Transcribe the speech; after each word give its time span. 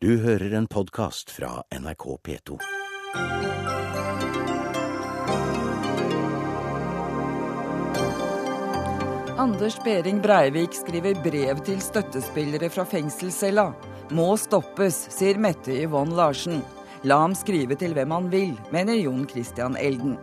Du 0.00 0.12
hører 0.22 0.52
en 0.54 0.66
podkast 0.70 1.32
fra 1.34 1.64
NRK 1.74 2.04
P2. 2.22 2.58
Anders 9.42 9.78
Behring 9.82 10.20
Breivik 10.22 10.78
skriver 10.78 11.18
brev 11.24 11.64
til 11.66 11.82
støttespillere 11.82 12.70
fra 12.70 12.86
fengselscella. 12.86 13.72
Må 14.14 14.28
stoppes, 14.38 15.00
sier 15.10 15.42
Mette 15.42 15.74
Yvonne 15.82 16.14
Larsen. 16.14 16.62
La 17.02 17.18
ham 17.24 17.34
skrive 17.34 17.74
til 17.74 17.98
hvem 17.98 18.14
han 18.14 18.30
vil, 18.30 18.54
mener 18.70 19.02
Jon 19.02 19.26
Christian 19.26 19.74
Elden. 19.82 20.14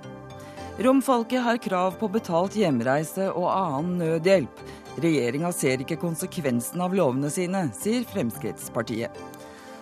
Romfolket 0.79 1.43
har 1.43 1.59
krav 1.59 1.99
på 1.99 2.07
betalt 2.15 2.55
hjemreise 2.55 3.27
og 3.27 3.51
annen 3.51 3.99
nødhjelp. 3.99 4.67
Regjeringa 5.03 5.51
ser 5.51 5.83
ikke 5.83 5.99
konsekvensen 5.99 6.79
av 6.79 6.95
lovene 6.95 7.27
sine, 7.27 7.67
sier 7.75 8.07
Fremskrittspartiet. 8.07 9.34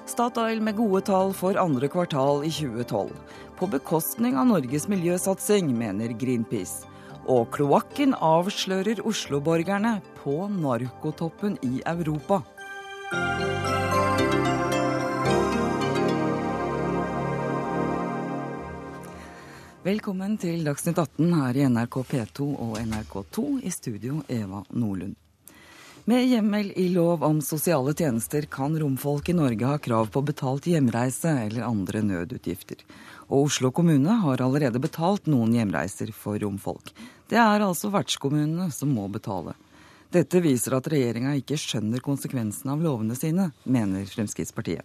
Statoil 0.06 0.60
med 0.62 0.76
gode 0.76 1.00
tall 1.08 1.32
for 1.32 1.56
andre 1.60 1.88
kvartal 1.88 2.44
i 2.44 2.52
2012. 2.52 3.12
På 3.56 3.70
bekostning 3.72 4.36
av 4.36 4.50
Norges 4.50 4.90
miljøsatsing, 4.92 5.70
mener 5.78 6.12
Greenpeace. 6.20 6.90
Og 7.32 7.48
kloakken 7.56 8.12
avslører 8.20 9.00
Oslo-borgerne 9.08 9.96
på 10.20 10.36
narkotoppen 10.52 11.56
i 11.64 11.80
Europa. 11.88 12.42
Velkommen 19.84 20.36
til 20.40 20.68
Dagsnytt 20.68 21.00
18 21.00 21.34
her 21.40 21.58
i 21.60 21.68
NRK 21.72 22.04
P2 22.12 22.54
og 22.54 22.80
NRK2. 22.84 23.50
I 23.64 23.72
studio 23.72 24.22
Eva 24.28 24.66
Nordlund. 24.72 25.23
Med 26.06 26.28
hjemmel 26.28 26.74
i 26.76 26.90
lov 26.90 27.24
om 27.24 27.38
sosiale 27.42 27.94
tjenester 27.94 28.42
kan 28.42 28.80
romfolk 28.80 29.30
i 29.30 29.34
Norge 29.34 29.66
ha 29.66 29.78
krav 29.78 30.10
på 30.12 30.22
betalt 30.22 30.66
hjemreise 30.68 31.32
eller 31.46 31.64
andre 31.64 32.02
nødutgifter. 32.04 32.82
Og 33.32 33.46
Oslo 33.46 33.72
kommune 33.72 34.18
har 34.20 34.44
allerede 34.44 34.82
betalt 34.84 35.30
noen 35.32 35.54
hjemreiser 35.56 36.12
for 36.12 36.36
romfolk. 36.44 36.92
Det 37.32 37.40
er 37.40 37.64
altså 37.64 37.88
vertskommunene 37.94 38.68
som 38.76 38.92
må 38.92 39.08
betale. 39.08 39.56
Dette 40.12 40.44
viser 40.44 40.76
at 40.76 40.90
regjeringa 40.92 41.38
ikke 41.40 41.56
skjønner 41.56 42.04
konsekvensene 42.04 42.76
av 42.76 42.84
lovene 42.84 43.16
sine, 43.16 43.54
mener 43.64 44.04
Fremskrittspartiet. 44.12 44.84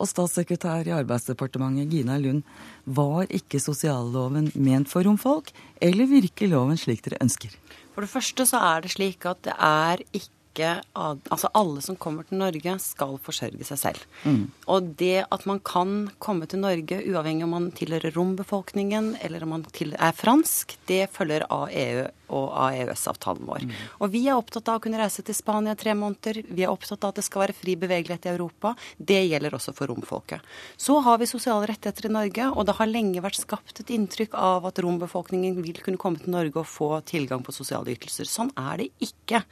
Og 0.00 0.08
statssekretær 0.08 0.88
i 0.88 0.96
Arbeidsdepartementet 0.96 1.92
Gina 1.92 2.16
Lund, 2.16 2.48
var 2.88 3.28
ikke 3.28 3.60
sosialloven 3.60 4.48
ment 4.56 4.88
for 4.88 5.04
romfolk, 5.04 5.52
eller 5.84 6.08
virker 6.08 6.48
loven 6.48 6.80
slik 6.80 7.04
dere 7.04 7.20
ønsker? 7.20 7.52
For 7.94 8.04
det 8.04 8.10
første 8.12 8.46
så 8.46 8.60
er 8.72 8.84
det 8.84 8.92
slik 8.94 9.26
at 9.26 9.42
det 9.46 9.54
er 9.56 10.02
ikke 10.12 10.39
Altså 10.58 11.50
alle 11.54 11.82
som 11.84 11.98
kommer 12.00 12.26
til 12.26 12.40
Norge, 12.40 12.76
skal 12.82 13.18
forsørge 13.22 13.66
seg 13.68 13.78
selv. 13.78 14.06
Mm. 14.24 14.50
Og 14.66 14.94
det 15.00 15.26
at 15.30 15.46
man 15.46 15.60
kan 15.64 16.10
komme 16.18 16.48
til 16.50 16.62
Norge 16.64 17.00
uavhengig 17.06 17.46
om 17.46 17.54
man 17.56 17.70
tilhører 17.76 18.14
rombefolkningen 18.16 19.14
eller 19.22 19.44
om 19.46 19.56
man 19.56 19.66
er 19.90 20.16
fransk, 20.16 20.76
det 20.90 21.06
følger 21.14 21.46
av 21.50 21.68
EU 21.70 22.08
og 22.30 22.46
av 22.54 22.74
EØS-avtalen 22.78 23.46
vår. 23.46 23.64
Mm. 23.66 23.74
Og 24.04 24.12
vi 24.12 24.22
er 24.28 24.38
opptatt 24.38 24.68
av 24.70 24.78
å 24.78 24.82
kunne 24.84 25.00
reise 25.00 25.22
til 25.26 25.36
Spania 25.36 25.74
tre 25.78 25.94
måneder. 25.98 26.42
Vi 26.46 26.64
er 26.64 26.72
opptatt 26.72 27.02
av 27.04 27.12
at 27.12 27.20
det 27.20 27.26
skal 27.26 27.44
være 27.44 27.56
fri 27.58 27.76
bevegelighet 27.80 28.28
i 28.28 28.32
Europa. 28.32 28.74
Det 28.96 29.18
gjelder 29.24 29.56
også 29.56 29.74
for 29.76 29.90
romfolket. 29.90 30.46
Så 30.80 31.00
har 31.04 31.18
vi 31.20 31.28
sosiale 31.30 31.68
rettigheter 31.70 32.06
i 32.06 32.12
Norge, 32.14 32.48
og 32.54 32.68
det 32.68 32.76
har 32.78 32.90
lenge 32.90 33.24
vært 33.24 33.40
skapt 33.40 33.82
et 33.82 33.92
inntrykk 33.94 34.36
av 34.38 34.68
at 34.70 34.78
rombefolkningen 34.82 35.58
vil 35.64 35.82
kunne 35.84 36.00
komme 36.00 36.22
til 36.22 36.34
Norge 36.34 36.62
og 36.62 36.70
få 36.70 36.92
tilgang 37.08 37.44
på 37.46 37.54
sosiale 37.54 37.94
ytelser. 37.96 38.28
Sånn 38.30 38.52
er 38.58 38.84
det 38.84 38.90
ikke. 39.02 39.42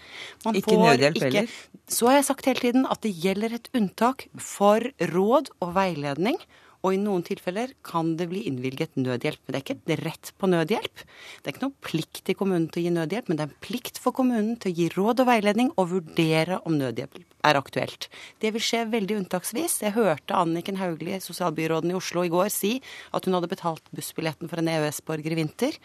Man 0.46 0.58
ikke 0.58 0.78
nødhjelp 0.92 1.26
heller? 1.26 1.58
Så 1.88 2.10
har 2.10 2.18
jeg 2.18 2.28
sagt 2.28 2.48
hele 2.50 2.64
tiden 2.64 2.88
at 2.90 3.02
det 3.04 3.14
gjelder 3.16 3.58
et 3.58 3.68
unntak 3.76 4.26
for 4.36 4.84
råd 5.12 5.52
og 5.64 5.76
veiledning 5.76 6.40
og 6.86 6.94
i 6.94 6.98
noen 7.00 7.24
tilfeller 7.26 7.72
kan 7.86 8.12
det 8.18 8.28
bli 8.30 8.44
innvilget 8.46 8.94
nødhjelp. 8.98 9.40
Men 9.44 9.54
det 9.54 9.58
er 9.58 9.64
ikke 9.64 9.76
et 9.78 10.02
rett 10.04 10.30
på 10.38 10.50
nødhjelp. 10.50 11.02
Det 11.02 11.50
er 11.50 11.54
ikke 11.56 11.64
noen 11.64 11.80
plikt 11.84 12.30
i 12.30 12.36
kommunen 12.38 12.68
til 12.70 12.82
å 12.82 12.86
gi 12.86 12.92
nødhjelp, 12.94 13.30
men 13.30 13.38
det 13.38 13.44
er 13.44 13.50
en 13.50 13.64
plikt 13.66 13.98
for 14.02 14.14
kommunen 14.14 14.54
til 14.62 14.70
å 14.70 14.76
gi 14.78 14.86
råd 14.94 15.24
og 15.24 15.30
veiledning 15.30 15.72
og 15.74 15.90
vurdere 15.96 16.60
om 16.68 16.78
nødhjelp 16.78 17.18
er 17.48 17.58
aktuelt. 17.58 18.08
Det 18.42 18.52
vil 18.54 18.62
skje 18.62 18.84
veldig 18.92 19.18
unntaksvis. 19.22 19.80
Jeg 19.82 19.96
hørte 19.98 20.38
Anniken 20.38 20.78
Hauglie, 20.78 21.18
sosialbyråden 21.22 21.92
i 21.92 21.98
Oslo, 21.98 22.22
i 22.26 22.32
går 22.32 22.50
si 22.54 22.76
at 23.14 23.26
hun 23.26 23.34
hadde 23.38 23.50
betalt 23.50 23.90
bussbilletten 23.94 24.50
for 24.50 24.62
en 24.62 24.70
EØS-borger 24.70 25.34
i 25.34 25.40
vinter. 25.42 25.78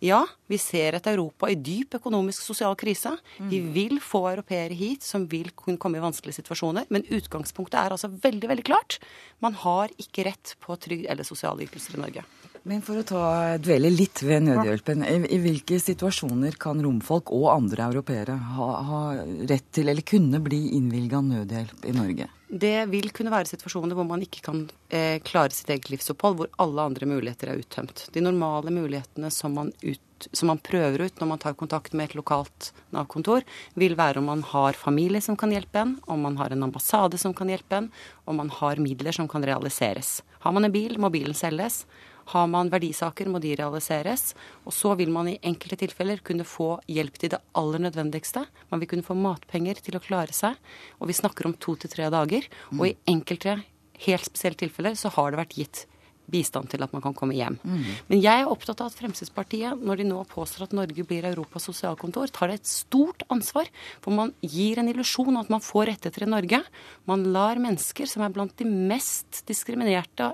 Ja, 0.00 0.22
vi 0.48 0.56
ser 0.56 0.96
et 0.96 1.08
Europa 1.10 1.50
i 1.52 1.58
dyp 1.60 1.98
økonomisk 1.98 2.40
sosial 2.40 2.76
krise. 2.80 3.12
Vi 3.36 3.60
mm. 3.60 3.72
vil 3.74 3.98
få 4.00 4.22
europeere 4.30 4.76
hit 4.76 5.04
som 5.04 5.26
vil 5.28 5.52
kunne 5.52 5.80
komme 5.80 6.00
i 6.00 6.04
vanskelige 6.04 6.40
situasjoner. 6.40 6.88
Men 6.88 7.04
utgangspunktet 7.12 7.76
er 7.82 7.92
altså 7.92 8.08
veldig, 8.08 8.48
veldig 8.48 8.64
klart. 8.70 8.96
Man 9.44 9.58
har 9.60 9.92
ikke 10.00 10.24
rett 10.30 10.54
på 10.64 10.76
trygd 10.80 11.04
eller 11.04 11.28
sosiale 11.28 11.68
ytelser 11.68 11.98
i 11.98 12.04
Norge. 12.06 12.24
Men 12.68 12.82
for 12.84 13.00
å 13.00 13.04
ta, 13.06 13.22
dvele 13.62 13.88
litt 13.92 14.20
ved 14.26 14.44
nødhjelpen. 14.44 15.04
I, 15.06 15.14
I, 15.32 15.38
hvilke 15.40 15.78
situasjoner 15.80 16.58
kan 16.60 16.82
romfolk 16.84 17.32
og 17.32 17.48
andre 17.54 17.86
europeere 17.88 18.36
ha, 18.56 18.68
ha 18.84 19.00
rett 19.48 19.70
til 19.72 19.88
eller 19.88 20.04
kunne 20.04 20.42
bli 20.44 20.66
innvilga 20.76 21.22
nødhjelp 21.24 21.88
i 21.88 21.94
Norge? 21.96 22.28
Det 22.50 22.74
vil 22.90 23.12
kunne 23.14 23.32
være 23.32 23.46
situasjoner 23.46 23.94
hvor 23.96 24.08
man 24.08 24.24
ikke 24.26 24.42
kan 24.42 24.64
eh, 24.90 25.22
klare 25.22 25.54
sitt 25.54 25.70
eget 25.70 25.88
livsopphold, 25.92 26.36
hvor 26.36 26.52
alle 26.60 26.86
andre 26.90 27.08
muligheter 27.08 27.52
er 27.52 27.62
uttømt. 27.62 28.08
De 28.12 28.24
normale 28.24 28.74
mulighetene 28.74 29.30
som 29.32 29.54
man, 29.56 29.70
ut, 29.80 30.28
som 30.34 30.50
man 30.50 30.60
prøver 30.60 31.06
ut 31.06 31.22
når 31.22 31.30
man 31.30 31.40
tar 31.40 31.56
kontakt 31.56 31.94
med 31.94 32.10
et 32.10 32.18
lokalt 32.18 32.72
Nav-kontor, 32.92 33.46
vil 33.78 33.94
være 33.96 34.20
om 34.20 34.28
man 34.32 34.42
har 34.50 34.76
familie 34.76 35.22
som 35.24 35.38
kan 35.38 35.54
hjelpe 35.54 35.80
en, 35.86 35.96
om 36.10 36.26
man 36.26 36.36
har 36.42 36.52
en 36.52 36.66
ambassade 36.66 37.22
som 37.22 37.32
kan 37.38 37.48
hjelpe 37.48 37.78
en, 37.78 37.88
om 38.26 38.42
man 38.42 38.50
har 38.60 38.82
midler 38.82 39.14
som 39.16 39.30
kan 39.30 39.46
realiseres. 39.46 40.18
Har 40.42 40.52
man 40.56 40.66
en 40.66 40.74
bil, 40.74 40.98
må 40.98 41.08
bilen 41.14 41.38
selges. 41.38 41.84
Har 42.30 42.46
man 42.50 42.70
verdisaker, 42.70 43.28
må 43.30 43.40
de 43.42 43.56
realiseres. 43.58 44.34
Og 44.64 44.74
så 44.76 44.94
vil 44.98 45.10
man 45.14 45.28
i 45.30 45.38
enkelte 45.42 45.80
tilfeller 45.82 46.22
kunne 46.26 46.46
få 46.46 46.76
hjelp 46.90 47.18
til 47.18 47.34
det 47.34 47.42
aller 47.58 47.82
nødvendigste. 47.86 48.44
Man 48.70 48.82
vil 48.82 48.92
kunne 48.92 49.06
få 49.06 49.18
matpenger 49.18 49.82
til 49.82 49.98
å 49.98 50.04
klare 50.04 50.34
seg. 50.36 50.58
Og 51.00 51.10
vi 51.10 51.18
snakker 51.18 51.48
om 51.48 51.56
to 51.58 51.76
til 51.80 51.92
tre 51.92 52.10
dager. 52.12 52.46
Og 52.76 52.90
i 52.90 52.96
enkelte 53.10 53.60
helt 54.06 54.28
spesielle 54.28 54.60
tilfeller 54.60 54.98
så 54.98 55.12
har 55.16 55.32
det 55.32 55.42
vært 55.42 55.58
gitt 55.58 55.86
bistand 56.30 56.70
til 56.70 56.84
at 56.84 56.92
man 56.94 57.02
kan 57.04 57.14
komme 57.16 57.34
hjem. 57.34 57.56
Mm. 57.62 57.86
Men 58.10 58.22
jeg 58.22 58.42
er 58.42 58.50
opptatt 58.50 58.82
av 58.82 58.90
at 58.90 58.98
Fremskrittspartiet, 58.98 59.80
når 59.82 60.00
de 60.00 60.08
nå 60.12 60.20
påstår 60.30 60.68
at 60.68 60.76
Norge 60.76 61.06
blir 61.06 61.26
Europas 61.26 61.66
sosialkontor, 61.66 62.30
tar 62.34 62.54
et 62.54 62.68
stort 62.68 63.24
ansvar. 63.32 63.70
For 64.04 64.14
man 64.14 64.30
gir 64.44 64.80
en 64.80 64.90
illusjon 64.92 65.32
om 65.32 65.40
at 65.42 65.50
man 65.52 65.64
får 65.64 65.90
rettigheter 65.92 66.26
i 66.26 66.30
Norge. 66.30 66.62
Man 67.10 67.26
lar 67.34 67.60
mennesker 67.62 68.08
som 68.10 68.24
er 68.26 68.34
blant 68.34 68.54
de 68.60 68.68
mest 68.68 69.42
diskriminerte 69.50 70.32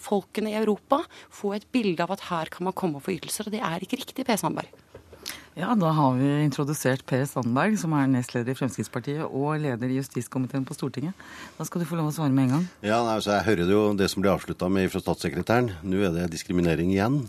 folkene 0.00 0.52
i 0.52 0.58
Europa 0.58 1.02
få 1.32 1.54
et 1.56 1.66
bilde 1.72 2.04
av 2.04 2.14
at 2.14 2.28
her 2.30 2.50
kan 2.52 2.68
man 2.68 2.76
komme 2.76 3.00
og 3.00 3.06
få 3.06 3.16
ytelser. 3.18 3.48
Og 3.48 3.54
det 3.54 3.62
er 3.64 3.84
ikke 3.84 4.00
riktig, 4.00 4.26
Per 4.26 4.40
Sandberg. 4.40 4.72
Ja, 5.54 5.70
da 5.78 5.92
har 5.94 6.16
vi 6.18 6.28
introdusert 6.42 7.04
Per 7.06 7.22
Sandberg, 7.30 7.76
som 7.78 7.92
er 7.94 8.08
nestleder 8.10 8.50
i 8.50 8.58
Fremskrittspartiet 8.58 9.22
og 9.28 9.60
leder 9.62 9.92
i 9.92 10.00
justiskomiteen 10.00 10.64
på 10.66 10.74
Stortinget. 10.74 11.14
Da 11.54 11.66
skal 11.68 11.84
du 11.84 11.86
få 11.86 11.98
lov 12.00 12.10
å 12.10 12.14
svare 12.16 12.34
med 12.34 12.48
en 12.48 12.56
gang. 12.56 12.64
Ja, 12.82 12.98
altså, 12.98 13.36
Jeg 13.36 13.46
hører 13.46 13.70
jo 13.70 13.82
det 13.94 14.10
som 14.10 14.24
blir 14.24 14.34
avslutta 14.34 14.66
med 14.68 14.90
fra 14.90 14.98
statssekretæren. 15.04 15.70
Nå 15.86 16.02
er 16.02 16.16
det 16.16 16.32
diskriminering 16.34 16.90
igjen. 16.90 17.20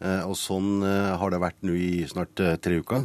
Eh, 0.00 0.22
og 0.24 0.38
sånn 0.40 0.80
eh, 0.80 1.12
har 1.20 1.34
det 1.34 1.42
vært 1.44 1.60
nå 1.60 1.76
i 1.76 2.06
snart 2.08 2.32
tre 2.64 2.80
uker. 2.80 3.04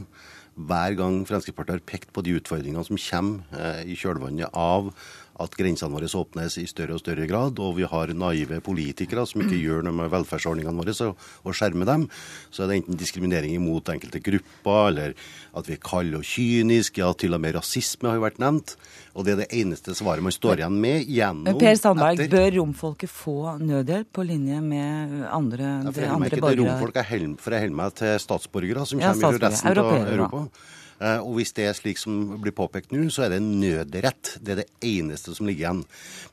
Hver 0.56 0.96
gang 0.96 1.20
Fremskrittspartiet 1.28 1.81
har 1.81 1.84
pekt 1.84 2.14
på 2.16 2.24
de 2.24 2.38
utfordringene 2.40 2.86
som 2.88 2.96
kommer 2.96 3.84
i 3.84 3.98
kjølvannet 3.98 4.54
av 4.54 4.94
at 5.41 5.55
grensene 5.57 5.94
våre 5.94 6.09
åpnes 6.19 6.57
i 6.61 6.66
større 6.69 6.97
og 6.97 7.01
større 7.01 7.25
grad, 7.29 7.57
og 7.63 7.77
vi 7.79 7.88
har 7.89 8.13
naive 8.13 8.59
politikere 8.63 9.25
som 9.29 9.41
ikke 9.41 9.57
gjør 9.57 9.88
noe 9.88 9.97
med 9.97 10.11
velferdsordningene 10.13 10.77
våre 10.77 10.94
og, 11.07 11.23
og 11.44 11.57
skjermer 11.57 11.89
dem, 11.89 12.05
så 12.53 12.63
er 12.63 12.69
det 12.69 12.81
enten 12.81 12.99
diskriminering 12.99 13.55
imot 13.55 13.89
enkelte 13.94 14.21
grupper, 14.23 14.91
eller 14.91 15.16
at 15.57 15.69
vi 15.69 15.77
er 15.77 15.81
kalde 15.83 16.19
og 16.19 16.27
kyniske, 16.27 17.01
ja, 17.01 17.09
til 17.17 17.33
og 17.33 17.41
med 17.41 17.57
rasisme 17.57 18.11
har 18.11 18.19
jo 18.19 18.27
vært 18.27 18.39
nevnt. 18.44 18.75
Og 19.13 19.25
det 19.25 19.33
er 19.33 19.41
det 19.44 19.49
eneste 19.61 19.94
svaret 19.97 20.25
man 20.25 20.33
står 20.33 20.61
igjen 20.61 20.77
med 20.81 21.09
gjennom 21.09 21.57
Per 21.61 21.75
Sandberg, 21.77 22.21
etter... 22.21 22.33
bør 22.33 22.56
romfolket 22.59 23.13
få 23.13 23.57
nødhjelp 23.62 24.09
på 24.13 24.25
linje 24.25 24.62
med 24.62 25.19
andre, 25.29 25.74
ja, 25.81 25.89
for 25.89 26.06
jeg 26.06 26.13
forholder 26.13 26.24
meg 26.24 26.31
ikke 26.31 26.45
til 26.53 26.63
romfolk, 26.63 27.01
jeg 27.01 27.09
holder 27.09 27.75
meg 27.81 28.00
til 28.00 28.15
statsborgere 28.27 28.88
som 28.89 29.03
ja, 29.03 29.13
kommer 29.13 29.38
fra 29.38 29.51
resten 29.53 29.83
av 29.83 29.94
Europa. 29.97 30.45
Eh, 30.47 30.79
og 31.01 31.34
hvis 31.38 31.54
det 31.57 31.66
er 31.68 31.78
slik 31.78 32.00
som 32.00 32.38
blir 32.42 32.56
påpekt 32.56 32.94
nå, 32.94 33.07
så 33.12 33.25
er 33.25 33.34
det 33.34 33.42
nødrett. 33.44 34.36
Det 34.40 34.54
er 34.54 34.62
det 34.62 34.69
eneste 34.86 35.34
som 35.36 35.48
ligger 35.50 35.66
igjen. 35.66 35.81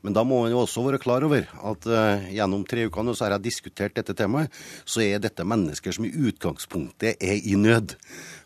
Men 0.05 0.15
da 0.15 0.23
må 0.27 0.41
man 0.43 0.53
jo 0.53 0.61
også 0.63 0.83
være 0.85 1.01
klar 1.01 1.25
over 1.27 1.45
at 1.45 1.87
uh, 1.89 2.27
gjennom 2.31 2.63
tre 2.67 2.85
uker 2.87 3.05
nå 3.05 3.15
så 3.17 3.27
har 3.27 3.35
jeg 3.35 3.47
diskutert 3.49 3.95
dette 3.97 4.15
temaet, 4.17 4.53
så 4.85 5.03
er 5.05 5.21
dette 5.23 5.45
mennesker 5.47 5.95
som 5.95 6.07
i 6.07 6.13
utgangspunktet 6.13 7.21
er 7.21 7.39
i 7.41 7.57
nød. 7.59 7.95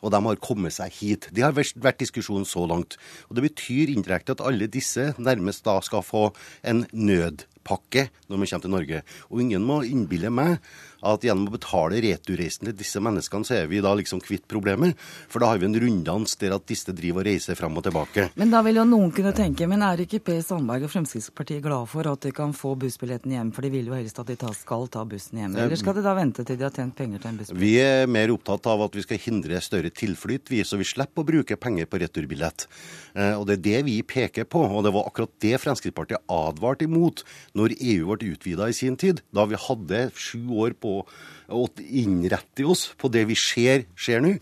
Og 0.01 0.13
de 0.13 0.21
har 0.27 0.43
kommet 0.43 0.75
seg 0.75 0.93
hit. 0.99 1.29
Det 1.33 1.45
har 1.45 1.55
vært 1.55 2.01
diskusjonen 2.01 2.47
så 2.47 2.65
langt. 2.69 2.99
Og 3.29 3.37
det 3.37 3.45
betyr 3.47 3.93
indirekte 3.93 4.35
at 4.35 4.45
alle 4.45 4.69
disse 4.71 5.13
nærmest 5.17 5.65
da 5.65 5.79
skal 5.85 6.05
få 6.05 6.27
en 6.65 6.85
nødpakke 6.91 8.09
når 8.29 8.41
vi 8.41 8.49
kommer 8.51 8.65
til 8.65 8.75
Norge. 8.75 9.03
Og 9.31 9.41
ingen 9.45 9.65
må 9.65 9.81
innbille 9.87 10.31
meg 10.33 10.59
at 11.03 11.25
gjennom 11.25 11.49
å 11.49 11.55
betale 11.55 11.99
returreisen 12.03 12.69
til 12.69 12.77
disse 12.77 13.01
menneskene, 13.03 13.47
så 13.47 13.57
er 13.59 13.69
vi 13.71 13.81
da 13.83 13.93
liksom 13.97 14.21
kvitt 14.23 14.47
problemet. 14.51 14.95
For 15.31 15.43
da 15.43 15.51
har 15.51 15.61
vi 15.61 15.69
en 15.69 15.77
runddans 15.79 16.37
der 16.41 16.55
at 16.55 16.67
disse 16.69 16.93
driver 16.95 17.23
og 17.23 17.29
reiser 17.29 17.57
fram 17.59 17.77
og 17.77 17.85
tilbake. 17.85 18.29
Men 18.39 18.53
da 18.53 18.61
vil 18.65 18.79
jo 18.79 18.85
noen 18.87 19.11
kunne 19.15 19.33
tenke, 19.35 19.67
men 19.69 19.83
er 19.85 20.03
ikke 20.05 20.21
Per 20.25 20.41
Sandberg 20.45 20.87
og 20.87 20.93
Fremskrittspartiet 20.93 21.63
glad 21.63 21.89
for 21.91 22.07
at 22.09 22.25
de 22.25 22.33
kan 22.35 22.53
få 22.55 22.75
bussbilletten 22.79 23.35
hjem, 23.35 23.51
for 23.55 23.65
de 23.65 23.71
vil 23.73 23.91
jo 23.91 23.97
helst 23.97 24.19
at 24.21 24.31
de 24.31 24.53
skal 24.55 24.87
ta 24.91 25.05
bussen 25.09 25.41
hjem? 25.41 25.57
Eller 25.59 25.79
skal 25.79 25.97
de 25.97 26.05
da 26.05 26.15
vente 26.17 26.45
til 26.45 26.59
de 26.59 26.67
har 26.67 26.75
tjent 26.75 26.95
penger 26.97 27.23
til 27.23 27.31
en 27.31 27.39
bussbillett? 27.41 27.63
Vi 27.63 27.73
er 27.81 28.11
mer 28.11 28.33
opptatt 28.35 28.69
av 28.71 28.85
at 28.87 28.97
vi 28.97 29.05
skal 29.05 29.21
hindre 29.21 29.61
større 29.63 29.91
tilflyt, 29.93 30.51
vi, 30.51 30.61
så 30.67 30.79
vi 30.79 30.87
slipper 30.87 31.23
å 31.23 31.29
bruke 31.31 31.59
penger 31.59 31.89
på 31.89 32.01
returbillett. 32.03 32.67
Eh, 33.15 33.33
og 33.33 33.47
Det 33.47 33.59
er 33.59 33.65
det 33.69 33.81
vi 33.89 33.97
peker 34.03 34.47
på, 34.49 34.63
og 34.65 34.83
det 34.85 34.93
var 34.95 35.09
akkurat 35.09 35.33
det 35.43 35.55
Fremskrittspartiet 35.63 36.23
advarte 36.31 36.85
imot 36.87 37.23
når 37.57 37.77
EU 37.79 38.11
ble 38.11 38.33
utvida 38.35 38.69
i 38.69 38.75
sin 38.75 38.97
tid. 38.99 39.21
Da 39.35 39.45
vi 39.49 39.59
hadde 39.59 40.09
sju 40.15 40.41
år 40.51 40.75
på 40.79 40.84
å 40.85 41.63
innrette 41.79 42.65
oss 42.65 42.87
på 42.97 43.09
det 43.13 43.25
vi 43.29 43.37
ser 43.37 43.85
skjer 43.93 44.23
nå, 44.23 44.33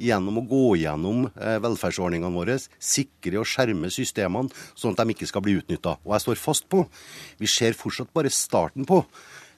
gjennom 0.00 0.40
å 0.40 0.46
gå 0.46 0.64
gjennom 0.82 1.26
eh, 1.32 1.58
velferdsordningene 1.62 2.34
våre, 2.34 2.58
sikre 2.78 3.42
og 3.42 3.48
skjerme 3.48 3.90
systemene, 3.92 4.52
sånn 4.78 4.94
at 4.94 5.02
de 5.02 5.16
ikke 5.16 5.30
skal 5.30 5.44
bli 5.44 5.58
utnytta. 5.60 5.98
Og 6.04 6.16
jeg 6.16 6.26
står 6.26 6.42
fast 6.42 6.68
på, 6.72 6.84
vi 7.42 7.50
ser 7.50 7.78
fortsatt 7.78 8.12
bare 8.14 8.32
starten 8.32 8.88
på 8.88 9.02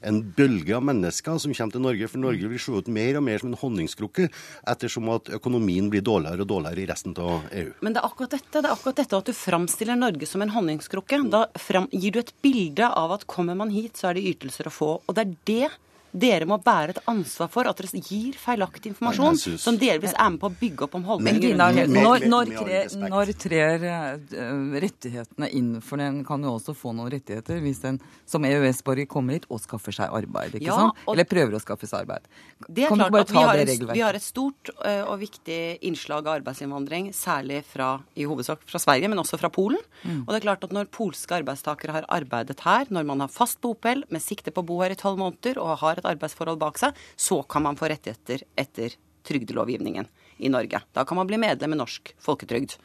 en 0.05 0.21
bølge 0.37 0.75
av 0.77 0.85
mennesker 0.85 1.39
som 1.41 1.55
kommer 1.57 1.75
til 1.75 1.85
Norge. 1.85 2.09
For 2.11 2.23
Norge 2.23 2.51
vil 2.51 2.61
se 2.61 2.75
ut 2.75 2.91
mer 2.93 3.19
og 3.19 3.25
mer 3.27 3.41
som 3.41 3.51
en 3.51 3.59
honningskrukke 3.61 4.29
ettersom 4.71 5.09
at 5.15 5.31
økonomien 5.39 5.89
blir 5.93 6.05
dårligere 6.05 6.45
og 6.45 6.51
dårligere 6.51 6.85
i 6.85 6.89
resten 6.91 7.17
av 7.21 7.49
EU. 7.51 7.71
Men 7.85 7.97
det 7.97 8.03
er 8.03 8.09
akkurat 8.11 8.37
dette, 8.37 8.61
det 8.61 8.69
er 8.69 8.75
akkurat 8.75 9.01
dette 9.01 9.23
at 9.23 9.31
du 9.31 9.37
framstiller 9.39 9.99
Norge 9.99 10.29
som 10.29 10.45
en 10.45 10.53
honningskrukke. 10.55 11.23
Da 11.33 11.47
gir 11.93 12.15
du 12.15 12.21
et 12.21 12.35
bilde 12.45 12.91
av 12.91 13.17
at 13.17 13.27
kommer 13.31 13.57
man 13.59 13.73
hit, 13.75 13.97
så 14.01 14.11
er 14.11 14.19
det 14.19 14.29
ytelser 14.35 14.69
å 14.69 14.75
få. 14.75 14.93
Og 15.01 15.17
det 15.17 15.25
er 15.25 15.35
det 15.49 15.73
dere 16.15 16.47
må 16.47 16.61
bære 16.63 16.95
et 16.95 17.01
ansvar 17.11 17.49
for 17.51 17.67
at 17.67 17.81
dere 17.81 17.99
gir 17.99 18.37
feilaktig 18.39 18.93
informasjon, 18.93 19.39
synes- 19.41 19.65
som 19.65 19.79
delvis 19.79 20.15
er 20.15 20.31
med 20.31 20.41
på 20.41 20.51
å 20.51 20.55
bygge 20.61 20.87
opp 20.87 20.95
om 20.95 21.05
holdninger. 21.09 21.57
Når, 21.59 22.29
når, 22.29 22.99
når 23.11 23.33
trer 23.35 23.83
eh, 23.83 24.79
rettighetene 24.85 25.51
inn? 25.51 25.73
For 25.83 25.99
den 25.99 26.23
kan 26.25 26.43
jo 26.47 26.55
også 26.55 26.75
få 26.79 26.95
noen 26.95 27.11
rettigheter 27.11 27.59
hvis 27.65 27.83
den 27.83 27.99
som 28.31 28.47
EØS-borger 28.47 29.09
kommer 29.11 29.35
hit 29.35 29.49
og 29.51 29.61
skaffer 29.65 29.97
seg 29.97 30.15
arbeid. 30.15 30.55
ikke 30.55 30.71
Ja, 30.71 30.79
sant? 30.85 31.03
Eller 31.11 31.27
prøver 31.27 31.59
å 31.59 31.63
skaffe 31.63 31.91
seg 31.91 32.05
arbeid. 32.05 32.31
Det 32.69 32.87
er 32.87 32.95
kan 32.95 33.03
klart 33.03 33.13
bare 33.17 33.27
at 33.27 33.35
vi 33.35 33.43
har, 33.43 33.57
det 33.59 33.75
en, 33.75 33.89
vi 33.91 34.05
har 34.05 34.15
et 34.15 34.25
stort 34.25 34.71
og 34.79 35.19
viktig 35.19 35.61
innslag 35.83 36.29
av 36.29 36.39
arbeidsinnvandring, 36.39 37.11
særlig 37.17 37.65
fra, 37.67 37.99
i 38.15 38.27
hovedsak 38.29 38.63
fra 38.69 38.81
Sverige, 38.83 39.11
men 39.11 39.21
også 39.21 39.39
fra 39.41 39.51
Polen. 39.53 39.83
Mm. 40.05 40.23
Og 40.25 40.31
det 40.31 40.39
er 40.39 40.47
klart 40.47 40.65
at 40.67 40.75
når 40.75 40.91
polske 40.95 41.35
arbeidstakere 41.37 41.99
har 41.99 42.09
arbeidet 42.13 42.61
her, 42.65 42.87
når 42.95 43.09
man 43.11 43.25
har 43.25 43.33
fast 43.33 43.61
bopel 43.65 44.05
med 44.15 44.23
sikte 44.23 44.55
på 44.55 44.63
å 44.63 44.69
bo 44.69 44.81
her 44.85 44.95
i 44.95 44.99
tolv 45.01 45.19
måneder 45.21 45.59
og 45.63 45.79
har 45.83 46.01
et 46.01 46.04
arbeidsforhold 46.11 46.61
bak 46.61 46.81
seg, 46.81 46.95
så 47.17 47.43
kan 47.43 47.65
man 47.67 47.79
få 47.81 47.91
rettigheter 47.93 48.45
etter 48.61 48.97
trygdelovgivningen 49.25 50.09
i 50.39 50.49
Norge. 50.51 50.81
Da 50.97 51.05
kan 51.05 51.17
man 51.19 51.29
bli 51.29 51.39
medlem 51.41 51.73
i 51.75 51.79
norsk 51.79 52.13
folketrygd. 52.23 52.77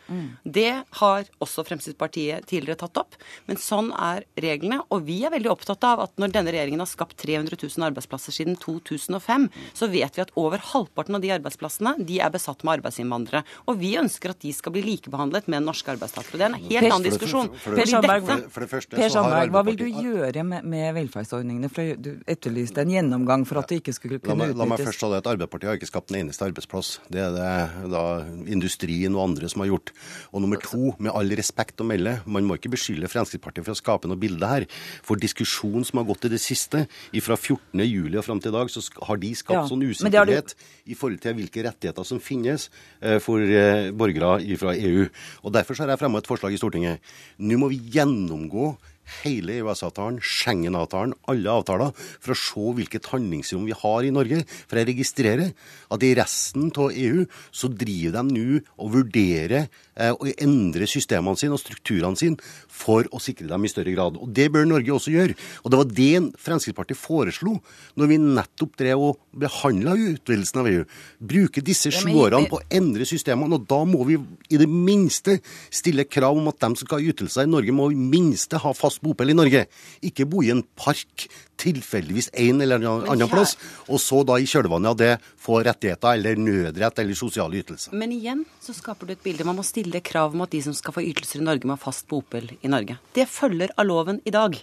Det 0.43 0.83
har 1.01 1.29
også 1.41 1.65
Fremskrittspartiet 1.67 2.45
tidligere 2.49 2.79
tatt 2.83 2.97
opp, 3.01 3.15
men 3.47 3.57
sånn 3.61 3.91
er 3.95 4.23
reglene. 4.39 4.81
Og 4.93 5.03
vi 5.07 5.21
er 5.25 5.33
veldig 5.33 5.51
opptatt 5.51 5.83
av 5.87 6.03
at 6.05 6.13
når 6.21 6.33
denne 6.35 6.53
regjeringen 6.53 6.83
har 6.83 6.89
skapt 6.89 7.17
300 7.21 7.57
000 7.61 7.87
arbeidsplasser 7.89 8.35
siden 8.35 8.57
2005, 8.61 9.49
så 9.73 9.89
vet 9.91 10.17
vi 10.17 10.23
at 10.25 10.33
over 10.39 10.61
halvparten 10.71 11.17
av 11.17 11.23
de 11.25 11.31
arbeidsplassene 11.35 11.95
de 12.05 12.19
er 12.21 12.31
besatt 12.33 12.63
med 12.63 12.79
arbeidsinnvandrere. 12.79 13.43
Og 13.67 13.79
vi 13.81 13.95
ønsker 13.99 14.33
at 14.33 14.41
de 14.43 14.53
skal 14.55 14.75
bli 14.75 14.83
likebehandlet 14.85 15.49
med 15.51 15.65
norske 15.65 15.93
arbeidstakere. 15.95 16.37
Det 16.39 16.45
er 16.45 16.53
en 16.53 16.59
helt 16.59 16.79
Per- 16.79 16.93
annen 16.93 17.09
diskusjon. 17.09 17.49
Per 17.65 19.09
Sandberg, 19.09 19.51
hva 19.53 19.63
vil 19.67 19.77
du 19.79 19.85
gjøre 19.87 20.43
med, 20.47 20.65
med 20.69 20.93
velferdsordningene? 20.97 21.69
For 21.73 21.95
du 21.99 22.11
etterlyste 22.29 22.83
en 22.83 22.93
gjennomgang 22.93 23.45
for 23.49 23.61
at 23.61 23.71
det 23.71 23.81
ikke 23.83 23.95
skulle 23.95 24.19
La 24.19 24.25
kunne 24.25 24.47
meg, 24.47 24.55
la 24.57 24.67
meg 24.69 24.81
først 24.83 25.01
ta 25.03 25.09
det 25.13 25.21
at 25.23 25.29
Arbeiderpartiet 25.33 25.71
har 25.71 25.79
ikke 25.79 25.89
skapt 25.89 26.13
en 26.13 26.19
eneste 26.23 26.45
arbeidsplass. 26.47 26.91
Det 27.11 27.21
er 27.23 27.33
det 27.35 27.38
da 27.39 28.03
industrien 28.49 29.15
og 29.17 29.23
andre 29.29 29.49
som 29.51 29.63
har 29.63 29.71
gjort. 29.71 29.91
Og 30.33 30.43
nummer 30.43 30.61
to, 30.63 30.93
med 30.99 31.13
all 31.15 31.31
respekt 31.39 31.81
å 31.81 31.87
melde, 31.87 32.17
man 32.29 32.47
må 32.47 32.57
ikke 32.59 32.71
beskylde 32.73 33.09
Fremskrittspartiet 33.11 33.65
for 33.67 33.75
å 33.75 33.79
skape 33.79 34.09
noe 34.11 34.19
bilde 34.19 34.49
her. 34.49 34.67
For 35.05 35.19
diskusjonen 35.19 35.85
som 35.87 36.01
har 36.01 36.07
gått 36.09 36.27
i 36.29 36.33
det 36.35 36.41
siste, 36.43 36.85
fra 37.19 37.35
14. 37.35 37.83
juli 37.85 38.17
og 38.17 38.25
fram 38.25 38.39
til 38.41 38.53
i 38.53 38.57
dag, 38.57 38.69
så 38.71 38.81
har 39.05 39.19
de 39.21 39.33
skapt 39.35 39.57
Ja, 39.57 39.65
sånn 39.67 39.81
du- 39.83 39.89
usikkerhet 39.91 40.55
i 40.87 40.95
forhold 40.95 41.21
til 41.21 41.35
hvilke 41.37 41.63
rettigheter 41.65 42.05
som 42.07 42.19
finnes 42.19 42.69
eh, 43.01 43.19
for 43.19 43.39
eh, 43.39 43.91
borgere 43.91 44.57
fra 44.57 44.73
EU. 44.75 45.09
Og 45.43 45.53
Derfor 45.53 45.75
så 45.75 45.83
har 45.83 45.93
jeg 45.93 45.99
fremmet 45.99 46.23
et 46.23 46.29
forslag 46.29 46.53
i 46.53 46.57
Stortinget. 46.61 46.99
Nå 47.39 47.57
må 47.59 47.69
vi 47.69 47.79
gjennomgå 47.93 48.77
hele 49.21 49.59
EØS-avtalen, 49.59 50.19
Schengen-avtalen, 50.23 51.15
alle 51.31 51.53
avtaler, 51.53 51.93
for 51.95 52.33
å 52.35 52.39
se 52.39 52.65
hvilket 52.79 53.09
handlingsrom 53.13 53.67
vi 53.67 53.75
har 53.75 54.05
i 54.07 54.13
Norge. 54.13 54.43
For 54.69 54.79
jeg 54.79 54.89
registrerer 54.91 55.53
at 55.89 56.05
i 56.05 56.13
resten 56.17 56.69
av 56.69 56.93
EU 56.93 57.25
så 57.51 57.69
driver 57.71 58.19
de 58.19 58.23
nå 58.29 58.61
og 58.79 58.93
vurderer 58.93 59.67
eh, 59.99 60.13
å 60.13 60.29
endre 60.39 60.87
systemene 60.89 61.39
sine 61.39 61.55
og 61.57 61.61
strukturene 61.61 62.19
sine 62.19 62.39
for 62.69 63.07
å 63.11 63.21
sikre 63.23 63.49
dem 63.49 63.65
i 63.65 63.71
større 63.71 63.93
grad. 63.95 64.19
Og 64.19 64.31
Det 64.33 64.49
bør 64.53 64.67
Norge 64.69 64.95
også 64.95 65.13
gjøre. 65.13 65.37
Og 65.63 65.71
Det 65.71 65.81
var 65.81 65.89
det 65.99 66.11
Fremskrittspartiet 66.39 66.99
foreslo 66.99 67.57
når 67.99 68.11
vi 68.11 68.19
nettopp 68.21 68.77
drev 68.79 69.05
og 69.09 69.19
behandla 69.39 69.95
utvidelsen 69.97 70.61
av 70.61 70.69
EU. 70.71 70.85
Bruke 71.19 71.63
disse 71.65 71.91
sju 71.93 72.11
årene 72.13 72.49
på 72.49 72.59
å 72.59 72.67
endre 72.79 73.07
systemene. 73.09 73.59
Og 73.59 73.67
da 73.69 73.81
må 73.87 74.05
vi 74.07 74.19
i 74.49 74.59
det 74.61 74.69
minste 74.69 75.39
stille 75.73 76.07
krav 76.09 76.37
om 76.37 76.49
at 76.51 76.59
de 76.61 76.71
som 76.73 76.85
skal 76.85 76.99
ha 76.99 77.11
ytelser 77.13 77.47
i 77.47 77.51
Norge, 77.51 77.75
må 77.75 77.89
i 77.91 77.99
minste 77.99 78.59
ha 78.61 78.73
fast 78.77 78.98
bopel 79.03 79.31
i 79.31 79.37
Norge. 79.37 79.65
Ikke 80.05 80.27
bo 80.29 80.43
i 80.43 80.51
en 80.53 80.63
park 80.75 81.27
tilfeldigvis 81.59 82.29
en 82.33 82.61
eller 82.61 82.79
annen 82.79 83.21
her- 83.21 83.29
plass, 83.29 83.55
og 83.87 83.99
så 83.99 84.23
da 84.25 84.37
i 84.39 84.47
kjølvannet 84.47 84.89
av 84.89 84.97
det 84.97 85.11
få 85.37 85.59
rettigheter 85.63 86.13
eller 86.15 86.35
nødrett 86.39 86.99
eller 86.99 87.13
sosiale 87.15 87.59
ytelser. 87.61 87.93
Men 87.93 88.11
igjen 88.15 88.45
så 88.61 88.73
skaper 88.73 89.05
du 89.05 89.13
et 89.13 89.23
bilde. 89.23 89.45
Man 89.45 89.57
må 89.59 89.65
stille 89.67 90.01
krav 90.01 90.33
om 90.33 90.41
at 90.41 90.51
de 90.51 90.61
som 90.61 90.73
skal 90.73 90.93
få 90.93 91.03
ytelser 91.03 91.41
i 91.41 91.43
Norge, 91.43 91.65
må 91.67 91.75
ha 91.75 91.81
fast 91.81 92.07
bopel 92.07 92.51
i 92.61 92.67
Norge. 92.71 92.97
Det 93.13 93.27
følger 93.27 93.69
av 93.77 93.85
loven 93.85 94.21
i 94.25 94.31
dag. 94.31 94.55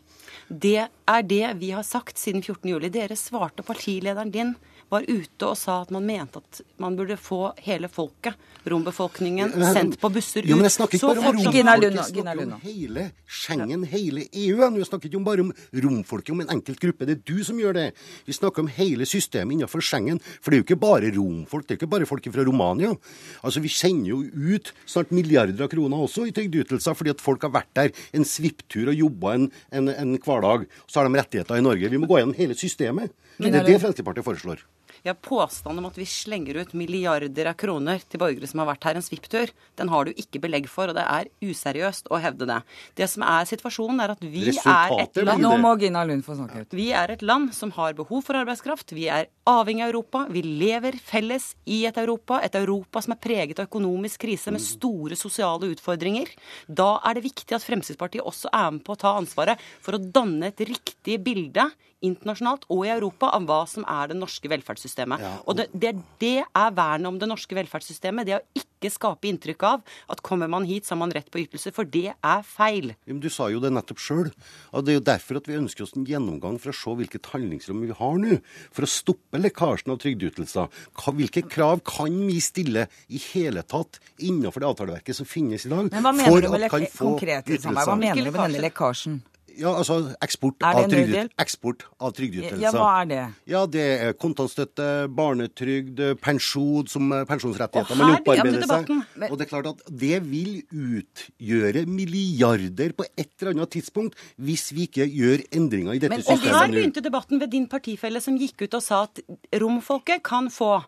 Det 0.48 0.88
er 0.88 1.22
det 1.22 1.44
vi 1.60 1.70
har 1.70 1.82
sagt 1.82 2.18
siden 2.18 2.42
14. 2.42 2.70
juli. 2.70 2.88
Dere 2.88 3.16
svarte 3.16 3.62
partilederen 3.66 4.32
din 4.32 4.54
var 4.92 5.06
ute 5.08 5.48
og 5.48 5.56
sa 5.58 5.80
at 5.82 5.90
man 5.94 6.04
mente 6.06 6.40
at 6.40 6.60
man 6.82 6.96
burde 6.98 7.16
få 7.18 7.50
hele 7.66 7.88
folket, 7.90 8.36
rombefolkningen, 8.66 9.52
sendt 9.74 9.98
på 10.02 10.10
busser 10.14 10.44
ut. 10.44 10.50
Jo, 10.50 10.58
men 10.58 10.66
jeg 10.68 10.74
snakker 10.76 10.98
ikke 10.98 11.10
bare 11.10 11.22
om 11.22 11.26
romfolket, 11.26 11.66
romfolk, 11.66 11.96
jeg 11.96 12.24
snakker 12.24 12.44
om 12.46 12.64
hele 12.64 13.06
Schengen, 13.26 13.84
hele 13.90 14.24
EU. 14.30 14.60
Jeg 14.62 14.88
snakker 14.88 15.10
ikke 15.10 15.22
bare 15.26 15.44
om 15.44 15.52
romfolket, 15.86 16.32
om 16.34 16.42
en 16.44 16.52
enkelt 16.56 16.82
gruppe. 16.82 17.08
Det 17.08 17.16
er 17.16 17.22
du 17.26 17.42
som 17.46 17.58
gjør 17.60 17.76
det. 17.78 17.86
Vi 18.26 18.36
snakker 18.36 18.64
om 18.64 18.70
hele 18.76 19.06
systemet 19.08 19.56
innenfor 19.56 19.82
Schengen. 19.84 20.20
For 20.40 20.50
det 20.50 20.58
er 20.58 20.62
jo 20.62 20.68
ikke 20.68 20.80
bare 20.86 21.12
romfolk, 21.14 21.66
det 21.66 21.76
er 21.76 21.80
ikke 21.80 21.90
bare 21.96 22.08
folk 22.10 22.30
fra 22.32 22.46
Romania. 22.46 22.94
Altså, 23.42 23.62
Vi 23.66 23.72
sender 23.72 24.12
jo 24.12 24.22
ut 24.22 24.72
snart 24.86 25.10
milliarder 25.14 25.66
av 25.66 25.70
kroner 25.72 26.06
også 26.06 26.26
i 26.28 26.34
trygdeytelser 26.34 26.94
fordi 26.94 27.14
at 27.14 27.22
folk 27.22 27.42
har 27.42 27.54
vært 27.54 27.72
der 27.74 27.92
en 28.14 28.26
svipptur 28.26 28.90
og 28.92 28.98
jobba 28.98 29.34
en, 29.34 29.50
en, 29.74 29.90
en 29.90 30.16
hverdag. 30.22 30.66
Så 30.86 31.00
har 31.00 31.08
de 31.08 31.18
rettigheter 31.18 31.58
i 31.58 31.64
Norge. 31.66 31.90
Vi 31.90 31.98
må 32.00 32.10
gå 32.10 32.20
gjennom 32.20 32.38
hele 32.38 32.58
systemet. 32.58 33.14
Det 33.38 33.52
er 33.52 33.66
det 33.66 33.80
Fremskrittspartiet 33.82 34.26
foreslår. 34.26 34.64
Ja, 35.06 35.14
Påstanden 35.14 35.84
om 35.84 35.86
at 35.86 35.98
vi 35.98 36.04
slenger 36.10 36.56
ut 36.58 36.72
milliarder 36.74 37.46
av 37.52 37.54
kroner 37.60 38.00
til 38.02 38.18
borgere 38.18 38.48
som 38.50 38.58
har 38.58 38.66
vært 38.72 38.88
her 38.88 38.98
en 38.98 39.04
svipptur, 39.06 39.52
den 39.78 39.90
har 39.92 40.08
du 40.08 40.18
ikke 40.18 40.40
belegg 40.42 40.66
for, 40.66 40.90
og 40.90 40.96
det 40.98 41.04
er 41.06 41.30
useriøst 41.46 42.10
å 42.10 42.18
hevde 42.24 42.48
det. 42.50 42.56
Det 42.98 43.06
som 43.12 43.22
er 43.22 43.46
situasjonen, 43.46 44.02
er 44.02 44.16
at 44.16 44.24
vi 44.26 44.48
er 44.50 44.96
et 45.04 45.20
land 45.22 45.46
Nå 45.46 45.52
må 45.62 45.76
Gina 45.78 46.02
Lund 46.08 46.26
få 46.26 46.34
snakke 46.40 46.64
ut. 46.64 46.74
Vi 46.74 46.88
er 46.90 47.14
et 47.14 47.22
land 47.22 47.54
som 47.54 47.70
har 47.78 47.94
behov 47.94 48.26
for 48.26 48.40
arbeidskraft. 48.40 48.96
Vi 48.98 49.06
er 49.06 49.30
avhengig 49.46 49.84
av 49.84 49.90
Europa. 49.92 50.26
Vi 50.30 50.42
lever 50.42 50.98
felles 51.02 51.54
i 51.64 51.84
et 51.88 51.98
Europa. 52.00 52.40
Et 52.44 52.54
Europa 52.58 53.02
som 53.02 53.14
er 53.14 53.22
preget 53.22 53.60
av 53.60 53.68
økonomisk 53.68 54.24
krise 54.26 54.52
med 54.54 54.64
store 54.64 55.18
sosiale 55.18 55.70
utfordringer. 55.72 56.30
Da 56.66 56.96
er 57.06 57.16
det 57.16 57.26
viktig 57.28 57.56
at 57.56 57.64
Fremskrittspartiet 57.66 58.26
også 58.26 58.50
er 58.52 58.70
med 58.74 58.84
på 58.86 58.96
å 58.96 59.00
ta 59.00 59.16
ansvaret 59.18 59.62
for 59.80 59.96
å 59.96 60.02
danne 60.02 60.50
et 60.50 60.64
riktig 60.66 61.20
bilde 61.24 61.70
internasjonalt 62.04 62.66
og 62.72 62.84
i 62.86 62.92
Europa 62.92 63.30
av 63.34 63.46
hva 63.48 63.62
som 63.70 63.86
er 63.88 64.10
det 64.10 64.18
norske 64.18 64.50
velferdssystemet. 64.52 65.22
Ja, 65.22 65.34
Og 65.48 65.58
det, 65.58 65.68
det, 65.72 65.94
det 66.20 66.38
er 66.44 66.76
vernet 66.76 67.08
om 67.08 67.20
det 67.20 67.28
norske 67.30 67.56
velferdssystemet. 67.56 68.28
Det 68.28 68.36
å 68.36 68.42
ikke 68.60 68.92
skape 68.92 69.28
inntrykk 69.30 69.64
av 69.66 69.96
at 70.12 70.20
kommer 70.26 70.50
man 70.52 70.66
hit, 70.68 70.86
så 70.86 70.94
har 70.94 71.00
man 71.00 71.14
rett 71.14 71.30
på 71.32 71.40
ytelser. 71.42 71.72
For 71.76 71.88
det 71.88 72.12
er 72.12 72.44
feil. 72.46 72.92
Men 73.08 73.22
Du 73.24 73.30
sa 73.32 73.48
jo 73.52 73.62
det 73.64 73.72
nettopp 73.72 74.02
sjøl. 74.02 74.28
Det 74.28 74.92
er 74.92 74.98
jo 74.98 75.06
derfor 75.08 75.40
at 75.40 75.48
vi 75.48 75.58
ønsker 75.58 75.86
oss 75.86 75.96
en 75.96 76.06
gjennomgang 76.06 76.60
for 76.62 76.72
å 76.72 76.76
se 76.76 76.96
hvilket 77.00 77.32
handlingsrom 77.32 77.82
vi 77.86 77.96
har 77.96 78.20
nå. 78.20 78.40
For 78.76 78.86
å 78.86 78.90
stoppe 78.90 79.35
lekkasjen 79.42 79.94
av 79.94 80.00
trygdeytelser. 80.02 80.68
Hvilke 81.16 81.44
krav 81.50 81.82
kan 81.86 82.18
vi 82.26 82.40
stille 82.44 82.86
i 83.08 83.20
hele 83.32 83.62
tatt 83.66 84.00
innenfor 84.18 84.62
det 84.62 84.70
avtaleverket 84.72 85.18
som 85.20 85.28
finnes 85.28 85.66
i 85.66 85.72
dag? 85.72 85.90
Men 85.92 86.04
hva 86.04 86.12
mener 86.16 86.32
for 86.32 86.44
du 86.44 86.52
med 86.52 86.92
konkret? 86.96 87.56
Hva 87.66 87.96
mener 87.96 88.22
du 88.22 88.30
med 88.30 88.40
denne 88.40 88.66
lekkasjen? 88.68 89.20
Ja, 89.56 89.72
altså 89.80 89.96
eksport 90.24 90.62
av, 90.66 90.82
trygde, 90.90 91.22
eksport 91.40 91.84
av 92.02 92.12
trygdeytelser. 92.16 92.60
Ja, 92.60 92.72
hva 92.76 92.90
er 93.02 93.08
det? 93.10 93.20
Ja, 93.48 93.62
det 93.70 93.84
er 94.06 94.12
kontantstøtte, 94.20 94.86
barnetrygd, 95.16 96.02
pensjon 96.24 96.88
som 96.90 97.12
eh, 97.16 97.24
pensjonsrettigheter 97.28 97.96
men 97.96 98.02
man 98.12 98.18
opparbeider 98.20 98.66
seg. 98.68 98.92
Og 99.30 99.36
det 99.40 99.46
er 99.46 99.50
klart 99.52 99.70
at 99.72 99.82
det 100.02 100.20
vil 100.28 100.58
utgjøre 100.70 101.86
milliarder 101.88 102.92
på 102.96 103.06
et 103.16 103.30
eller 103.40 103.54
annet 103.56 103.72
tidspunkt 103.76 104.18
hvis 104.36 104.68
vi 104.76 104.86
ikke 104.90 105.06
gjør 105.08 105.46
endringer 105.56 105.96
i 105.96 106.02
dette 106.02 106.16
Men- 106.16 106.26
Og 106.26 106.32
her 106.36 106.42
systemet 106.42 106.68
nå. 106.70 106.74
begynte 106.76 107.04
debatten 107.04 107.40
ved 107.40 107.50
din 107.50 107.66
partifelle 107.70 108.20
som 108.22 108.36
gikk 108.38 108.66
ut 108.66 108.74
og 108.74 108.82
sa 108.82 109.02
at 109.08 109.20
romfolket 109.60 110.22
kan 110.26 110.50
få 110.52 110.84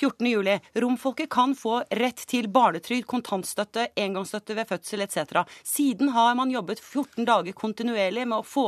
14. 0.00 0.26
juli. 0.30 0.56
Romfolket 0.80 1.30
kan 1.32 1.54
få 1.58 1.80
rett 2.00 2.24
til 2.30 2.48
barnetrygd, 2.52 3.06
kontantstøtte, 3.10 3.90
engangsstøtte 4.00 4.56
ved 4.56 4.70
fødsel 4.70 5.04
etc. 5.04 5.44
Siden 5.66 6.14
har 6.16 6.34
man 6.38 6.52
jobbet 6.52 6.80
14 6.80 7.28
dager 7.28 7.56
kontinuerlig 7.56 8.26
med 8.26 8.40
å 8.40 8.46
få 8.46 8.66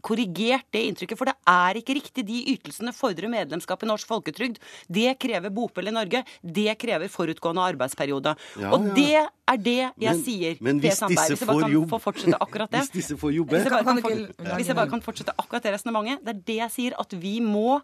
korrigert 0.00 0.64
det 0.72 0.82
inntrykket, 0.88 1.18
for 1.18 1.28
det 1.28 1.36
er 1.48 1.80
ikke 1.80 1.96
riktig. 1.98 2.24
De 2.24 2.38
ytelsene 2.54 2.92
fordrer 2.96 3.30
medlemskap 3.32 3.82
i 3.84 3.88
norsk 3.90 4.08
folketrygd. 4.08 4.60
Det 4.88 5.12
krever 5.20 5.52
bopel 5.54 5.90
i 5.90 5.94
Norge. 5.94 6.22
Det 6.40 6.72
krever 6.80 7.12
forutgående 7.12 7.66
arbeidsperiode. 7.74 8.34
Ja, 8.60 8.72
og 8.72 8.88
ja. 8.90 8.94
det 8.96 9.08
er 9.20 9.60
det 9.60 9.76
jeg 9.76 9.94
Men- 10.14 10.24
sier. 10.24 10.56
men 10.60 10.80
hvis 10.80 11.00
disse 11.00 11.06
Hvis 11.10 11.28
jeg 11.28 11.38
får 11.38 11.68
jobb-. 11.68 12.70
Hvis 12.80 12.90
disse 12.90 13.16
får 13.18 13.34
jobbe 13.34 13.56
Hvis 13.56 13.64
jeg 13.64 13.72
bare 13.72 13.84
Kan 13.84 14.00
for, 14.00 14.56
jeg 14.64 14.76
bare 14.76 14.90
kan 14.90 15.02
fortsette 15.02 15.34
akkurat 15.36 15.62
det 15.62 15.74
resonnementet. 15.74 16.24
Det 16.24 16.36
er 16.36 16.42
det 16.46 16.56
jeg 16.56 16.70
sier, 16.70 17.00
at 17.00 17.12
vi 17.12 17.40
må 17.40 17.80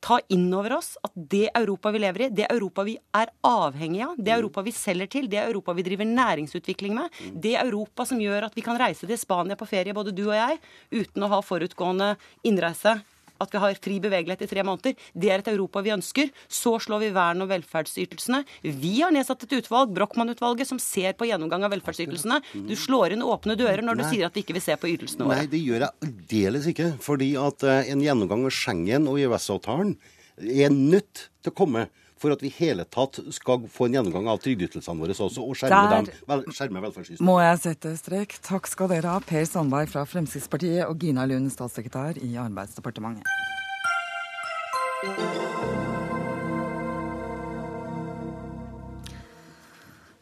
ta 0.00 0.18
inn 0.32 0.48
over 0.56 0.78
oss 0.78 0.94
at 1.04 1.12
det 1.14 1.50
Europa 1.54 1.92
vi 1.92 2.00
lever 2.02 2.26
i, 2.26 2.28
det 2.34 2.46
Europa 2.50 2.84
vi 2.86 2.96
er 3.16 3.32
avhengig 3.46 4.02
av, 4.06 4.16
det 4.18 4.32
Europa 4.34 4.64
vi 4.64 4.72
selger 4.74 5.10
til, 5.12 5.28
det 5.30 5.42
Europa 5.42 5.74
vi 5.76 5.84
driver 5.86 6.08
næringsutvikling 6.08 6.96
med, 6.96 7.20
det 7.36 7.56
Europa 7.60 8.06
som 8.08 8.20
gjør 8.20 8.48
at 8.48 8.56
vi 8.56 8.64
kan 8.64 8.80
reise 8.80 9.08
til 9.08 9.20
Spania 9.20 9.58
på 9.60 9.68
ferie, 9.68 9.96
både 9.96 10.14
du 10.16 10.26
og 10.30 10.36
jeg, 10.36 10.60
uten 11.02 11.26
å 11.26 11.32
ha 11.34 11.42
forutgående 11.44 12.14
innreise, 12.48 12.96
at 13.40 13.54
vi 13.54 13.62
har 13.62 13.78
fri 13.80 13.98
bevegelighet 14.02 14.44
i 14.44 14.50
tre 14.50 14.64
måneder, 14.66 14.96
det 15.14 15.30
er 15.32 15.42
et 15.42 15.50
Europa 15.52 15.82
vi 15.84 15.94
ønsker. 15.94 16.30
Så 16.50 16.74
slår 16.82 17.04
vi 17.06 17.10
vern 17.16 17.42
om 17.44 17.50
velferdsytelsene. 17.50 18.42
Vi 18.62 18.94
har 19.00 19.14
nedsatt 19.14 19.46
et 19.46 19.56
utvalg, 19.60 19.94
Brochmann-utvalget, 19.96 20.68
som 20.68 20.80
ser 20.82 21.16
på 21.18 21.28
gjennomgang 21.30 21.64
av 21.66 21.74
velferdsytelsene. 21.74 22.40
Du 22.68 22.74
slår 22.78 23.16
inn 23.16 23.24
åpne 23.26 23.56
dører 23.58 23.84
når 23.86 24.00
du 24.00 24.04
Nei. 24.04 24.10
sier 24.12 24.28
at 24.28 24.36
vi 24.36 24.44
ikke 24.44 24.56
vil 24.58 24.64
se 24.64 24.76
på 24.80 24.90
ytelsene 24.92 25.28
Nei, 25.30 25.44
det 25.50 25.60
gjør 25.62 25.86
jeg 25.86 26.08
aldeles 26.08 26.68
ikke. 26.70 26.90
Fordi 27.02 27.32
at 27.40 27.64
eh, 27.66 27.90
en 27.92 28.04
gjennomgang 28.04 28.46
av 28.48 28.54
Schengen 28.54 29.08
og 29.10 29.20
EØS-avtalen 29.22 29.96
er 30.40 30.72
nødt 30.72 31.28
til 31.40 31.52
å 31.52 31.56
komme 31.56 31.88
for 32.20 32.34
at 32.34 32.42
vi 32.44 32.50
i 32.50 32.56
hele 32.58 32.84
tatt 32.84 33.16
skal 33.32 33.64
få 33.72 33.88
en 33.88 33.96
gjennomgang 33.98 34.28
av 34.28 34.42
trygdeytelsene 34.44 35.00
våre 35.00 35.16
også, 35.16 35.40
og 35.40 35.56
skjerme, 35.56 35.80
Der- 35.90 36.08
dem, 36.10 36.24
vel, 36.28 36.44
skjerme 36.52 36.82
velferdssystemet. 36.84 37.24
Må 37.24 37.38
jeg 37.40 37.62
sette 37.64 37.94
strek? 37.96 38.36
Takk 38.44 38.68
skal 38.68 38.92
dere 38.92 39.14
ha, 39.14 39.20
Per 39.24 39.44
Sandberg 39.48 39.88
fra 39.88 40.04
Fremskrittspartiet 40.04 40.84
og 40.86 40.98
Gina 41.00 41.24
Lund, 41.30 41.48
statssekretær 41.54 42.20
i 42.20 42.34
Arbeidsdepartementet. 42.36 43.24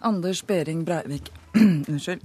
Anders 0.01 0.43
Behring 0.47 0.85
Breivik 0.85 1.33
unnskyld, 1.89 2.21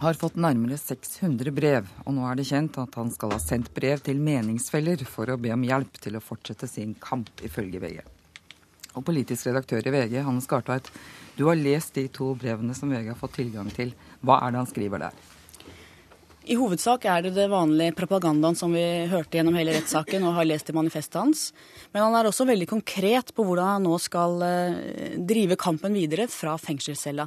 har 0.00 0.14
fått 0.20 0.36
nærmere 0.36 0.76
600 0.78 1.50
brev, 1.56 1.86
og 2.04 2.14
nå 2.14 2.26
er 2.28 2.36
det 2.38 2.46
kjent 2.50 2.76
at 2.82 2.98
han 3.00 3.10
skal 3.14 3.32
ha 3.32 3.38
sendt 3.42 3.72
brev 3.74 4.02
til 4.04 4.20
meningsfeller 4.22 5.02
for 5.08 5.32
å 5.32 5.38
be 5.40 5.54
om 5.54 5.64
hjelp 5.66 5.96
til 6.04 6.18
å 6.18 6.22
fortsette 6.22 6.68
sin 6.70 6.92
kamp, 7.00 7.32
ifølge 7.46 7.80
VG. 7.82 8.02
Og 8.96 9.04
politisk 9.04 9.50
redaktør 9.50 9.84
i 9.84 9.92
VG, 9.92 10.18
Hanne 10.24 10.42
Skartveit, 10.44 10.88
du 11.36 11.46
har 11.50 11.58
lest 11.60 11.94
de 11.98 12.06
to 12.08 12.32
brevene 12.38 12.74
som 12.76 12.92
VG 12.92 13.10
har 13.12 13.18
fått 13.20 13.36
tilgang 13.42 13.68
til. 13.74 13.92
Hva 14.24 14.40
er 14.42 14.54
det 14.54 14.62
han 14.62 14.70
skriver 14.70 15.04
der? 15.04 15.24
I 16.46 16.54
hovedsak 16.54 17.04
er 17.10 17.24
det 17.24 17.32
det 17.34 17.48
vanlige 17.50 17.96
propagandaen 17.98 18.54
som 18.54 18.70
vi 18.70 18.84
hørte 19.10 19.34
gjennom 19.34 19.56
hele 19.58 19.74
rettssaken 19.74 20.28
og 20.28 20.36
har 20.36 20.46
lest 20.46 20.70
i 20.70 20.76
manifestet 20.76 21.18
hans. 21.18 21.48
Men 21.90 22.04
han 22.04 22.14
er 22.14 22.28
også 22.28 22.46
veldig 22.46 22.68
konkret 22.70 23.32
på 23.34 23.44
hvordan 23.44 23.72
han 23.72 23.86
nå 23.88 23.98
skal 23.98 24.38
eh, 24.46 25.16
drive 25.18 25.58
kampen 25.58 25.98
videre 25.98 26.28
fra 26.30 26.54
fengselscella. 26.62 27.26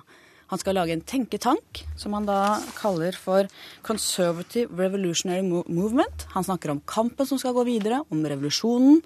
Han 0.49 0.61
skal 0.61 0.79
lage 0.79 0.95
en 0.95 1.03
tenketank, 1.05 1.83
som 1.99 2.15
han 2.15 2.25
da 2.25 2.57
kaller 2.79 3.13
for 3.13 3.51
Conservative 3.85 4.71
Revolutionary 4.79 5.43
Movement. 5.43 6.25
Han 6.33 6.47
snakker 6.47 6.71
om 6.73 6.81
kampen 6.89 7.27
som 7.29 7.37
skal 7.37 7.53
gå 7.53 7.67
videre, 7.67 7.99
om 8.09 8.23
revolusjonen. 8.25 9.03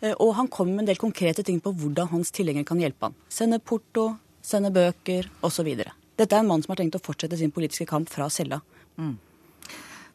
Eh, 0.00 0.14
Og 0.18 0.34
han 0.34 0.48
kommer 0.48 0.74
med 0.74 0.84
en 0.84 0.92
del 0.92 1.00
konkrete 1.00 1.44
ting 1.46 1.60
på 1.60 1.72
hvordan 1.72 2.10
hans 2.12 2.30
tilhengere 2.30 2.68
kan 2.68 2.80
hjelpe 2.80 3.10
han. 3.10 3.16
Sende 3.28 3.58
porto, 3.58 4.16
sende 4.42 4.72
bøker 4.74 5.30
osv. 5.46 5.72
Dette 6.20 6.36
er 6.36 6.40
en 6.42 6.50
mann 6.50 6.62
som 6.62 6.74
har 6.74 6.82
tenkt 6.82 6.98
å 6.98 7.02
fortsette 7.04 7.38
sin 7.40 7.52
politiske 7.54 7.88
kamp 7.88 8.10
fra 8.12 8.28
cella. 8.30 8.60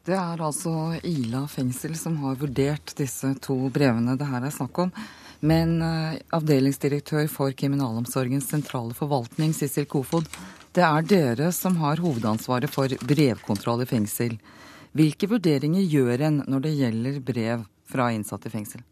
Det 0.06 0.14
er 0.14 0.42
altså 0.46 0.72
Ila 1.02 1.48
fengsel 1.50 1.96
som 1.98 2.20
har 2.22 2.36
vurdert 2.38 2.94
disse 2.98 3.32
to 3.42 3.56
brevene 3.74 4.14
det 4.20 4.28
her 4.30 4.44
er 4.46 4.54
snakk 4.54 4.84
om. 4.84 4.92
Men 5.46 5.80
eh, 5.82 6.20
avdelingsdirektør 6.34 7.26
for 7.30 7.56
Kriminalomsorgens 7.58 8.48
sentrale 8.50 8.94
forvaltning, 8.98 9.54
Sissel 9.54 9.88
Kofod, 9.90 10.30
det 10.78 10.84
er 10.86 11.08
dere 11.10 11.52
som 11.56 11.78
har 11.82 12.02
hovedansvaret 12.04 12.72
for 12.72 12.92
brevkontroll 13.02 13.82
i 13.82 13.90
fengsel. 13.90 14.38
Hvilke 14.96 15.30
vurderinger 15.32 15.84
gjør 15.84 16.28
en 16.30 16.42
når 16.48 16.68
det 16.68 16.76
gjelder 16.80 17.22
brev 17.26 17.66
fra 17.90 18.12
innsatte 18.14 18.52
i 18.52 18.54
fengsel? 18.54 18.86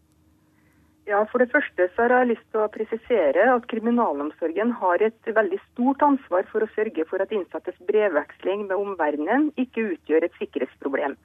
Ja, 1.04 1.18
For 1.28 1.42
det 1.42 1.52
første 1.52 1.84
så 1.92 2.06
har 2.06 2.12
jeg 2.14 2.30
lyst 2.30 2.46
til 2.48 2.62
å 2.64 2.70
presisere 2.72 3.42
at 3.52 3.66
kriminalomsorgen 3.68 4.70
har 4.80 5.02
et 5.04 5.28
veldig 5.36 5.58
stort 5.66 6.00
ansvar 6.06 6.46
for 6.48 6.64
å 6.64 6.68
sørge 6.72 7.04
for 7.10 7.20
at 7.20 7.34
innsattes 7.34 7.76
brevveksling 7.90 8.64
med 8.70 8.76
omverdenen 8.78 9.50
ikke 9.60 9.84
utgjør 9.92 10.24
et 10.24 10.38
sikkerhetsproblem. 10.40 11.18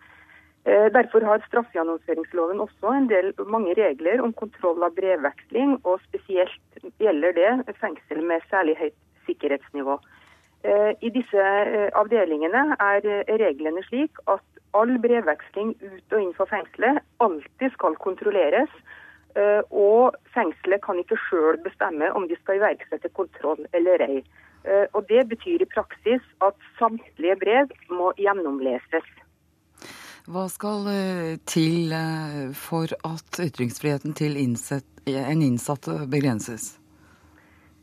Eh, 0.67 0.89
Derfor 0.91 1.23
har 1.23 1.45
straffegjennomføringsloven 1.47 2.59
også 2.59 2.91
en 2.91 3.07
del 3.07 3.31
mange 3.47 3.77
regler 3.79 4.19
om 4.19 4.35
kontroll 4.35 4.83
av 4.83 4.99
brevveksling, 4.99 5.77
og 5.87 6.03
spesielt 6.09 6.83
gjelder 6.99 7.39
det 7.39 7.77
fengsel 7.79 8.19
med 8.19 8.43
særlig 8.51 8.75
høyt 8.83 8.99
sikkerhetsnivå. 9.31 9.95
Eh, 10.67 10.91
I 10.99 11.15
disse 11.15 11.39
eh, 11.39 11.87
avdelingene 11.95 12.75
er 12.83 13.07
reglene 13.39 13.87
slik 13.87 14.19
at 14.27 14.43
all 14.75 14.97
brevveksling 14.99 15.77
ut 15.79 16.11
og 16.11 16.19
inn 16.19 16.35
fra 16.35 16.51
fengselet 16.51 16.99
alltid 17.23 17.79
skal 17.79 17.95
kontrolleres. 17.95 18.67
Eh, 19.37 19.61
Og 19.69 20.15
fengselet 20.33 20.81
kan 20.81 20.97
ikke 20.97 21.17
sjøl 21.27 21.59
bestemme 21.61 22.09
om 22.17 22.25
de 22.27 22.37
skal 22.41 22.57
iverksette 22.57 23.11
kontroll 23.13 23.61
eller 23.77 24.01
ei. 24.01 24.23
Eh, 24.65 24.87
Og 24.93 25.05
Det 25.07 25.27
betyr 25.29 25.61
i 25.61 25.69
praksis 25.69 26.23
at 26.41 26.57
samtlige 26.79 27.37
brev 27.43 27.69
må 27.89 28.11
gjennomleses. 28.17 29.05
Hva 30.29 30.47
skal 30.49 30.89
eh, 30.89 31.37
til 31.45 31.93
for 32.53 32.89
at 33.05 33.39
ytringsfriheten 33.39 34.13
til 34.13 34.37
innsett, 34.37 34.85
en 35.07 35.41
innsatt 35.41 35.85
begrenses? 36.09 36.75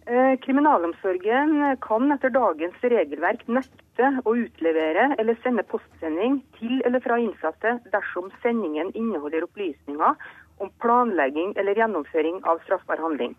Kriminalomsorgen 0.07 1.79
kan 1.83 2.13
etter 2.15 2.31
dagens 2.31 2.79
regelverk 2.79 3.41
nekte 3.51 4.21
å 4.23 4.37
utlevere 4.39 5.09
eller 5.19 5.35
sende 5.43 5.65
postsending 5.67 6.37
til 6.61 6.79
eller 6.87 7.03
fra 7.03 7.19
innsatte 7.19 7.81
dersom 7.91 8.31
sendingen 8.45 8.93
inneholder 8.95 9.43
opplysninger 9.49 10.15
om 10.63 10.71
planlegging 10.83 11.55
eller 11.57 11.79
gjennomføring 11.79 12.41
av 12.45 12.63
straffbar 12.65 13.03
handling. 13.03 13.35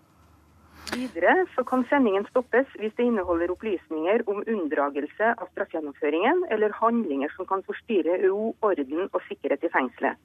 Videre 0.94 1.46
så 1.56 1.64
kan 1.68 1.84
sendingen 1.90 2.26
stoppes 2.30 2.70
hvis 2.80 2.94
det 2.96 3.08
inneholder 3.10 3.52
opplysninger 3.52 4.24
om 4.32 4.44
unndragelse 4.48 5.34
av 5.36 5.50
straffgjennomføringen 5.52 6.46
eller 6.54 6.76
handlinger 6.80 7.34
som 7.36 7.50
kan 7.50 7.64
forstyrre 7.68 8.22
ro, 8.24 8.54
orden 8.64 9.10
og 9.12 9.20
sikkerhet 9.28 9.66
i 9.68 9.72
fengselet. 9.74 10.16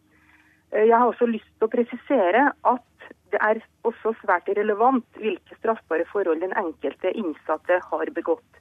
Eh, 0.72 0.86
Jeg 0.86 0.98
har 0.98 1.08
også 1.08 1.26
lyst 1.26 1.50
til 1.58 1.66
å 1.66 1.72
presisere 1.72 2.44
at 2.62 3.08
det 3.32 3.40
er 3.40 3.62
også 3.88 4.14
svært 4.20 4.48
relevant 4.48 5.06
hvilke 5.18 5.56
straffbare 5.58 6.06
forhold 6.12 6.44
den 6.44 6.54
enkelte 6.56 7.10
innsatte 7.10 7.80
har 7.90 8.14
begått. 8.14 8.60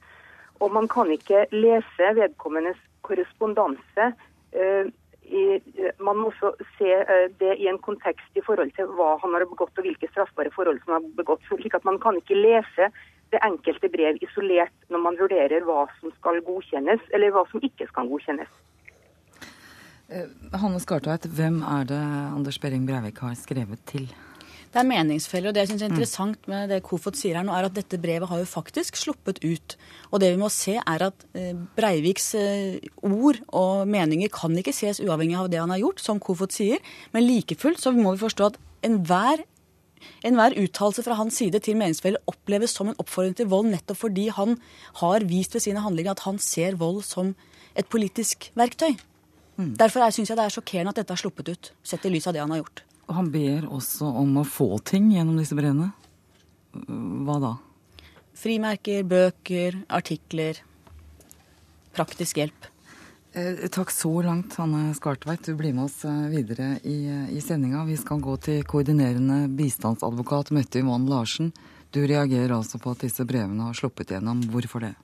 Og 0.60 0.72
man 0.72 0.88
kan 0.88 1.10
ikke 1.10 1.46
lese 1.52 2.14
vedkommendes 2.16 2.80
korrespondanse. 3.02 4.12
Eh, 5.24 5.60
i- 5.60 5.86
eh, 5.86 5.92
Man 5.98 6.16
må 6.16 6.30
også 6.30 6.52
se 6.78 6.90
eh, 6.92 7.28
det 7.38 7.58
i 7.58 7.68
en 7.68 7.78
kontekst 7.78 8.36
i 8.36 8.40
forhold 8.46 8.72
til 8.76 8.86
hva 8.86 9.18
han 9.22 9.32
har 9.32 9.44
begått 9.46 9.78
og 9.78 9.84
hvilke 9.84 10.10
straffbare 10.10 10.50
forhold 10.50 10.80
som 10.84 10.94
han 10.94 11.02
har 11.02 11.24
begått. 11.24 11.42
slik 11.48 11.74
at 11.74 11.84
Man 11.84 11.98
kan 11.98 12.16
ikke 12.16 12.34
lese 12.36 12.90
det 13.32 13.40
enkelte 13.42 13.88
brev 13.88 14.18
isolert 14.20 14.72
når 14.90 14.98
man 14.98 15.16
vurderer 15.16 15.64
hva 15.64 15.86
som 16.00 16.12
skal 16.18 16.40
godkjennes, 16.42 17.00
eller 17.14 17.30
hva 17.30 17.46
som 17.50 17.60
ikke 17.60 17.88
skal 17.88 18.08
godkjennes. 18.08 18.48
Hanne 20.52 20.80
Skartveit, 20.80 21.24
hvem 21.24 21.62
er 21.62 21.84
det 21.88 22.02
Anders 22.36 22.58
Behring 22.60 22.84
Breivik 22.86 23.18
har 23.24 23.32
skrevet 23.34 23.80
til? 23.86 24.12
Det 24.72 24.80
er 24.80 24.88
meningsfeller, 24.88 25.50
og 25.50 25.54
det 25.54 25.66
jeg 25.66 25.70
synes 25.74 25.82
er 25.84 25.90
interessant 25.92 26.46
med 26.48 26.70
det 26.72 26.78
Kofod 26.86 27.16
sier 27.18 27.36
her 27.36 27.44
nå, 27.44 27.52
er 27.52 27.68
at 27.68 27.74
dette 27.76 27.98
brevet 28.00 28.30
har 28.30 28.40
jo 28.40 28.48
faktisk 28.48 28.96
sluppet 28.96 29.42
ut. 29.44 29.76
Og 30.08 30.22
det 30.22 30.30
vi 30.32 30.40
må 30.40 30.48
se 30.52 30.78
er 30.80 31.04
at 31.10 31.26
eh, 31.36 31.52
Breiviks 31.76 32.30
eh, 32.40 32.78
ord 33.04 33.42
og 33.52 33.84
meninger 33.92 34.32
kan 34.32 34.56
ikke 34.56 34.72
ses 34.72 35.02
uavhengig 35.04 35.36
av 35.36 35.50
det 35.52 35.60
han 35.60 35.74
har 35.74 35.82
gjort, 35.82 36.00
som 36.00 36.22
Kofod 36.22 36.56
sier. 36.56 36.80
Men 37.12 37.28
like 37.28 37.58
fullt 37.60 37.84
så 37.84 37.92
må 37.92 38.14
vi 38.14 38.24
forstå 38.24 38.52
at 38.52 38.60
enhver 38.88 39.44
Enhver 40.26 40.56
uttalelse 40.58 41.04
fra 41.06 41.14
hans 41.14 41.36
side 41.38 41.60
til 41.62 41.76
meningsfeller 41.78 42.18
oppleves 42.26 42.72
som 42.74 42.88
en 42.90 42.96
oppfordring 42.98 43.36
til 43.38 43.46
vold, 43.46 43.68
nettopp 43.70 44.00
fordi 44.00 44.24
han 44.34 44.56
har 44.98 45.22
vist 45.30 45.54
ved 45.54 45.62
sine 45.62 45.82
handlinger 45.84 46.16
at 46.16 46.24
han 46.26 46.40
ser 46.42 46.74
vold 46.80 47.04
som 47.06 47.36
et 47.78 47.86
politisk 47.86 48.48
verktøy. 48.58 48.96
Derfor 49.78 50.08
syns 50.10 50.32
jeg 50.32 50.38
det 50.38 50.48
er 50.48 50.54
sjokkerende 50.56 50.90
at 50.90 50.98
dette 50.98 51.14
har 51.14 51.20
sluppet 51.22 51.52
ut, 51.52 51.70
sett 51.86 52.06
i 52.08 52.10
lys 52.10 52.26
av 52.26 52.34
det 52.34 52.42
han 52.42 52.50
har 52.50 52.64
gjort. 52.64 52.82
Han 53.16 53.30
ber 53.34 53.68
også 53.68 54.08
om 54.22 54.38
å 54.40 54.46
få 54.48 54.76
ting 54.88 55.10
gjennom 55.14 55.38
disse 55.40 55.56
brevene. 55.58 55.90
Hva 56.72 57.38
da? 57.42 57.54
Frimerker, 58.38 59.04
bøker, 59.06 59.82
artikler. 59.92 60.62
Praktisk 61.92 62.40
hjelp. 62.40 62.68
Eh, 63.32 63.68
takk 63.72 63.92
så 63.92 64.10
langt, 64.24 64.56
Hanne 64.60 64.94
Skartveit. 64.96 65.44
Du 65.44 65.56
blir 65.56 65.72
med 65.76 65.86
oss 65.86 66.02
eh, 66.04 66.26
videre 66.32 66.74
i, 66.84 66.98
i 67.32 67.40
sendinga. 67.40 67.84
Vi 67.88 67.96
skal 68.00 68.20
gå 68.20 68.36
til 68.44 68.64
koordinerende 68.68 69.46
bistandsadvokat 69.56 70.52
Mette 70.52 70.82
Yvonne 70.82 71.08
Larsen. 71.08 71.52
Du 71.92 72.02
reagerer 72.04 72.52
altså 72.56 72.80
på 72.80 72.92
at 72.92 73.04
disse 73.04 73.24
brevene 73.28 73.68
har 73.68 73.76
sluppet 73.76 74.12
gjennom. 74.12 74.40
Hvorfor 74.52 74.84
det? 74.84 74.94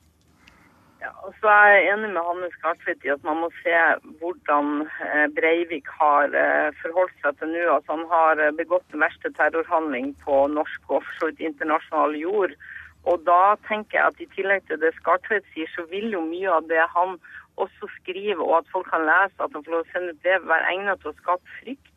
Ja, 1.29 1.49
jeg 1.69 1.81
er 1.85 1.93
enig 1.93 2.07
med 2.09 2.25
Hanne 2.25 2.47
Skartvedt 2.55 3.03
i 3.05 3.11
at 3.13 3.25
man 3.27 3.37
må 3.43 3.49
se 3.59 3.73
hvordan 4.17 4.87
eh, 4.87 5.27
Breivik 5.37 5.89
har 5.99 6.33
eh, 6.33 6.69
forholdt 6.81 7.13
seg 7.21 7.35
til 7.37 7.51
nå. 7.53 7.67
At 7.75 7.85
han 7.91 8.01
har 8.09 8.41
eh, 8.41 8.55
begått 8.57 8.87
den 8.89 9.03
verste 9.03 9.29
terrorhandling 9.37 10.15
på 10.23 10.39
norsk 10.55 10.95
og 10.95 11.05
for 11.19 11.43
internasjonal 11.49 12.17
jord. 12.17 12.55
Og 13.05 13.21
da 13.27 13.53
tenker 13.67 13.99
jeg 13.99 14.07
at 14.07 14.23
i 14.25 14.29
tillegg 14.33 14.65
til 14.71 14.81
det 14.81 14.89
Skartvedt 14.97 15.45
sier, 15.53 15.69
så 15.75 15.85
vil 15.91 16.09
jo 16.15 16.23
mye 16.25 16.49
av 16.55 16.65
det 16.71 16.81
han 16.95 17.19
også 17.61 17.91
skriver, 17.99 18.41
og 18.41 18.63
at 18.63 18.73
folk 18.73 18.89
kan 18.89 19.05
lese, 19.05 19.37
at 19.37 19.53
han 19.53 19.67
får 19.67 19.75
lov 19.75 19.85
å 19.85 19.91
sende 19.93 20.17
brev, 20.23 20.49
være 20.49 20.73
egnet 20.73 21.03
til 21.03 21.13
å 21.13 21.19
skape 21.19 21.55
frykt 21.59 21.93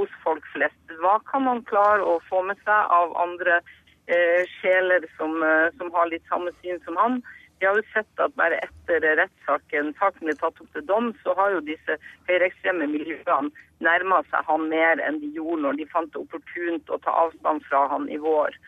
hos 0.00 0.16
folk 0.24 0.48
flest. 0.54 0.96
Hva 1.04 1.18
kan 1.28 1.44
man 1.44 1.60
klare 1.68 2.08
å 2.08 2.16
få 2.30 2.40
med 2.48 2.56
seg 2.64 2.96
av 2.96 3.12
andre 3.20 3.60
eh, 4.08 4.48
sjeler 4.56 5.04
som, 5.18 5.36
som, 5.76 5.92
har 5.92 6.08
litt 6.08 6.24
samme 6.32 6.56
syn 6.62 6.80
som 6.88 6.96
han? 6.96 7.20
Vi 7.62 7.66
har 7.66 7.76
jo 7.78 7.82
sett 7.92 8.18
at 8.18 8.32
bare 8.34 8.56
etter 8.58 9.04
rettssaken 9.20 9.92
saken 9.94 10.26
ble 10.26 10.32
tatt 10.40 10.56
opp 10.64 10.70
til 10.74 10.82
dom, 10.88 11.12
så 11.22 11.30
har 11.38 11.52
jo 11.54 11.60
disse 11.62 11.94
høyreekstreme 12.26 12.88
miljøene 12.90 13.52
nærma 13.86 14.18
seg 14.32 14.48
han 14.48 14.64
mer 14.72 14.98
enn 14.98 15.20
de 15.22 15.30
gjorde 15.36 15.62
når 15.62 15.78
de 15.78 15.86
fant 15.92 16.10
det 16.10 16.24
opportunt 16.24 16.90
å 16.90 16.98
ta 17.04 17.14
avstand 17.20 17.62
fra 17.68 17.84
han 17.92 18.08
i 18.10 18.18
vår. 18.24 18.58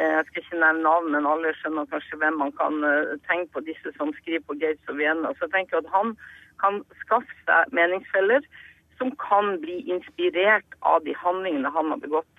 Eh, 0.00 0.14
jeg 0.14 0.24
skal 0.30 0.44
ikke 0.46 0.62
nevne 0.62 0.86
navn, 0.86 1.12
men 1.12 1.28
alle 1.28 1.52
skjønner 1.58 1.92
kanskje 1.92 2.22
hvem 2.22 2.40
man 2.40 2.56
kan 2.56 2.80
eh, 2.88 3.12
tenke 3.28 3.52
på, 3.52 3.66
disse 3.68 3.92
som 3.98 4.16
skriver 4.22 4.46
på 4.48 4.56
Gates 4.64 4.94
og 4.94 4.96
Vienna. 5.02 5.34
Så 5.36 5.44
jeg 5.44 5.56
tenker 5.58 5.82
at 5.82 5.92
han 5.92 6.16
kan 6.64 6.80
skaffe 7.04 7.38
seg 7.44 7.76
meningsfeller 7.76 8.48
som 8.96 9.12
kan 9.28 9.58
bli 9.60 9.82
inspirert 9.92 10.80
av 10.88 11.04
de 11.04 11.12
handlingene 11.20 11.76
han 11.76 11.92
har 11.92 12.00
begått. 12.00 12.37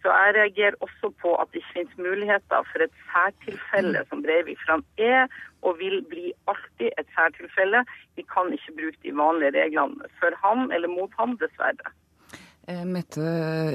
Så 0.00 0.08
jeg 0.08 0.34
reagerer 0.38 0.76
også 0.80 1.10
på 1.20 1.34
at 1.36 1.50
det 1.52 1.60
ikke 1.60 1.74
finnes 1.74 1.96
muligheter 2.00 2.66
for 2.72 2.84
et 2.84 2.94
særtilfelle 3.12 4.04
som 4.08 4.22
Breivik. 4.24 4.60
For 4.64 4.78
han 4.78 4.84
er 4.96 5.26
og 5.60 5.76
vil 5.80 6.00
bli 6.08 6.30
alltid 6.48 6.94
et 6.96 7.08
særtilfelle. 7.16 7.82
Vi 8.16 8.24
kan 8.28 8.52
ikke 8.56 8.76
bruke 8.78 9.02
de 9.04 9.16
vanlige 9.16 9.56
reglene 9.58 10.12
for 10.20 10.36
ham 10.44 10.70
eller 10.72 10.88
mot 10.88 11.12
ham, 11.20 11.36
dessverre. 11.42 11.92
Eh, 12.68 12.84
Mette 12.86 13.20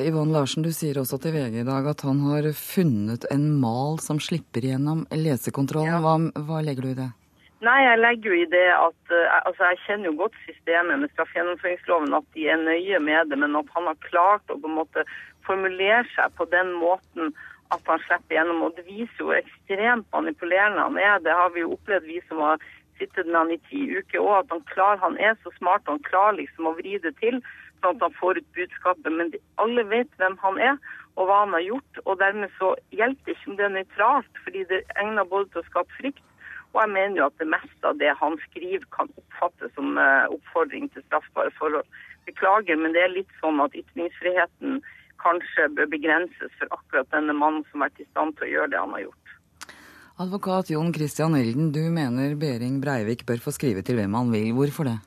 Yvonne 0.08 0.34
Larsen, 0.34 0.66
du 0.66 0.72
sier 0.74 0.98
også 1.02 1.20
til 1.22 1.36
VG 1.36 1.62
i 1.62 1.68
dag 1.68 1.92
at 1.94 2.02
han 2.08 2.24
har 2.30 2.50
funnet 2.58 3.28
en 3.34 3.46
mal 3.62 4.02
som 4.02 4.22
slipper 4.22 4.66
gjennom 4.66 5.06
lesekontrollen. 5.14 6.02
Hva, 6.02 6.18
hva 6.48 6.66
legger 6.66 6.88
du 6.88 6.92
i 6.94 7.00
det? 7.04 7.12
Nei, 7.66 7.78
jeg 7.82 8.00
legger 8.02 8.30
jo 8.30 8.38
i 8.44 8.48
det 8.52 8.66
at 8.76 9.14
uh, 9.16 9.38
altså 9.48 9.70
Jeg 9.72 9.80
kjenner 9.86 10.10
jo 10.10 10.18
godt 10.20 10.36
systemet 10.44 11.00
med 11.02 11.12
straffegjennomføringsloven, 11.14 12.18
at 12.18 12.28
de 12.36 12.50
er 12.52 12.60
nøye 12.62 13.00
med 13.02 13.32
det, 13.32 13.40
men 13.42 13.56
at 13.58 13.72
han 13.78 13.88
har 13.90 14.02
klart 14.06 14.54
å 14.54 14.60
på 14.60 14.70
en 14.70 14.78
måte 14.82 15.06
formulere 15.48 16.06
seg 16.14 16.34
på 16.38 16.48
den 16.52 16.74
måten 16.82 17.34
at 17.74 17.86
han 17.90 18.02
slipper 18.06 18.38
gjennom. 18.38 18.64
Og 18.68 18.78
det 18.78 18.86
viser 18.88 19.22
jo 19.22 19.36
ekstremt 19.36 20.08
manipulerende 20.14 20.86
han 20.86 21.00
er. 21.02 21.22
Det 21.26 21.36
har 21.36 21.54
vi 21.56 21.66
jo 21.66 21.76
opplevd, 21.78 22.10
vi 22.10 22.22
som 22.30 22.44
har 22.44 22.66
sittet 23.00 23.28
med 23.28 23.40
han 23.42 23.54
i 23.56 23.62
ti 23.70 23.86
uker 23.98 24.22
òg, 24.22 24.36
at 24.44 24.54
han 24.54 24.68
klarer, 24.72 25.02
han 25.04 25.18
er 25.20 25.36
så 25.44 25.52
smart. 25.58 25.88
Han 25.92 26.04
klarer 26.08 26.40
liksom 26.40 26.70
å 26.70 26.76
vri 26.78 26.98
det 27.04 27.16
til 27.22 27.42
sånn 27.82 27.98
at 27.98 28.06
han 28.06 28.16
får 28.20 28.40
ut 28.40 28.54
budskapet. 28.58 29.12
Men 29.12 29.34
de, 29.34 29.42
alle 29.62 29.84
vet 29.90 30.22
hvem 30.22 30.38
han 30.44 30.62
er 30.62 30.78
og 31.16 31.30
hva 31.30 31.42
han 31.44 31.56
har 31.56 31.66
gjort. 31.66 32.02
Og 32.06 32.20
dermed 32.22 32.54
så 32.60 32.74
hjelper 32.96 33.28
det 33.28 33.36
ikke 33.36 33.52
om 33.52 33.60
det 33.60 33.68
er 33.68 33.76
nøytralt, 33.76 34.42
fordi 34.46 34.64
det 34.72 34.82
egner 35.02 35.30
både 35.32 35.52
til 35.52 35.64
å 35.64 35.70
skape 35.70 36.00
frykt. 36.00 36.24
Og 36.76 36.82
jeg 36.82 36.92
mener 36.92 37.22
jo 37.22 37.28
at 37.30 37.38
det 37.40 37.48
meste 37.48 37.88
av 37.88 38.00
det 38.02 38.12
han 38.20 38.36
skriver 38.50 38.84
kan 38.92 39.12
oppfattes 39.22 39.72
som 39.78 39.96
uh, 39.96 40.28
oppfordring 40.28 40.90
til 40.92 41.06
straffbare 41.08 41.54
forhold. 41.56 41.88
Beklager, 42.28 42.76
men 42.82 42.96
det 42.96 43.06
er 43.06 43.14
litt 43.14 43.32
sånn 43.40 43.62
at 43.64 43.76
ytringsfriheten 43.78 44.82
kanskje 45.26 45.70
bør 45.78 45.90
begrenses 45.92 46.54
for 46.60 46.78
akkurat 46.78 47.10
denne 47.14 47.36
mannen 47.38 47.66
som 47.70 47.82
har 47.82 47.90
vært 47.90 48.06
i 48.06 48.10
stand 48.12 48.38
til 48.38 48.48
å 48.48 48.52
gjøre 48.54 48.74
det 48.74 48.82
han 48.84 48.96
har 48.98 49.06
gjort. 49.08 49.22
Advokat 50.26 50.72
Jon 50.72 50.94
Christian 50.96 51.36
Elden, 51.36 51.74
du 51.76 51.82
mener 51.92 52.38
Behring 52.40 52.80
Breivik 52.84 53.26
bør 53.28 53.42
få 53.44 53.52
skrive 53.52 53.84
til 53.84 54.00
hvem 54.00 54.16
han 54.16 54.32
vil. 54.32 54.54
Hvorfor 54.56 54.88
det? 54.88 55.00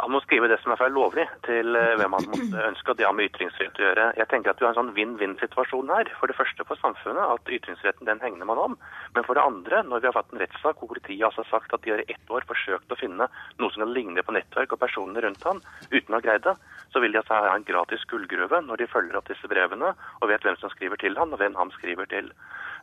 Han 0.00 0.12
må 0.14 0.20
skrive 0.24 0.48
det 0.50 0.58
som 0.62 0.72
er 0.74 0.92
lovlig 0.92 1.26
til 1.46 1.76
eh, 1.76 1.94
hvem 2.00 2.14
han 2.16 2.28
måtte 2.30 2.64
ønske, 2.70 2.92
og 2.92 2.98
det 2.98 3.06
har 3.06 3.16
med 3.16 3.30
ytringsfrihet 3.30 3.80
å 3.80 3.86
gjøre. 3.86 4.06
Jeg 4.20 4.30
tenker 4.32 4.52
at 4.52 4.60
Vi 4.60 4.66
har 4.66 4.74
en 4.74 4.78
sånn 4.80 4.94
vinn-vinn-situasjon 4.96 5.92
her. 5.94 6.12
For 6.20 6.30
det 6.30 6.36
første 6.38 6.66
for 6.68 6.80
samfunnet, 6.80 7.22
at 7.22 7.52
ytringsretten 7.56 8.08
den 8.08 8.22
hegner 8.24 8.48
man 8.48 8.62
om. 8.62 8.76
Men 9.16 9.26
for 9.26 9.38
det 9.38 9.44
andre, 9.44 9.82
når 9.86 10.02
vi 10.02 10.10
har 10.10 10.16
fått 10.16 10.32
en 10.34 10.42
rettssak 10.42 10.80
hvor 10.80 10.92
politiet 10.92 11.26
altså 11.28 11.44
har 11.44 11.50
sagt 11.52 11.74
at 11.76 11.84
de 11.84 11.94
har 11.94 12.04
i 12.04 12.08
ett 12.12 12.32
år 12.32 12.46
forsøkt 12.48 12.92
å 12.92 13.00
finne 13.00 13.28
noe 13.30 13.74
som 13.74 13.84
kan 13.84 13.94
ligne 13.96 14.24
på 14.24 14.34
nettverk 14.36 14.76
og 14.76 14.82
personene 14.82 15.24
rundt 15.24 15.44
han, 15.48 15.62
uten 15.90 16.14
å 16.14 16.18
ha 16.18 16.24
greid 16.24 16.46
det, 16.46 16.56
så 16.92 17.02
vil 17.02 17.14
de 17.14 17.20
altså 17.20 17.36
ha 17.36 17.54
en 17.54 17.66
gratis 17.66 18.06
gullgruve 18.10 18.62
når 18.66 18.82
de 18.82 18.90
følger 18.90 19.18
opp 19.18 19.28
disse 19.30 19.50
brevene 19.50 19.92
og 20.20 20.30
vet 20.30 20.44
hvem 20.46 20.58
som 20.60 20.72
skriver 20.72 21.00
til 21.00 21.18
han, 21.20 21.32
og 21.32 21.42
hvem 21.42 21.58
han 21.58 21.72
skriver 21.76 22.08
til. 22.10 22.32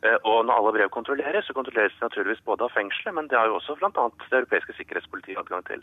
Eh, 0.06 0.18
og 0.30 0.44
når 0.46 0.54
alle 0.54 0.72
brev 0.76 0.90
kontrolleres, 0.94 1.44
så 1.46 1.56
kontrolleres 1.58 1.94
det 1.96 2.06
naturligvis 2.06 2.44
både 2.50 2.66
av 2.66 2.74
fengselet, 2.76 3.14
men 3.14 3.30
det 3.30 3.38
har 3.38 3.46
jo 3.50 3.58
også 3.58 3.78
bl.a. 3.80 4.08
det 4.30 4.40
europeiske 4.40 4.76
sikkerhetspolitiet 4.78 5.40
adgang 5.42 5.64
til. 5.70 5.82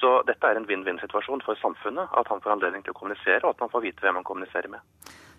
Så 0.00 0.10
dette 0.30 0.46
er 0.46 0.60
en 0.60 0.68
vinn-vinn-situasjon 0.70 1.42
for 1.46 1.58
samfunnet, 1.62 2.12
at 2.20 2.30
han 2.30 2.42
får 2.44 2.56
anledning 2.56 2.84
til 2.84 2.94
å 2.94 3.00
kommunisere, 3.00 3.42
og 3.44 3.54
at 3.54 3.64
han 3.64 3.72
får 3.72 3.86
vite 3.88 4.04
hvem 4.04 4.20
han 4.20 4.28
kommuniserer 4.30 4.70
med. 4.74 4.84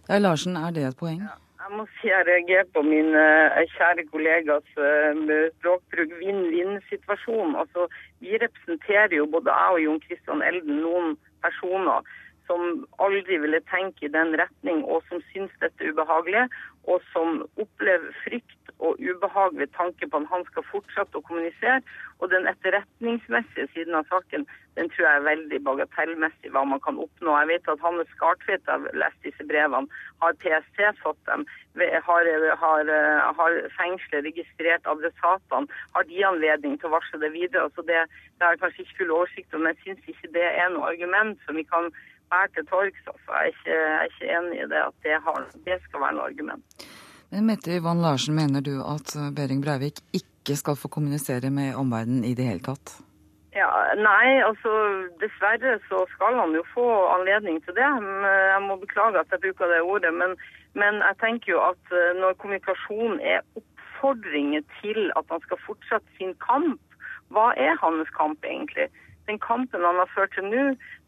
Ja, 0.10 0.18
Larsen, 0.18 0.58
er 0.58 0.76
det 0.76 0.88
et 0.90 1.00
poeng? 1.00 1.22
Ja. 1.28 1.38
Jeg 1.60 1.76
må 1.76 1.84
si 2.00 2.08
jeg 2.08 2.24
reagerer 2.26 2.68
på 2.74 2.82
min 2.82 3.10
uh, 3.14 3.58
kjære 3.76 4.06
kollegas 4.10 4.70
uh, 4.80 5.34
språkbruk 5.60 6.14
vinn-vinn-situasjon. 6.22 7.52
Altså, 7.62 7.86
Vi 8.24 8.40
representerer 8.42 9.14
jo 9.18 9.28
både 9.30 9.54
jeg 9.54 9.76
og 9.76 9.84
Jon 9.84 10.00
Christian 10.06 10.42
Elden 10.50 10.80
noen 10.86 11.12
personer 11.44 12.08
som 12.50 12.86
aldri 13.06 13.38
ville 13.38 13.62
tenke 13.70 14.08
i 14.08 14.14
den 14.14 14.34
retning, 14.42 14.82
og 14.84 15.04
som 15.10 15.22
syns 15.30 15.54
dette 15.62 15.86
er 15.86 15.94
ubehagelig, 15.94 16.48
og 16.90 17.04
som 17.14 17.44
opplever 17.62 18.16
frykt 18.24 18.72
og 18.80 18.98
ubehag 18.98 19.58
ved 19.60 19.68
tanke 19.76 20.08
på 20.08 20.22
at 20.22 20.30
han 20.32 20.46
skal 20.48 20.66
fortsette 20.72 21.20
å 21.20 21.26
kommunisere. 21.28 21.82
Og 22.20 22.32
den 22.32 22.48
etterretningsmessige 22.50 23.68
siden 23.76 23.98
av 24.00 24.08
saken 24.10 24.48
den 24.80 24.90
tror 24.94 25.06
jeg 25.06 25.20
er 25.20 25.28
veldig 25.28 25.60
bagatellmessig 25.68 26.52
hva 26.56 26.64
man 26.72 26.82
kan 26.86 27.00
oppnå. 27.04 27.34
Jeg 27.42 27.50
vet 27.52 27.70
at 27.72 27.82
Hanne 27.84 28.06
Skartveit 28.14 28.72
har 28.72 28.86
lest 29.02 29.20
disse 29.28 29.46
brevene. 29.52 29.92
Har 30.24 30.38
PST 30.44 30.80
fått 31.04 31.20
dem? 31.28 31.44
Har, 32.08 32.30
har, 32.64 32.94
har 33.40 33.58
fengselet 33.76 34.30
registrert 34.30 34.88
adressatene? 34.94 35.82
Har 35.96 36.08
de 36.08 36.24
anledning 36.32 36.80
til 36.80 36.90
å 36.90 36.96
varsle 36.96 37.20
det 37.22 37.34
videre? 37.36 37.68
Så 37.76 37.84
det, 37.90 38.06
det 38.38 38.48
har 38.48 38.56
jeg 38.56 38.64
kanskje 38.64 38.86
ikke 38.86 39.02
full 39.02 39.18
oversikt 39.18 39.54
over, 39.54 39.66
men 39.66 39.76
jeg 39.76 39.84
syns 39.84 40.14
ikke 40.16 40.34
det 40.40 40.48
er 40.48 40.72
noe 40.74 40.94
argument 40.94 41.44
som 41.46 41.60
vi 41.60 41.68
kan 41.68 41.92
bære 42.32 42.54
til 42.56 42.66
torgs. 42.72 43.04
Altså. 43.12 43.30
Jeg, 43.44 43.54
er 43.76 44.08
ikke, 44.10 44.32
enig 44.38 44.64
i 44.64 44.70
det 44.72 44.82
at 44.86 44.98
det, 45.06 45.20
har, 45.28 45.46
det 45.68 45.78
skal 45.88 46.06
være 46.06 46.18
noe 46.18 46.30
argument. 46.32 46.88
Men 47.30 47.46
Mette 47.46 47.76
Yvonne 47.78 48.02
Larsen, 48.02 48.36
mener 48.36 48.66
du 48.66 48.80
at 48.82 49.14
Behring 49.38 49.62
Breivik 49.66 50.02
ikke 50.14 50.58
skal 50.58 50.80
få 50.80 50.90
kommunisere 50.90 51.52
med 51.54 51.78
omverdenen 51.78 52.26
i 52.26 52.34
det 52.38 52.48
hele 52.50 52.66
tatt? 52.66 52.98
Ja, 53.56 53.70
Nei, 53.98 54.40
altså 54.46 54.72
dessverre 55.22 55.80
så 55.90 56.04
skal 56.14 56.38
han 56.38 56.54
jo 56.54 56.64
få 56.74 56.86
anledning 57.16 57.58
til 57.66 57.74
det. 57.80 57.88
Jeg 58.54 58.62
må 58.68 58.78
beklage 58.78 59.20
at 59.22 59.32
jeg 59.34 59.42
bruker 59.46 59.72
det 59.72 59.82
ordet. 59.82 60.14
Men, 60.14 60.36
men 60.82 61.02
jeg 61.08 61.18
tenker 61.24 61.54
jo 61.56 61.64
at 61.72 61.96
eh, 62.02 62.14
når 62.22 62.38
kommunikasjon 62.42 63.18
er 63.34 63.42
oppfordringer 63.58 64.62
til 64.82 65.10
at 65.18 65.26
han 65.34 65.42
skal 65.48 65.64
fortsette 65.66 66.18
sin 66.20 66.36
kamp, 66.46 66.82
hva 67.34 67.50
er 67.58 67.74
hans 67.82 68.10
kamp 68.18 68.46
egentlig? 68.46 68.88
Den 69.30 69.42
kampen 69.42 69.86
han 69.86 69.98
har 70.02 70.14
ført 70.14 70.34
til 70.38 70.46
nå, 70.50 70.64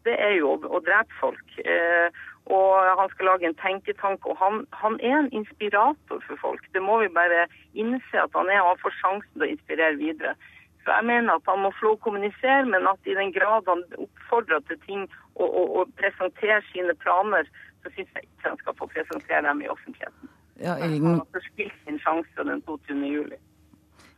det 0.06 0.14
er 0.18 0.36
jo 0.38 0.56
å 0.56 0.80
drepe 0.84 1.18
folk. 1.20 1.58
Eh, 1.64 2.22
og 2.50 2.98
han 2.98 3.10
skal 3.12 3.28
lage 3.30 3.46
en 3.46 3.58
tenketank. 3.60 4.26
Og 4.26 4.36
han, 4.40 4.64
han, 4.82 4.98
er 5.00 5.18
en 5.18 5.30
inspirator 5.40 6.22
for 6.26 6.40
folk. 6.40 6.64
Det 6.74 6.82
må 6.82 6.98
vi 7.02 7.12
bare 7.12 7.46
innse 7.78 8.24
at 8.24 8.34
han 8.38 8.50
er, 8.50 8.62
og 8.62 8.74
han 8.74 8.82
får 8.82 8.98
sjansen 9.00 9.36
til 9.36 9.46
å 9.46 9.52
inspirere 9.54 10.00
videre. 10.00 10.34
Så 10.82 10.90
jeg 10.90 11.06
mener 11.06 11.38
at 11.38 11.46
han 11.46 11.62
må 11.62 11.70
få 11.78 11.94
kommunisere, 12.02 12.64
men 12.66 12.88
at 12.90 13.06
i 13.06 13.14
den 13.14 13.30
grad 13.34 13.68
han 13.70 13.84
oppfordrer 14.06 14.64
til 14.66 14.80
ting 14.86 15.04
og, 15.38 15.46
og, 15.46 15.76
og 15.78 15.92
presenterer 16.00 16.64
sine 16.72 16.94
planer, 17.04 17.46
så 17.82 17.92
syns 17.94 18.10
jeg 18.16 18.26
ikke 18.26 18.50
han 18.50 18.58
skal 18.64 18.78
få 18.80 18.90
presentere 18.90 19.44
dem 19.46 19.62
i 19.62 19.70
offentligheten. 19.70 20.32
Ja, 20.62 20.74
Elden... 20.82 21.06
Han 21.06 21.22
har 21.22 21.30
forspilt 21.38 21.78
sin 21.86 22.02
sjanse 22.02 22.48
den 22.50 22.62
22. 22.66 22.98
juli. 23.14 23.38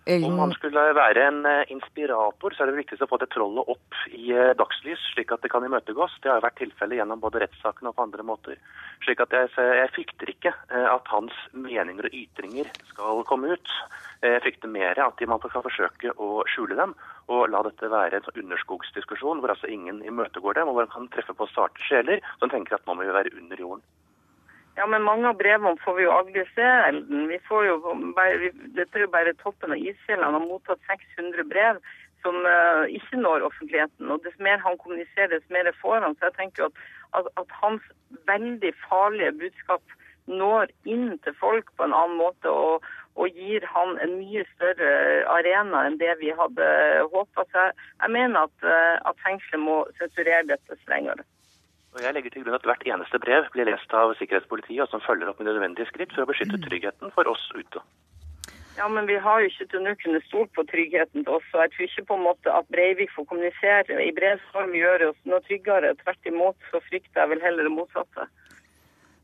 Om 0.06 0.38
han 0.38 0.50
skulle 0.52 0.82
være 0.92 1.22
en 1.24 1.46
eh, 1.48 1.70
inspirator, 1.72 2.52
så 2.52 2.64
er 2.64 2.68
det 2.68 2.76
viktigst 2.82 3.04
å 3.06 3.08
få 3.08 3.16
det 3.22 3.30
trollet 3.32 3.70
opp 3.72 4.00
i 4.12 4.34
eh, 4.36 4.50
dagslys, 4.58 5.00
slik 5.14 5.32
at 5.32 5.40
det 5.40 5.48
kan 5.52 5.64
imøtegås. 5.64 6.18
Det 6.20 6.28
har 6.28 6.42
jo 6.42 6.44
vært 6.44 6.58
tilfellet 6.60 6.98
gjennom 6.98 7.22
både 7.22 7.40
rettssaken 7.40 7.88
og 7.88 7.96
på 7.96 8.04
andre 8.04 8.26
måter. 8.28 8.58
Slik 9.06 9.22
at 9.24 9.32
jeg, 9.32 9.48
jeg 9.56 9.92
frykter 9.96 10.34
ikke 10.34 10.52
eh, 10.52 10.88
at 10.90 11.08
hans 11.14 11.40
meninger 11.56 12.10
og 12.10 12.18
ytringer 12.20 12.68
skal 12.90 13.24
komme 13.30 13.56
ut. 13.56 13.74
Jeg 14.20 14.44
frykter 14.44 14.72
mer 14.76 15.00
at 15.00 15.24
man 15.28 15.40
skal 15.40 15.64
forsøke 15.64 16.12
å 16.20 16.44
skjule 16.52 16.76
dem 16.76 16.92
og 17.32 17.48
la 17.48 17.64
dette 17.64 17.88
være 17.88 18.20
en 18.20 18.26
sånn 18.26 18.42
underskogsdiskusjon 18.44 19.40
hvor 19.40 19.54
altså 19.54 19.72
ingen 19.72 20.02
imøtegår 20.04 20.60
dem, 20.60 20.68
og 20.68 20.76
hvor 20.76 20.88
man 20.88 20.92
kan 20.92 21.12
treffe 21.16 21.36
på 21.36 21.48
sarte 21.54 21.80
sjeler 21.88 22.20
som 22.42 22.52
tenker 22.52 22.76
at 22.76 22.84
nå 22.84 22.96
må 22.96 23.08
vi 23.08 23.16
være 23.16 23.32
under 23.40 23.60
jorden. 23.60 23.84
Ja, 24.76 24.86
men 24.90 25.04
mange 25.06 25.28
av 25.30 25.36
brevene 25.38 25.78
får 25.84 25.94
vi 25.98 26.06
jo 26.06 26.14
aldri 26.14 26.42
se, 26.54 26.64
Elden. 26.88 27.28
Vi 27.30 27.38
får 27.46 27.66
jo 27.68 27.74
bare, 28.16 28.38
vi, 28.42 28.48
dette 28.74 28.98
er 28.98 29.04
jo 29.04 29.12
bare 29.12 29.34
toppen 29.38 29.74
av 29.74 29.78
isfjellet. 29.78 30.24
Han 30.26 30.34
har 30.40 30.48
mottatt 30.48 30.82
600 30.88 31.46
brev 31.50 31.78
som 32.24 32.40
uh, 32.42 32.82
ikke 32.90 33.20
når 33.20 33.44
offentligheten. 33.46 34.10
Og 34.10 34.24
dess 34.24 34.36
mer 34.42 34.58
han 34.64 34.78
kommuniserer, 34.82 35.36
dess 35.36 35.54
mer 35.54 35.70
får 35.78 36.02
han. 36.02 36.16
Så 36.18 36.30
jeg 36.30 36.36
tenker 36.40 36.64
jo 36.64 36.70
at, 36.72 36.82
at, 37.20 37.30
at, 37.42 37.54
hans 37.62 37.86
veldig 38.30 38.72
farlige 38.88 39.36
budskap 39.44 39.94
når 40.26 40.72
inn 40.88 41.18
til 41.22 41.36
folk 41.38 41.68
på 41.76 41.86
en 41.86 41.94
annen 41.94 42.16
måte 42.16 42.48
og, 42.48 42.86
og 43.20 43.38
gir 43.38 43.66
han 43.68 43.98
en 44.02 44.14
mye 44.16 44.42
større 44.54 44.90
arena 45.36 45.84
enn 45.86 46.00
det 46.00 46.16
vi 46.22 46.32
hadde 46.34 46.66
håpa. 47.12 47.46
Så 47.46 47.66
jeg, 47.68 47.78
jeg 48.02 48.16
mener 48.16 48.48
at, 48.48 48.66
uh, 48.66 48.96
at 49.12 49.22
fengselet 49.22 49.62
må 49.68 49.84
sensurere 50.00 50.48
dette 50.50 50.82
strengere. 50.82 51.28
Og 51.94 52.02
Jeg 52.02 52.14
legger 52.14 52.32
til 52.34 52.42
grunn 52.42 52.56
at 52.58 52.64
hvert 52.66 52.88
eneste 52.90 53.18
brev 53.22 53.44
blir 53.54 53.68
lest 53.68 53.92
av 53.94 54.16
sikkerhetspolitiet, 54.18 54.82
og 54.82 54.90
som 54.90 55.02
følger 55.04 55.30
opp 55.30 55.38
med 55.38 55.46
nødvendige 55.46 55.86
skritt 55.92 56.10
for 56.14 56.24
å 56.24 56.30
beskytte 56.32 56.58
tryggheten 56.64 57.12
for 57.14 57.30
oss 57.30 57.44
ute. 57.54 57.82
Ja, 58.74 58.88
men 58.90 59.06
vi 59.06 59.14
har 59.22 59.38
jo 59.38 59.46
ikke 59.46 59.68
til 59.70 59.84
nå 59.84 59.92
kunnet 60.00 60.24
stole 60.26 60.50
på 60.56 60.64
tryggheten 60.66 61.22
til 61.22 61.36
oss. 61.36 61.46
og 61.54 61.62
Jeg 61.62 61.70
tror 61.74 61.86
ikke 61.86 62.06
på 62.08 62.16
en 62.18 62.26
måte 62.26 62.54
at 62.58 62.66
Breivik 62.74 63.14
får 63.14 63.28
kommunisere 63.30 64.00
i 64.02 64.10
brevsform 64.16 64.74
gjør 64.74 65.06
oss 65.12 65.20
noe 65.30 65.38
tryggere. 65.46 65.94
Tvert 66.02 66.30
imot 66.32 66.66
så 66.72 66.82
frykter 66.88 67.22
jeg 67.22 67.32
vel 67.36 67.44
heller 67.46 67.68
det 67.68 67.76
motsatte. 67.76 68.26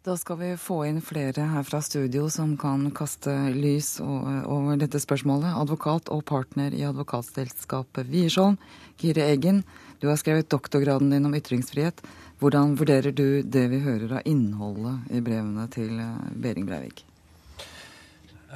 Da 0.01 0.15
skal 0.17 0.39
vi 0.41 0.55
få 0.57 0.79
inn 0.89 1.03
flere 1.05 1.43
her 1.45 1.65
fra 1.69 1.83
studio 1.85 2.31
som 2.33 2.55
kan 2.57 2.87
kaste 2.97 3.35
lys 3.53 3.99
over 4.01 4.79
dette 4.81 4.97
spørsmålet. 4.97 5.53
Advokat 5.61 6.09
og 6.09 6.23
partner 6.25 6.73
i 6.73 6.87
advokatselskapet 6.89 8.09
Wiersholm, 8.09 8.57
Kire 8.97 9.27
Eggen. 9.29 9.59
Du 10.01 10.09
har 10.09 10.17
skrevet 10.17 10.49
doktorgraden 10.49 11.13
din 11.13 11.29
om 11.29 11.37
ytringsfrihet. 11.37 12.01
Hvordan 12.41 12.79
vurderer 12.81 13.13
du 13.13 13.43
det 13.45 13.67
vi 13.69 13.83
hører 13.85 14.15
av 14.23 14.25
innholdet 14.25 15.13
i 15.13 15.21
brevene 15.21 15.67
til 15.69 15.93
eh, 16.01 16.31
Behring 16.33 16.65
Breivik? 16.71 17.03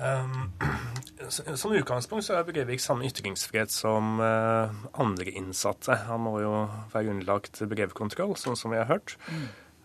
Um, 0.00 0.48
som 1.28 1.74
utgangspunkt 1.76 2.24
så 2.24 2.38
er 2.38 2.48
Breivik 2.48 2.80
samme 2.80 3.04
ytringsfrihet 3.11 3.68
som 3.68 4.16
uh, 4.16 4.72
andre 4.96 5.37
innsatte. 5.37 6.00
Han 6.09 6.24
må 6.24 6.38
jo 6.40 6.54
være 6.94 7.12
underlagt 7.12 7.61
brevkontroll, 7.68 8.33
sånn 8.40 8.57
som 8.57 8.72
vi 8.72 8.80
har 8.80 8.88
hørt. 8.88 9.18
Mm. 9.28 9.44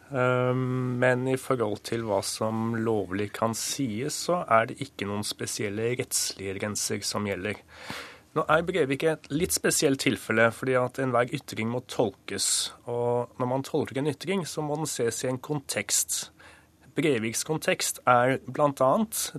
Um, 0.10 0.98
men 1.02 1.28
i 1.30 1.38
forhold 1.38 1.84
til 1.86 2.06
hva 2.08 2.24
som 2.26 2.74
lovlig 2.82 3.30
kan 3.36 3.54
sies, 3.58 4.16
så 4.26 4.42
er 4.50 4.72
det 4.72 4.80
ikke 4.82 5.06
noen 5.10 5.26
spesielle 5.28 5.92
rettslige 6.00 6.56
grenser 6.58 7.04
som 7.06 7.28
gjelder. 7.30 7.62
Nå 8.38 8.46
er 8.46 8.66
Brevik 8.66 9.06
et 9.10 9.30
litt 9.34 9.54
spesielt 9.54 10.02
tilfelle, 10.04 10.50
fordi 10.54 10.76
at 10.78 11.00
enhver 11.02 11.32
ytring 11.34 11.70
må 11.72 11.82
tolkes. 11.90 12.50
Og 12.90 13.40
når 13.42 13.50
man 13.50 13.66
tolker 13.66 14.02
en 14.02 14.10
ytring, 14.12 14.46
så 14.46 14.66
må 14.66 14.78
den 14.78 14.90
ses 14.90 15.24
i 15.26 15.32
en 15.32 15.42
kontekst. 15.42 16.28
Breviks 17.00 17.46
kontekst 17.48 18.02
er 18.10 18.38
bl.a. 18.50 18.92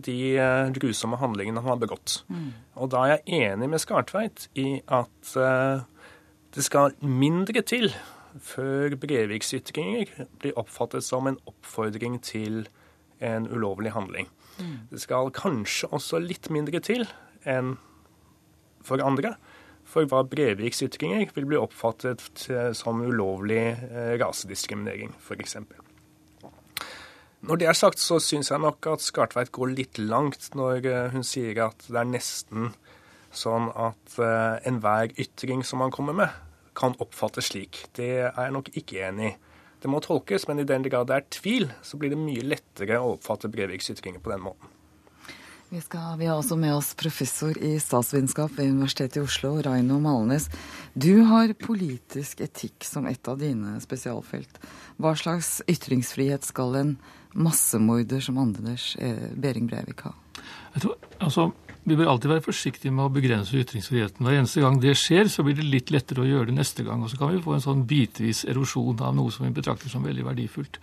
de 0.06 0.16
eh, 0.38 0.70
grusomme 0.74 1.18
handlingene 1.20 1.62
han 1.62 1.74
har 1.74 1.80
begått. 1.82 2.20
Mm. 2.30 2.50
Og 2.80 2.90
da 2.94 3.04
er 3.04 3.12
jeg 3.18 3.42
enig 3.50 3.70
med 3.70 3.82
Skartveit 3.82 4.46
i 4.58 4.80
at 4.86 5.34
uh, 5.36 5.82
det 6.54 6.64
skal 6.66 6.96
mindre 7.02 7.62
til 7.66 7.90
før 8.38 8.96
Breviks 9.00 9.54
ytringer 9.56 10.10
blir 10.40 10.58
oppfattet 10.60 11.04
som 11.06 11.28
en 11.30 11.38
oppfordring 11.50 12.20
til 12.24 12.66
en 13.20 13.48
ulovlig 13.50 13.92
handling. 13.92 14.30
Mm. 14.58 14.76
Det 14.92 15.00
skal 15.02 15.32
kanskje 15.34 15.90
også 15.92 16.20
litt 16.22 16.50
mindre 16.52 16.80
til 16.84 17.06
enn 17.48 17.76
for 18.84 19.02
andre. 19.04 19.34
For 19.90 20.06
hva 20.06 20.22
Breviks 20.28 20.84
ytringer 20.86 21.32
vil 21.34 21.48
bli 21.50 21.58
oppfattet 21.58 22.46
som 22.78 23.02
ulovlig 23.02 23.62
eh, 23.74 24.14
rasediskriminering, 24.20 25.16
f.eks. 25.18 25.56
Når 27.40 27.56
det 27.56 27.70
er 27.70 27.76
sagt, 27.76 27.98
så 27.98 28.20
syns 28.22 28.52
jeg 28.52 28.60
nok 28.60 28.86
at 28.92 29.02
Skartveit 29.02 29.50
går 29.56 29.72
litt 29.72 29.98
langt 29.98 30.52
når 30.54 30.86
eh, 30.86 31.08
hun 31.14 31.24
sier 31.26 31.58
at 31.66 31.88
det 31.88 31.98
er 31.98 32.12
nesten 32.12 32.70
sånn 33.30 33.68
at 33.78 34.16
uh, 34.18 34.58
enhver 34.66 35.12
ytring 35.20 35.62
som 35.66 35.78
man 35.84 35.92
kommer 35.94 36.16
med, 36.16 36.34
kan 36.80 36.96
oppfattes 37.02 37.52
slik. 37.52 37.84
Det 37.96 38.10
er 38.24 38.34
jeg 38.34 38.56
nok 38.56 38.72
ikke 38.74 39.04
enig 39.08 39.32
i. 39.34 39.36
Det 39.80 39.88
må 39.88 40.00
tolkes, 40.04 40.44
men 40.48 40.60
i 40.60 40.68
den 40.68 40.84
grad 40.84 41.08
det 41.08 41.16
er 41.16 41.30
tvil, 41.32 41.70
så 41.84 41.96
blir 42.00 42.12
det 42.12 42.20
mye 42.20 42.44
lettere 42.44 42.98
å 43.00 43.14
oppfatte 43.14 43.48
Breiviks 43.52 43.88
ytringer 43.94 44.20
på 44.20 44.32
den 44.32 44.44
måten. 44.44 44.76
Vi, 45.70 45.78
skal, 45.80 46.18
vi, 46.18 46.26
har 46.26 46.40
også 46.40 46.56
med 46.58 46.74
oss 46.74 46.90
professor 46.98 47.54
i 47.62 47.76
statsvitenskap 47.80 48.56
ved 48.56 48.72
Universitetet 48.72 49.20
i 49.20 49.22
Oslo, 49.22 49.52
Raino 49.62 50.00
Malnes. 50.02 50.48
Du 50.98 51.22
har 51.30 51.52
politisk 51.54 52.42
etikk 52.42 52.82
som 52.84 53.06
et 53.06 53.30
av 53.30 53.38
dine 53.38 53.76
spesialfelt. 53.80 54.58
Hva 54.98 55.14
slags 55.14 55.60
ytringsfrihet 55.70 56.48
skal 56.48 56.74
en 56.80 56.96
massemorder 57.38 58.18
som 58.26 58.40
Anders 58.42 58.96
eh, 58.98 59.30
Behring 59.38 59.70
Breivik 59.70 60.02
ha? 60.08 60.12
Tror, 60.74 60.98
altså, 61.22 61.52
vi 61.84 61.96
bør 61.96 62.10
alltid 62.12 62.30
være 62.30 62.44
forsiktige 62.44 62.92
med 62.92 63.06
å 63.06 63.12
begrense 63.14 63.56
ytringsfriheten. 63.56 64.26
Hver 64.26 64.36
eneste 64.36 64.60
gang 64.60 64.76
det 64.82 64.92
skjer, 65.00 65.30
så 65.32 65.44
blir 65.46 65.56
det 65.56 65.64
litt 65.64 65.92
lettere 65.94 66.24
å 66.24 66.28
gjøre 66.28 66.50
det 66.50 66.58
neste 66.58 66.84
gang. 66.84 67.00
Og 67.02 67.12
så 67.12 67.16
kan 67.20 67.32
vi 67.32 67.40
få 67.42 67.56
en 67.56 67.64
sånn 67.64 67.86
bitvis 67.88 68.44
erosjon 68.50 69.00
av 69.00 69.16
noe 69.16 69.32
som 69.32 69.46
vi 69.46 69.54
betrakter 69.56 69.92
som 69.92 70.04
veldig 70.04 70.26
verdifullt. 70.28 70.76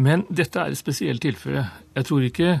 Men 0.00 0.22
dette 0.32 0.56
er 0.56 0.72
et 0.72 0.78
spesielt 0.78 1.20
tilfelle. 1.20 1.66
Jeg 1.92 2.06
tror 2.08 2.24
ikke, 2.24 2.52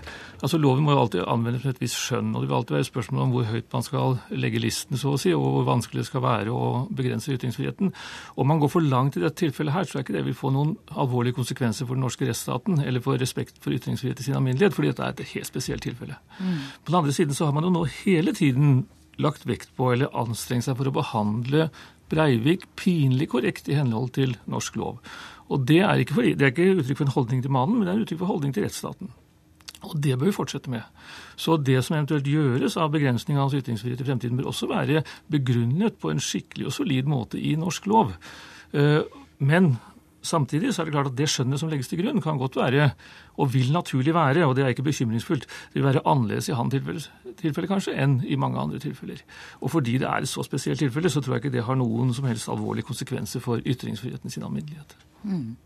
altså 0.44 0.58
Loven 0.60 0.84
må 0.84 0.92
jo 0.92 1.00
alltid 1.00 1.22
anvendes 1.24 1.64
med 1.64 1.74
et 1.74 1.80
visst 1.80 1.96
skjønn. 1.96 2.34
og 2.34 2.42
Det 2.42 2.48
vil 2.50 2.56
alltid 2.58 2.76
være 2.76 2.88
spørsmål 2.90 3.22
om 3.24 3.32
hvor 3.32 3.46
høyt 3.48 3.72
man 3.72 3.86
skal 3.86 4.18
legge 4.36 4.60
listen, 4.60 5.00
så 5.00 5.14
å 5.14 5.20
si, 5.20 5.32
og 5.32 5.46
hvor 5.46 5.64
vanskelig 5.70 6.02
det 6.02 6.10
skal 6.10 6.24
være 6.26 6.52
å 6.52 6.66
begrense 6.92 7.32
ytringsfriheten. 7.32 7.94
Om 8.36 8.52
man 8.52 8.60
går 8.60 8.72
for 8.74 8.84
langt 8.84 9.16
i 9.16 9.24
dette 9.24 9.40
tilfellet 9.40 9.76
her, 9.76 9.88
så 9.88 9.98
er 9.98 10.04
ikke 10.04 10.18
det 10.18 10.26
vil 10.28 10.36
få 10.36 10.52
noen 10.52 10.74
alvorlige 10.92 11.38
konsekvenser 11.40 11.88
for 11.88 11.96
den 11.96 12.04
norske 12.04 12.28
rettsstaten 12.28 12.84
eller 12.84 13.04
for 13.04 13.20
respekt 13.20 13.62
for 13.64 13.72
ytringsfrihet 13.72 14.20
i 14.20 14.28
sin 14.28 14.36
alminnelighet, 14.36 14.76
fordi 14.76 14.92
dette 14.92 15.08
er 15.08 15.16
et 15.16 15.32
helt 15.32 15.48
spesielt 15.48 15.88
tilfelle. 15.88 16.20
Mm. 16.36 16.60
På 16.84 16.92
den 16.92 17.00
andre 17.00 17.16
siden 17.16 17.38
så 17.38 17.48
har 17.48 17.56
man 17.56 17.64
jo 17.64 17.72
nå 17.72 17.86
hele 18.02 18.36
tiden 18.36 18.82
lagt 19.20 19.46
vekt 19.48 19.72
på 19.76 19.92
eller 19.92 20.12
anstrengt 20.16 20.66
seg 20.68 20.76
for 20.76 20.88
å 20.88 20.96
behandle 21.00 21.70
Breivik 22.12 22.66
pinlig 22.76 23.30
korrekt 23.32 23.70
i 23.72 23.76
henhold 23.78 24.10
til 24.18 24.34
norsk 24.50 24.76
lov. 24.76 24.98
Og 25.52 25.66
det 25.68 25.82
er, 25.84 26.04
for, 26.08 26.24
det 26.24 26.46
er 26.46 26.54
ikke 26.54 26.78
uttrykk 26.80 27.02
for 27.02 27.08
en 27.08 27.16
holdning 27.16 27.42
til 27.44 27.52
mannen, 27.52 27.78
men 27.78 27.88
det 27.88 27.94
er 27.94 28.06
uttrykk 28.06 28.22
for 28.22 28.32
holdning 28.32 28.54
til 28.56 28.64
rettsstaten. 28.64 29.12
Og 29.82 29.96
det 29.98 30.14
bør 30.18 30.30
vi 30.30 30.34
fortsette 30.36 30.70
med. 30.70 30.84
Så 31.36 31.56
det 31.58 31.80
som 31.84 31.96
eventuelt 31.96 32.28
gjøres 32.30 32.76
av 32.78 32.92
begrensning 32.94 33.38
av 33.38 33.48
hans 33.48 33.56
ytringsfrihet 33.58 34.00
i 34.00 34.06
fremtiden, 34.06 34.38
bør 34.38 34.52
også 34.52 34.68
være 34.70 35.02
begrunnet 35.32 35.98
på 36.00 36.12
en 36.12 36.22
skikkelig 36.22 36.70
og 36.70 36.76
solid 36.76 37.10
måte 37.10 37.40
i 37.40 37.56
norsk 37.58 37.88
lov. 37.90 38.14
Eh, 38.72 39.02
men 39.42 39.74
samtidig 40.22 40.74
så 40.74 40.82
er 40.82 40.88
det 40.88 40.94
klart 40.94 41.10
at 41.10 41.18
det 41.18 41.28
skjønnet 41.30 41.60
som 41.60 41.70
legges 41.70 41.90
til 41.90 42.02
grunn, 42.02 42.22
kan 42.22 42.38
godt 42.40 42.56
være, 42.56 42.90
og 43.36 43.54
vil 43.54 43.72
naturlig 43.74 44.14
være, 44.14 44.46
og 44.46 44.56
det 44.56 44.64
er 44.64 44.74
ikke 44.74 44.86
bekymringsfullt, 44.86 45.46
det 45.46 45.80
vil 45.80 45.88
være 45.88 46.04
annerledes 46.06 46.48
i 46.48 46.56
hans 46.56 46.74
tilfelle, 46.74 47.02
tilfelle 47.40 47.70
kanskje 47.70 47.96
enn 47.98 48.20
i 48.24 48.38
mange 48.40 48.60
andre 48.60 48.78
tilfeller. 48.82 49.20
Og 49.60 49.74
fordi 49.74 49.98
det 50.02 50.08
er 50.08 50.22
et 50.22 50.30
så 50.30 50.44
spesielt 50.46 50.80
tilfelle, 50.82 51.10
så 51.10 51.20
tror 51.20 51.36
jeg 51.36 51.44
ikke 51.44 51.56
det 51.56 51.66
har 51.66 51.78
noen 51.78 52.14
som 52.14 52.28
helst 52.30 52.52
alvorlige 52.52 52.88
konsekvenser 52.88 53.44
for 53.44 53.54
ytringsfriheten 53.66 54.30
sin 54.30 54.46
alminnelighet. 54.46 54.90
Mm. 55.22 55.56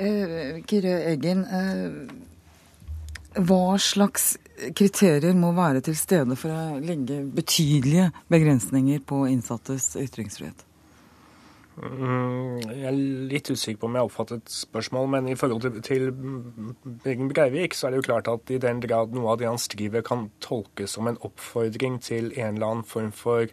Uh, 0.00 0.60
Kyrre 0.70 0.96
Eggen, 1.10 1.40
uh, 1.44 3.40
hva 3.44 3.78
slags 3.78 4.36
kriterier 4.76 5.36
må 5.38 5.52
være 5.56 5.80
til 5.84 5.96
stede 5.96 6.36
for 6.38 6.52
å 6.52 6.80
legge 6.82 7.22
betydelige 7.34 8.10
begrensninger 8.32 8.98
på 9.06 9.26
innsattes 9.30 9.96
ytringsfrihet? 10.00 10.69
Mm, 11.80 12.60
jeg 12.60 12.86
er 12.90 12.96
litt 13.30 13.48
usikker 13.48 13.78
på 13.80 13.88
om 13.88 13.96
jeg 13.96 14.08
oppfattet 14.08 14.52
spørsmål, 14.52 15.06
men 15.14 15.28
i 15.32 15.36
forhold 15.38 15.64
til, 15.64 15.78
til 15.84 16.10
Birgen 16.12 17.30
Breivik, 17.32 17.76
så 17.76 17.88
er 17.88 17.94
det 17.94 18.02
jo 18.02 18.08
klart 18.10 18.28
at 18.28 18.52
i 18.52 18.60
den 18.60 18.82
grad 18.84 19.14
noe 19.16 19.32
av 19.32 19.40
det 19.40 19.48
han 19.48 19.60
skriver 19.60 20.04
kan 20.04 20.28
tolkes 20.44 20.96
som 20.98 21.08
en 21.08 21.20
oppfordring 21.24 21.96
til 22.04 22.34
en 22.34 22.58
eller 22.58 22.66
annen 22.66 22.88
form 22.88 23.12
for 23.16 23.48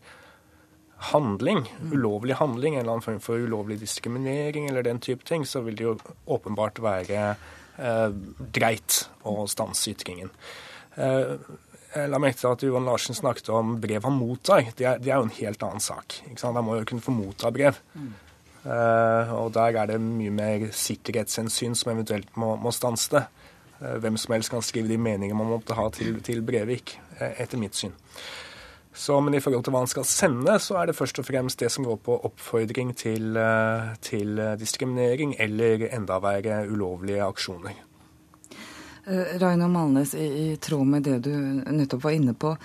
handling, 1.14 1.68
ulovlig 1.94 2.36
handling, 2.42 2.76
en 2.76 2.84
eller 2.84 2.98
annen 2.98 3.06
form 3.06 3.22
for 3.24 3.40
ulovlig 3.40 3.80
diskriminering 3.80 4.68
eller 4.68 4.84
den 4.84 5.00
type 5.00 5.24
ting, 5.24 5.46
så 5.46 5.62
vil 5.64 5.78
det 5.78 5.86
jo 5.86 5.98
åpenbart 6.26 6.82
være 6.84 7.30
eh, 7.78 8.10
greit 8.52 9.06
å 9.24 9.46
stanse 9.48 9.94
ytringen. 9.94 10.34
Eh, 10.98 11.38
la 11.96 12.20
merke 12.20 12.42
til 12.42 12.50
at 12.52 12.64
Johan 12.66 12.86
Larsen 12.86 13.16
snakket 13.16 13.48
om 13.56 13.78
brev 13.82 14.04
han 14.04 14.18
mottar. 14.20 14.72
Det 14.76 14.86
er, 14.86 15.00
det 15.02 15.12
er 15.12 15.22
jo 15.22 15.28
en 15.30 15.38
helt 15.40 15.64
annen 15.64 15.84
sak. 15.84 16.20
Han 16.44 16.60
må 16.66 16.76
jo 16.80 16.88
kunne 16.90 17.06
få 17.06 17.14
motta 17.16 17.52
brev. 17.54 17.80
Mm. 17.96 18.10
Uh, 18.68 19.32
og 19.38 19.54
der 19.56 19.78
er 19.80 19.94
det 19.94 20.00
mye 20.04 20.32
mer 20.34 20.66
sikkerhetshensyn 20.76 21.76
som 21.78 21.94
eventuelt 21.94 22.34
må, 22.36 22.56
må 22.60 22.74
stanse 22.76 23.14
det. 23.14 23.24
Uh, 23.80 23.96
hvem 24.04 24.18
som 24.20 24.36
helst 24.36 24.52
kan 24.52 24.66
skrive 24.66 24.92
de 24.92 24.98
meninger 25.00 25.38
man 25.38 25.48
måtte 25.54 25.78
ha 25.78 25.86
til, 25.96 26.20
til 26.26 26.44
Brevik, 26.44 26.98
uh, 27.22 27.30
etter 27.40 27.62
mitt 27.62 27.78
syn. 27.80 27.96
Så, 28.98 29.20
men 29.22 29.38
i 29.38 29.40
forhold 29.40 29.64
til 29.64 29.76
hva 29.76 29.86
han 29.86 29.92
skal 29.92 30.08
sende, 30.10 30.58
så 30.60 30.82
er 30.82 30.90
det 30.90 30.98
først 30.98 31.22
og 31.22 31.28
fremst 31.28 31.62
det 31.62 31.70
som 31.72 31.86
går 31.86 32.00
på 32.02 32.16
oppfordring 32.28 32.96
til, 32.98 33.38
eh, 33.38 33.92
til 34.02 34.40
diskriminering 34.58 35.36
eller 35.38 35.86
enda 35.92 36.18
verre 36.24 36.64
ulovlige 36.66 37.22
aksjoner. 37.22 37.78
Eh, 39.08 39.40
Raino 39.40 39.68
Malnes, 39.68 40.14
i, 40.16 40.52
i 40.52 40.58
tråd 40.58 40.88
med 40.88 41.04
det 41.04 41.20
du 41.20 41.34
nettopp 41.72 42.04
var 42.04 42.16
inne 42.18 42.34
på, 42.36 42.56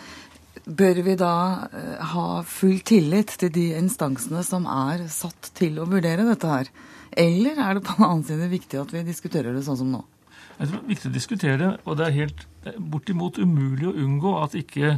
bør 0.65 1.03
vi 1.07 1.15
da 1.19 1.35
eh, 1.71 2.01
ha 2.15 2.43
full 2.47 2.81
tillit 2.87 3.37
til 3.39 3.53
de 3.55 3.69
instansene 3.79 4.43
som 4.47 4.67
er 4.67 5.07
satt 5.13 5.53
til 5.59 5.79
å 5.79 5.87
vurdere 5.87 6.27
dette 6.27 6.51
her? 6.51 6.73
Eller 7.13 7.61
er 7.61 7.79
det 7.79 7.85
på 7.87 7.95
den 7.95 8.09
annen 8.09 8.27
side 8.27 8.51
viktig 8.51 8.81
at 8.81 8.95
vi 8.95 9.05
diskuterer 9.07 9.55
det 9.55 9.63
sånn 9.69 9.79
som 9.85 9.95
nå? 9.95 10.03
Det 10.59 10.67
er 10.67 10.83
viktig 10.87 11.09
å 11.09 11.15
diskutere 11.15 11.69
og 11.87 11.97
det 11.99 12.07
er 12.07 12.17
helt 12.17 12.43
bortimot 12.79 13.39
umulig 13.41 13.89
å 13.89 13.95
unngå 13.99 14.35
at 14.43 14.55
ikke 14.59 14.97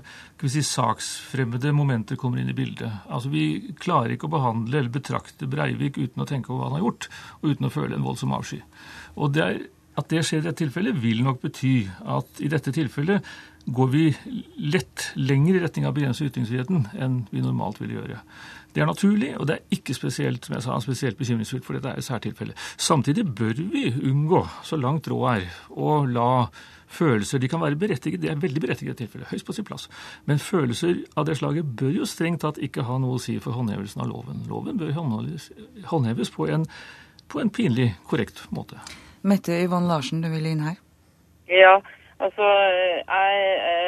si, 0.50 0.64
saksfremmede 0.66 1.72
momenter 1.76 2.18
kommer 2.20 2.40
inn 2.40 2.50
i 2.52 2.56
bildet. 2.56 3.04
Altså 3.08 3.30
Vi 3.32 3.74
klarer 3.80 4.16
ikke 4.16 4.28
å 4.28 4.34
behandle 4.34 4.80
eller 4.80 4.92
betrakte 4.92 5.48
Breivik 5.48 6.00
uten 6.00 6.24
å 6.24 6.28
tenke 6.28 6.52
over 6.52 6.64
hva 6.64 6.70
han 6.70 6.76
har 6.78 6.84
gjort, 6.84 7.08
og 7.40 7.54
uten 7.54 7.68
å 7.68 7.72
føle 7.72 7.96
en 7.96 8.04
voldsom 8.04 8.34
avsky. 8.36 8.60
Og 9.14 9.32
det 9.36 9.44
er, 9.44 9.62
At 9.94 10.10
det 10.10 10.24
skjer 10.26 10.42
i 10.42 10.46
dette 10.48 10.64
tilfellet, 10.64 10.96
vil 11.02 11.22
nok 11.22 11.42
bety 11.44 11.76
at 12.16 12.42
i 12.42 12.50
dette 12.50 12.72
tilfellet 12.74 13.26
går 13.64 13.88
vi 13.88 14.16
lett 14.56 15.12
lenger 15.16 15.56
i 15.56 15.62
retning 15.62 15.86
av 15.86 15.94
å 15.94 15.96
begrense 15.96 16.26
ytringsfriheten 16.26 16.84
enn 17.00 17.22
vi 17.30 17.40
normalt 17.40 17.80
ville 17.80 17.96
gjøre. 17.96 18.18
Det 18.74 18.82
er 18.82 18.90
naturlig, 18.90 19.30
og 19.38 19.46
det 19.48 19.56
er 19.56 19.76
ikke 19.76 19.94
spesielt 19.96 20.44
som 20.44 20.56
jeg 20.56 20.64
sa, 20.66 20.76
spesielt 20.82 21.18
bekymringsfullt, 21.18 21.64
for 21.64 21.78
dette 21.78 21.92
er 21.92 22.00
et 22.02 22.06
særtilfelle. 22.06 22.56
Samtidig 22.76 23.24
bør 23.38 23.62
vi 23.70 23.86
unngå, 24.10 24.42
så 24.66 24.76
langt 24.80 25.08
råd 25.08 25.28
er, 25.36 25.46
å 25.70 26.00
la 26.10 26.48
følelser 26.94 27.40
De 27.42 27.48
kan 27.50 27.62
være 27.62 27.78
berettiget, 27.78 28.20
det 28.22 28.30
er 28.30 28.38
veldig 28.38 28.60
berettiget 28.62 28.98
tilfelle, 29.00 29.26
høyst 29.30 29.46
på 29.46 29.54
sin 29.56 29.66
plass. 29.66 29.88
Men 30.30 30.42
følelser 30.42 31.00
av 31.18 31.26
det 31.26 31.38
slaget 31.40 31.72
bør 31.78 31.94
jo 32.00 32.06
strengt 32.06 32.44
tatt 32.44 32.60
ikke 32.62 32.84
ha 32.86 32.98
noe 33.02 33.16
å 33.16 33.22
si 33.22 33.38
for 33.42 33.56
håndhevelsen 33.56 34.04
av 34.04 34.10
loven. 34.12 34.44
Loven 34.50 34.78
bør 34.78 34.92
håndheves 35.90 36.30
på 36.34 36.50
en, 36.54 36.68
på 37.30 37.42
en 37.42 37.50
pinlig 37.50 37.94
korrekt 38.10 38.44
måte. 38.54 38.78
Mette 39.24 39.56
Yvonne 39.64 39.88
Larsen, 39.88 40.20
du 40.20 40.28
vil 40.28 40.46
inn 40.50 40.64
her? 40.64 40.76
Ja, 41.48 41.78
Altså, 42.20 42.46
jeg, 43.12 43.30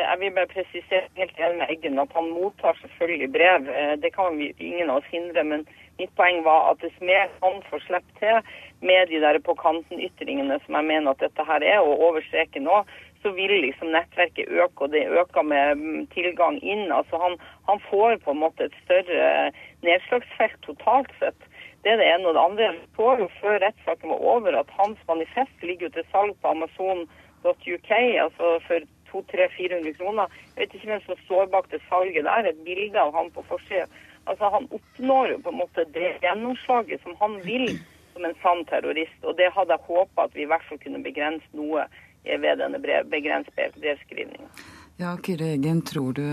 jeg, 0.08 0.16
vil 0.18 0.30
bare 0.36 0.50
presisere 0.54 1.06
helt 1.16 1.38
enig 1.38 1.58
med 1.60 1.70
Eggen 1.70 1.98
at 2.02 2.14
han 2.18 2.30
mottar 2.34 2.74
selvfølgelig 2.80 3.28
brev. 3.36 3.68
Eh, 3.80 3.94
det 4.02 4.10
kan 4.16 4.38
vi 4.38 4.50
ingen 4.58 4.90
av 4.90 4.98
oss 4.98 5.12
hindre. 5.14 5.44
Men 5.44 5.62
mitt 6.00 6.10
poeng 6.18 6.42
var 6.44 6.72
at 6.72 6.82
dess 6.82 6.96
mer 7.00 7.30
han 7.44 7.62
får 7.70 7.84
slippe 7.86 8.18
til 8.18 8.40
med 8.88 9.06
de 9.12 9.20
der 9.22 9.38
på 9.46 9.54
kanten-ytringene 9.62 10.58
som 10.64 10.78
jeg 10.78 10.88
mener 10.90 11.14
at 11.14 11.22
dette 11.22 11.46
her 11.48 11.62
er, 11.62 11.78
og 11.80 12.02
over 12.08 12.26
streken 12.26 12.66
nå, 12.66 12.82
så 13.22 13.32
vil 13.38 13.54
liksom 13.62 13.94
nettverket 13.94 14.50
øke, 14.50 14.84
og 14.84 14.92
det 14.92 15.06
øker 15.20 15.46
med 15.46 15.78
mm, 15.78 16.02
tilgang 16.18 16.58
inn. 16.62 16.90
Altså 16.92 17.22
han, 17.22 17.38
han 17.70 17.80
får 17.90 18.18
på 18.24 18.34
en 18.34 18.42
måte 18.42 18.66
et 18.66 18.76
større 18.84 19.52
nedslagsfelt 19.86 20.58
totalt 20.66 21.14
sett. 21.22 21.45
Det 21.86 21.92
er 21.92 22.00
det 22.02 22.06
ene. 22.10 22.26
Og 22.26 22.34
det 22.34 22.42
andre 22.42 22.68
får 22.98 23.20
jo 23.22 23.26
før 23.38 23.60
rettssaken 23.62 24.10
var 24.10 24.22
over, 24.34 24.56
at 24.58 24.70
hans 24.74 24.98
manifest 25.06 25.62
ligger 25.62 25.86
jo 25.86 25.92
til 25.94 26.06
salg 26.10 26.32
på 26.42 26.50
Amazon.uk, 26.50 27.90
altså 28.24 28.48
for 28.66 28.88
200-400 29.12 29.92
kroner. 30.00 30.32
Jeg 30.56 30.60
vet 30.60 30.74
ikke 30.74 30.90
hvem 30.90 31.04
som 31.04 31.20
står 31.24 31.46
bak 31.52 31.70
det 31.70 31.78
salget 31.86 32.26
der. 32.26 32.50
Et 32.50 32.64
bilde 32.66 32.98
av 32.98 33.14
han 33.14 33.30
på 33.30 33.44
forsida. 33.46 33.86
Altså, 34.26 34.50
han 34.50 34.66
oppnår 34.74 35.30
jo 35.30 35.38
på 35.44 35.52
en 35.52 35.60
måte 35.62 35.86
det 35.94 36.16
gjennomslaget 36.24 37.06
som 37.06 37.14
han 37.20 37.38
vil 37.46 37.68
som 38.16 38.26
en 38.26 38.34
sann 38.42 38.64
terrorist. 38.66 39.20
Og 39.22 39.38
det 39.38 39.52
hadde 39.54 39.78
jeg 39.78 39.86
håpa 39.86 40.26
at 40.26 40.34
vi 40.34 40.42
i 40.42 40.50
hvert 40.50 40.66
fall 40.66 40.82
kunne 40.82 41.04
begrense 41.06 41.46
noe 41.54 41.86
ved 42.26 42.58
denne 42.58 42.82
brevskrivninga. 42.82 44.50
Ja, 44.96 45.10
Kyrre 45.20 45.50
Eggen, 45.52 45.82
tror 45.84 46.14
du 46.16 46.24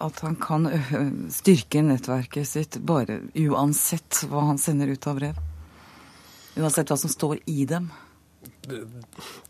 at 0.00 0.20
han 0.24 0.36
kan 0.40 0.64
styrke 1.40 1.82
nettverket 1.84 2.48
sitt 2.48 2.78
bare 2.80 3.18
uansett 3.36 4.22
hva 4.30 4.46
han 4.48 4.60
sender 4.60 4.88
ut 4.88 5.08
av 5.10 5.18
brev? 5.18 5.40
Uansett 6.56 6.88
hva 6.88 6.96
som 6.96 7.12
står 7.12 7.42
i 7.44 7.66
dem? 7.68 7.90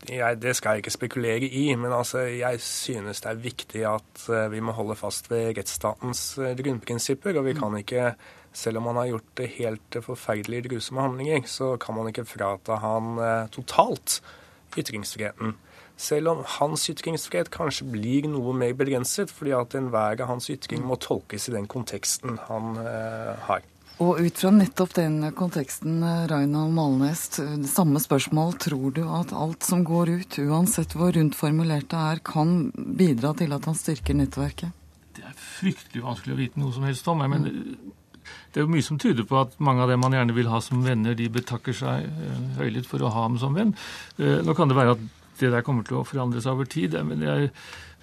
jeg, 0.09 0.39
det 0.41 0.53
skal 0.57 0.75
jeg 0.75 0.83
ikke 0.83 0.93
spekulere 0.93 1.47
i, 1.47 1.63
men 1.79 1.93
altså, 1.95 2.25
jeg 2.27 2.59
synes 2.63 3.23
det 3.23 3.31
er 3.31 3.41
viktig 3.43 3.85
at 3.87 4.25
uh, 4.27 4.47
vi 4.51 4.61
må 4.63 4.75
holde 4.75 4.97
fast 4.99 5.31
ved 5.31 5.53
rettsstatens 5.57 6.23
grunnprinsipper. 6.59 7.39
Og 7.39 7.47
vi 7.47 7.55
kan 7.55 7.75
ikke, 7.79 8.13
selv 8.51 8.81
om 8.81 8.91
han 8.91 8.99
har 8.99 9.13
gjort 9.13 9.31
det 9.39 9.49
helt 9.61 9.79
forferdelige, 9.95 10.07
forferdelig 10.09 10.63
grusomme 10.73 11.07
handlinger, 11.07 11.47
så 11.47 11.71
kan 11.79 11.95
man 11.95 12.11
ikke 12.11 12.27
frata 12.27 12.79
han 12.83 13.15
totalt 13.55 14.19
ytringsfriheten. 14.75 15.55
Selv 15.99 16.31
om 16.31 16.43
hans 16.59 16.85
ytringsfrihet 16.93 17.51
kanskje 17.51 17.89
blir 17.91 18.29
noe 18.31 18.53
mer 18.55 18.77
begrenset, 18.79 19.33
fordi 19.35 19.51
at 19.57 19.75
enhver 19.75 20.23
av 20.23 20.31
hans 20.31 20.47
ytringer 20.53 20.87
må 20.87 20.95
tolkes 21.03 21.49
i 21.49 21.55
den 21.57 21.67
konteksten 21.67 22.39
han 22.47 22.79
har. 23.49 23.65
Og 23.99 24.21
ut 24.23 24.37
fra 24.39 24.49
nettopp 24.55 24.93
den 24.95 25.19
konteksten, 25.35 25.99
Reinald 26.31 26.71
Malnes, 26.71 27.25
samme 27.67 27.99
spørsmål. 27.99 28.53
Tror 28.63 28.93
du 28.95 29.01
at 29.03 29.33
alt 29.35 29.67
som 29.67 29.83
går 29.83 30.13
ut, 30.21 30.37
uansett 30.39 30.95
hvor 30.95 31.11
rundt 31.17 31.35
formulert 31.35 31.89
det 31.91 31.99
er, 31.99 32.21
kan 32.23 32.69
bidra 32.73 33.33
til 33.35 33.51
at 33.57 33.67
han 33.67 33.75
styrker 33.75 34.15
nettverket? 34.15 34.71
Det 35.19 35.25
er 35.27 35.35
fryktelig 35.35 36.05
vanskelig 36.05 36.35
å 36.35 36.39
vite 36.39 36.63
noe 36.63 36.71
som 36.77 36.87
helst 36.87 37.11
om. 37.11 37.25
Men 37.27 37.49
det 37.49 38.61
er 38.61 38.63
jo 38.63 38.71
mye 38.71 38.87
som 38.87 39.01
tyder 39.03 39.27
på 39.27 39.35
at 39.41 39.59
mange 39.59 39.83
av 39.83 39.91
dem 39.91 39.99
man 40.05 40.15
gjerne 40.15 40.37
vil 40.37 40.47
ha 40.47 40.63
som 40.63 40.79
venner, 40.85 41.17
de 41.19 41.27
betakker 41.35 41.75
seg 41.75 42.07
eh, 42.07 42.41
høylytt 42.61 42.87
for 42.87 43.03
å 43.03 43.11
ha 43.11 43.27
ham 43.27 43.35
som 43.41 43.57
venn. 43.57 43.75
Eh, 44.15 44.39
nå 44.47 44.55
kan 44.55 44.71
det 44.71 44.79
være 44.79 44.95
at 44.95 45.07
det 45.39 45.53
der 45.53 45.65
kommer 45.65 45.87
til 45.87 45.99
å 45.99 46.07
forandre 46.07 46.41
seg 46.43 46.57
over 46.57 46.69
tid. 46.69 46.97
men 47.03 47.23
jeg 47.25 47.51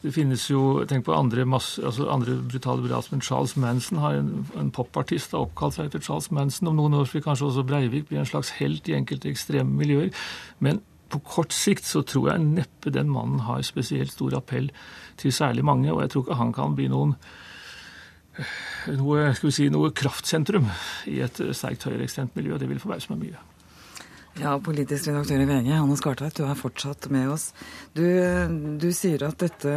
det 0.02 0.12
finnes 0.14 0.42
jo 0.50 0.84
Tenk 0.88 1.06
på 1.06 1.14
andre, 1.16 1.46
masse, 1.48 1.80
altså 1.82 2.08
andre 2.12 2.36
brutale 2.50 2.84
brasmenn. 2.84 3.24
Charles 3.24 3.56
Manson 3.56 3.98
har 3.98 4.18
en, 4.18 4.44
en 4.58 4.68
popartist 4.70 5.32
har 5.32 5.46
oppkalt 5.46 5.74
seg 5.74 5.88
etter 5.88 6.04
Charles 6.04 6.28
Manson. 6.30 6.68
Om 6.70 6.76
noen 6.76 6.98
år 7.00 7.08
vil 7.10 7.24
kanskje 7.24 7.48
også 7.48 7.64
Breivik 7.66 8.10
bli 8.10 8.20
en 8.20 8.28
slags 8.28 8.52
helt 8.60 8.86
i 8.90 8.94
enkelte 8.98 9.32
ekstreme 9.32 9.72
miljøer. 9.72 10.12
Men 10.60 10.82
på 11.10 11.22
kort 11.24 11.54
sikt 11.54 11.86
så 11.88 12.04
tror 12.06 12.32
jeg 12.32 12.44
neppe 12.44 12.92
den 12.92 13.10
mannen 13.10 13.42
har 13.46 13.64
spesielt 13.66 14.12
stor 14.14 14.36
appell 14.38 14.70
til 15.18 15.32
særlig 15.32 15.64
mange, 15.64 15.90
og 15.92 16.02
jeg 16.02 16.12
tror 16.12 16.26
ikke 16.26 16.40
han 16.42 16.54
kan 16.54 16.78
bli 16.78 16.88
noen 16.92 17.16
noe, 19.00 19.30
skal 19.34 19.48
vi 19.48 19.54
si, 19.54 19.68
noe 19.72 19.94
kraftsentrum 19.96 20.68
i 21.08 21.22
et 21.24 21.40
sterkt 21.56 21.86
høyreekstremt 21.88 22.36
miljø. 22.36 22.58
Det 22.60 22.68
vil 22.68 22.82
forbause 22.82 23.14
meg 23.14 23.22
mye. 23.22 23.55
Ja, 24.36 24.52
politisk 24.60 25.06
redaktør 25.08 25.40
i 25.40 25.46
VG, 25.48 25.70
Hanne 25.72 25.94
Skartveit, 25.96 26.36
du 26.36 26.44
er 26.44 26.58
fortsatt 26.58 27.06
med 27.14 27.30
oss. 27.32 27.46
Du, 27.96 28.04
du, 28.76 28.90
sier 28.92 29.22
at 29.24 29.38
dette 29.40 29.72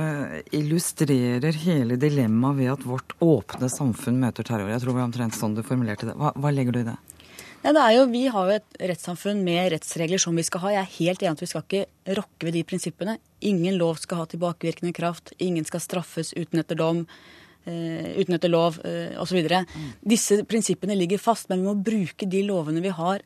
illustrerer 0.56 1.56
hele 1.62 1.96
dilemmaet 2.00 2.58
ved 2.58 2.72
at 2.74 2.84
vårt 2.84 3.16
åpne 3.24 3.70
samfunn 3.72 4.20
møter 4.20 4.44
terror. 4.44 4.68
Jeg 4.68 4.84
tror 4.84 4.92
det 4.92 4.98
var 4.98 5.08
omtrent 5.08 5.38
sånn 5.38 5.56
du 5.56 5.64
formulerte 5.64 6.10
det. 6.10 6.18
Hva, 6.20 6.34
hva 6.36 6.52
legger 6.52 6.76
du 6.76 6.82
i 6.82 6.90
det? 6.90 6.98
Ja, 7.64 7.72
det 7.72 7.86
er 7.86 7.96
jo, 7.96 8.04
Vi 8.12 8.26
har 8.36 8.52
jo 8.52 8.58
et 8.60 8.78
rettssamfunn 8.92 9.46
med 9.48 9.72
rettsregler 9.78 10.20
som 10.20 10.36
vi 10.36 10.48
skal 10.48 10.66
ha. 10.66 10.76
Jeg 10.76 10.84
er 10.84 10.94
helt 10.98 11.24
enig 11.24 11.40
at 11.40 11.46
vi 11.46 11.52
skal 11.54 11.66
ikke 11.66 12.20
rokke 12.20 12.50
ved 12.50 12.60
de 12.60 12.68
prinsippene. 12.68 13.18
Ingen 13.40 13.80
lov 13.80 14.04
skal 14.04 14.26
ha 14.26 14.28
tilbakevirkende 14.28 14.96
kraft. 14.96 15.32
Ingen 15.40 15.68
skal 15.68 15.84
straffes 15.84 16.36
uten 16.36 16.60
etter 16.60 16.80
dom. 16.80 17.06
Uh, 17.68 18.16
uten 18.20 18.36
etter 18.36 18.52
lov 18.52 18.80
uh, 18.84 19.16
osv. 19.24 19.40
Mm. 19.40 19.90
Disse 20.04 20.44
prinsippene 20.48 21.00
ligger 21.00 21.20
fast, 21.20 21.48
men 21.48 21.64
vi 21.64 21.72
må 21.72 21.80
bruke 21.80 22.28
de 22.28 22.44
lovene 22.48 22.84
vi 22.84 22.96
har 22.96 23.24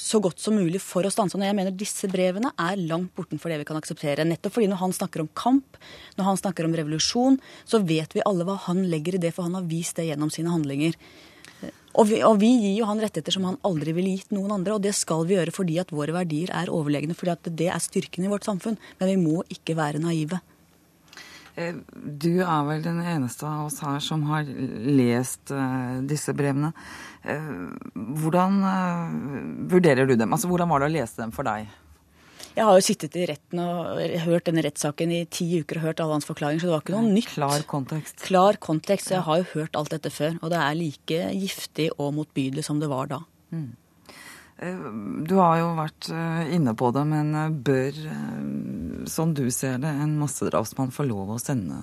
så 0.00 0.20
godt 0.22 0.40
som 0.42 0.56
mulig 0.58 0.80
for 0.82 1.06
å 1.06 1.12
stanse 1.12 1.36
han. 1.36 1.46
Jeg 1.46 1.56
mener 1.58 1.74
disse 1.76 2.08
brevene 2.10 2.52
er 2.60 2.80
langt 2.80 3.12
bortenfor 3.16 3.52
det 3.52 3.60
vi 3.60 3.68
kan 3.68 3.78
akseptere. 3.78 4.26
Nettopp 4.26 4.56
fordi 4.56 4.70
når 4.70 4.80
han 4.82 4.94
snakker 4.96 5.24
om 5.24 5.30
kamp, 5.36 5.78
når 6.18 6.28
han 6.30 6.40
snakker 6.40 6.68
om 6.68 6.74
revolusjon, 6.78 7.38
så 7.68 7.82
vet 7.86 8.16
vi 8.16 8.24
alle 8.26 8.46
hva 8.48 8.56
han 8.66 8.84
legger 8.90 9.18
i 9.18 9.22
det, 9.26 9.34
for 9.36 9.46
han 9.46 9.58
har 9.58 9.68
vist 9.68 10.00
det 10.00 10.08
gjennom 10.08 10.32
sine 10.34 10.52
handlinger. 10.54 10.96
Eh, 11.62 11.74
og 11.94 12.08
vi, 12.10 12.22
og 12.26 12.40
vi 12.42 12.50
gir 12.56 12.80
jo 12.80 12.88
han 12.90 13.02
rettigheter 13.02 13.36
som 13.36 13.46
han 13.50 13.60
aldri 13.66 13.94
ville 13.96 14.16
gitt 14.16 14.34
noen 14.34 14.56
andre, 14.56 14.74
og 14.76 14.82
det 14.82 14.94
skal 14.98 15.26
vi 15.28 15.38
gjøre 15.38 15.54
fordi 15.54 15.78
at 15.82 15.94
våre 15.94 16.16
verdier 16.16 16.50
er 16.54 16.72
overlegne, 16.72 17.14
fordi 17.18 17.36
at 17.36 17.52
det 17.62 17.70
er 17.70 17.84
styrken 17.84 18.26
i 18.26 18.32
vårt 18.32 18.48
samfunn. 18.48 18.80
Men 18.98 19.12
vi 19.12 19.20
må 19.20 19.44
ikke 19.54 19.78
være 19.78 20.02
naive. 20.02 20.40
Eh, 21.56 21.76
du 21.94 22.42
er 22.42 22.64
vel 22.66 22.82
den 22.82 22.98
eneste 23.00 23.46
av 23.46 23.68
oss 23.68 23.78
her 23.84 24.00
som 24.02 24.24
har 24.30 24.48
lest 24.48 25.52
disse 26.10 26.34
brevene. 26.34 26.72
Eh, 27.24 27.54
hvordan 28.20 28.60
eh, 28.68 29.14
vurderer 29.72 30.06
du 30.08 30.16
dem? 30.16 30.34
Altså, 30.34 30.50
Hvordan 30.50 30.68
var 30.68 30.82
det 30.82 30.90
å 30.90 30.94
lese 30.98 31.22
dem 31.22 31.32
for 31.34 31.46
deg? 31.48 31.70
Jeg 32.54 32.68
har 32.68 32.76
jo 32.78 32.84
sittet 32.86 33.16
i 33.18 33.24
retten 33.26 33.58
og 33.58 34.02
hørt 34.28 34.46
denne 34.46 34.62
rettssaken 34.62 35.10
i 35.10 35.24
ti 35.26 35.46
uker 35.58 35.80
og 35.80 35.86
hørt 35.88 36.02
alle 36.04 36.14
hans 36.20 36.28
forklaringer, 36.28 36.62
så 36.62 36.68
det 36.68 36.74
var 36.76 36.84
ikke 36.84 36.94
noe 36.94 37.08
nytt. 37.08 37.30
Klar 37.32 37.64
kontekst. 37.66 38.20
Klar 38.22 38.58
kontekst, 38.62 39.10
Jeg 39.10 39.24
har 39.26 39.40
jo 39.40 39.48
hørt 39.56 39.74
alt 39.74 39.90
dette 39.90 40.12
før, 40.14 40.36
og 40.40 40.52
det 40.52 40.60
er 40.60 40.76
like 40.78 41.22
giftig 41.34 41.88
og 41.98 42.12
motbydelig 42.14 42.62
som 42.62 42.78
det 42.78 42.90
var 42.92 43.10
da. 43.10 43.18
Mm. 43.50 43.72
Eh, 44.64 44.90
du 45.28 45.36
har 45.40 45.60
jo 45.60 45.70
vært 45.78 46.10
inne 46.56 46.74
på 46.78 46.90
det, 46.96 47.04
men 47.10 47.32
bør, 47.66 48.02
som 49.10 49.36
du 49.36 49.46
ser 49.52 49.80
det, 49.84 49.92
en 49.92 50.18
massedrapsmann 50.20 50.94
få 50.94 51.06
lov 51.08 51.36
å 51.36 51.42
sende 51.42 51.80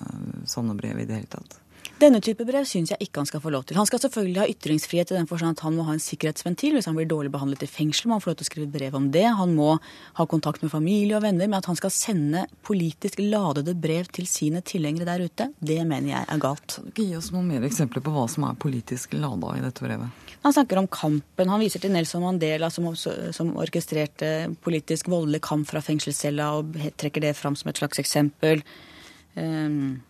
sånne 0.50 0.76
brev 0.78 0.98
i 0.98 1.06
det 1.06 1.22
hele 1.22 1.34
tatt? 1.38 1.61
Denne 2.02 2.18
type 2.18 2.42
brev 2.42 2.64
syns 2.66 2.90
jeg 2.90 3.04
ikke 3.04 3.22
han 3.22 3.28
skal 3.28 3.42
få 3.44 3.50
lov 3.54 3.62
til. 3.68 3.76
Han 3.78 3.86
skal 3.86 4.00
selvfølgelig 4.02 4.40
ha 4.40 4.48
ytringsfrihet 4.50 5.12
i 5.12 5.16
den 5.20 5.28
forstand 5.30 5.54
at 5.54 5.60
han 5.62 5.76
må 5.78 5.84
ha 5.86 5.92
en 5.94 6.02
sikkerhetsventil 6.02 6.74
hvis 6.74 6.88
han 6.90 6.96
blir 6.98 7.06
dårlig 7.06 7.30
behandlet 7.30 7.62
i 7.62 7.68
fengsel. 7.70 8.08
Må 8.10 8.16
han 8.16 8.24
få 8.24 8.32
lov 8.32 8.40
til 8.40 8.48
å 8.48 8.48
skrive 8.48 8.70
brev 8.74 8.96
om 8.98 9.06
det. 9.14 9.22
Han 9.38 9.54
må 9.54 9.76
ha 10.18 10.26
kontakt 10.26 10.64
med 10.64 10.72
familie 10.72 11.14
og 11.20 11.22
venner. 11.22 11.46
Men 11.46 11.60
at 11.60 11.70
han 11.70 11.78
skal 11.78 11.94
sende 11.94 12.42
politisk 12.66 13.22
ladede 13.22 13.76
brev 13.78 14.10
til 14.18 14.26
sine 14.26 14.64
tilhengere 14.66 15.06
der 15.12 15.28
ute, 15.30 15.48
det 15.62 15.78
mener 15.86 16.10
jeg 16.16 16.26
er 16.26 16.42
galt. 16.42 16.80
Gi 16.98 17.08
oss 17.20 17.30
noen 17.30 17.52
mer 17.54 17.70
eksempler 17.70 18.02
på 18.02 18.16
hva 18.16 18.26
som 18.34 18.50
er 18.50 18.58
politisk 18.66 19.14
lada 19.14 19.54
i 19.54 19.62
dette 19.62 19.86
brevet. 19.86 20.28
Han 20.42 20.58
snakker 20.58 20.82
om 20.82 20.90
kampen. 20.90 21.54
Han 21.54 21.62
viser 21.62 21.86
til 21.86 21.94
Nelson 21.94 22.26
Mandela 22.26 22.72
som, 22.74 22.90
som 22.98 23.54
orkestrerte 23.62 24.56
politisk 24.66 25.12
voldelig 25.12 25.44
kamp 25.46 25.70
fra 25.70 25.84
fengselscella 25.84 26.54
og 26.58 26.80
trekker 26.98 27.30
det 27.30 27.36
fram 27.38 27.54
som 27.54 27.70
et 27.70 27.78
slags 27.78 28.02
eksempel. 28.02 28.66
Um, 29.38 30.00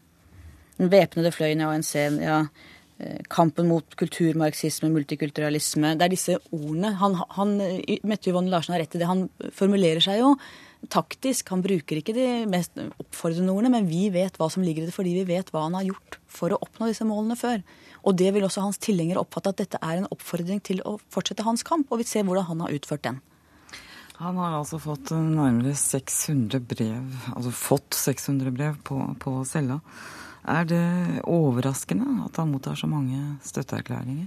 den 0.83 0.93
væpnede 0.93 1.33
fløyen 1.35 1.63
i 1.63 1.69
ANC, 1.69 1.95
ja, 2.23 2.43
eh, 2.99 3.23
kampen 3.31 3.71
mot 3.71 3.97
kulturmarxisme, 3.99 4.91
multikulturalisme 4.93 5.95
Det 5.97 6.07
er 6.07 6.13
disse 6.13 6.37
ordene. 6.51 6.93
Han, 7.01 7.17
han, 7.39 7.57
Mette 8.05 8.31
Yvonne 8.31 8.53
Larsen 8.53 8.75
har 8.75 8.83
rett 8.85 8.99
i 8.99 9.03
det. 9.03 9.11
Han 9.11 9.29
formulerer 9.55 10.03
seg 10.03 10.23
jo 10.23 10.35
taktisk. 10.91 11.53
Han 11.55 11.63
bruker 11.63 12.01
ikke 12.01 12.15
de 12.17 12.27
mest 12.51 12.75
oppfordrende 12.79 13.55
ordene, 13.55 13.71
men 13.77 13.91
vi 13.91 14.09
vet 14.15 14.39
hva 14.41 14.49
som 14.51 14.65
ligger 14.67 14.85
i 14.85 14.91
det 14.91 14.97
fordi 14.97 15.15
vi 15.21 15.29
vet 15.29 15.53
hva 15.55 15.67
han 15.69 15.79
har 15.79 15.87
gjort 15.87 16.19
for 16.27 16.55
å 16.55 16.61
oppnå 16.65 16.91
disse 16.91 17.07
målene 17.07 17.39
før. 17.39 17.63
Og 18.03 18.17
det 18.19 18.33
vil 18.35 18.47
også 18.47 18.65
hans 18.65 18.81
tilhengere 18.83 19.23
oppfatte 19.23 19.53
at 19.53 19.61
dette 19.63 19.83
er 19.83 20.01
en 20.01 20.09
oppfordring 20.11 20.63
til 20.65 20.83
å 20.89 20.97
fortsette 21.13 21.47
hans 21.47 21.63
kamp, 21.67 21.91
og 21.93 22.03
vi 22.03 22.09
ser 22.09 22.27
hvordan 22.27 22.49
han 22.49 22.65
har 22.65 22.75
utført 22.75 23.05
den. 23.07 23.21
Han 24.23 24.37
har 24.39 24.59
altså 24.61 24.79
fått 24.79 25.11
nærmere 25.15 25.75
600 25.79 26.61
brev, 26.71 27.15
altså 27.33 27.55
fått 27.55 27.97
600 27.99 28.53
brev 28.55 28.77
på, 28.87 28.99
på 29.23 29.39
cella. 29.49 29.81
Er 30.43 30.67
det 30.67 31.23
overraskende 31.31 32.25
at 32.27 32.39
han 32.41 32.51
mottar 32.51 32.79
så 32.79 32.89
mange 32.91 33.19
støtteerklæringer? 33.47 34.27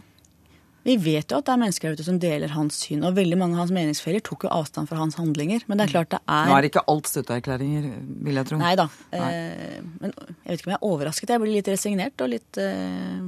Vi 0.86 0.94
vet 1.02 1.32
jo 1.34 1.40
at 1.40 1.48
det 1.48 1.52
er 1.52 1.60
mennesker 1.60 1.90
der 1.90 1.98
ute 1.98 2.06
som 2.06 2.18
deler 2.22 2.52
hans 2.54 2.78
syn, 2.86 3.02
og 3.08 3.16
veldig 3.18 3.40
mange 3.42 3.58
av 3.58 3.64
hans 3.64 3.74
meningsfeller 3.74 4.22
tok 4.24 4.46
jo 4.46 4.52
avstand 4.54 4.88
fra 4.88 5.00
hans 5.00 5.18
handlinger. 5.18 5.64
Men 5.66 5.80
det 5.80 5.88
er 5.88 5.94
klart 5.96 6.12
det 6.14 6.20
er 6.22 6.46
Nå 6.46 6.54
er 6.56 6.62
det 6.62 6.70
ikke 6.70 6.86
alt 6.94 7.10
støtteerklæringer, 7.10 7.88
vil 8.28 8.40
jeg 8.40 8.50
tro. 8.52 8.60
Nei 8.62 8.76
da. 8.78 8.86
Eh, 9.18 9.80
men 9.82 10.14
jeg 10.14 10.52
vet 10.52 10.60
ikke 10.60 10.70
om 10.70 10.76
jeg 10.76 10.78
er 10.78 10.88
overrasket. 10.92 11.34
Jeg 11.34 11.42
blir 11.42 11.56
litt 11.58 11.72
resignert 11.74 12.22
og 12.22 12.32
litt 12.36 12.62
eh, 12.62 13.26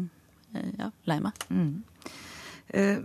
ja, 0.78 0.92
lei 1.10 1.18
meg. 1.26 1.48
Mm. 1.50 1.72
Eh, 2.78 3.02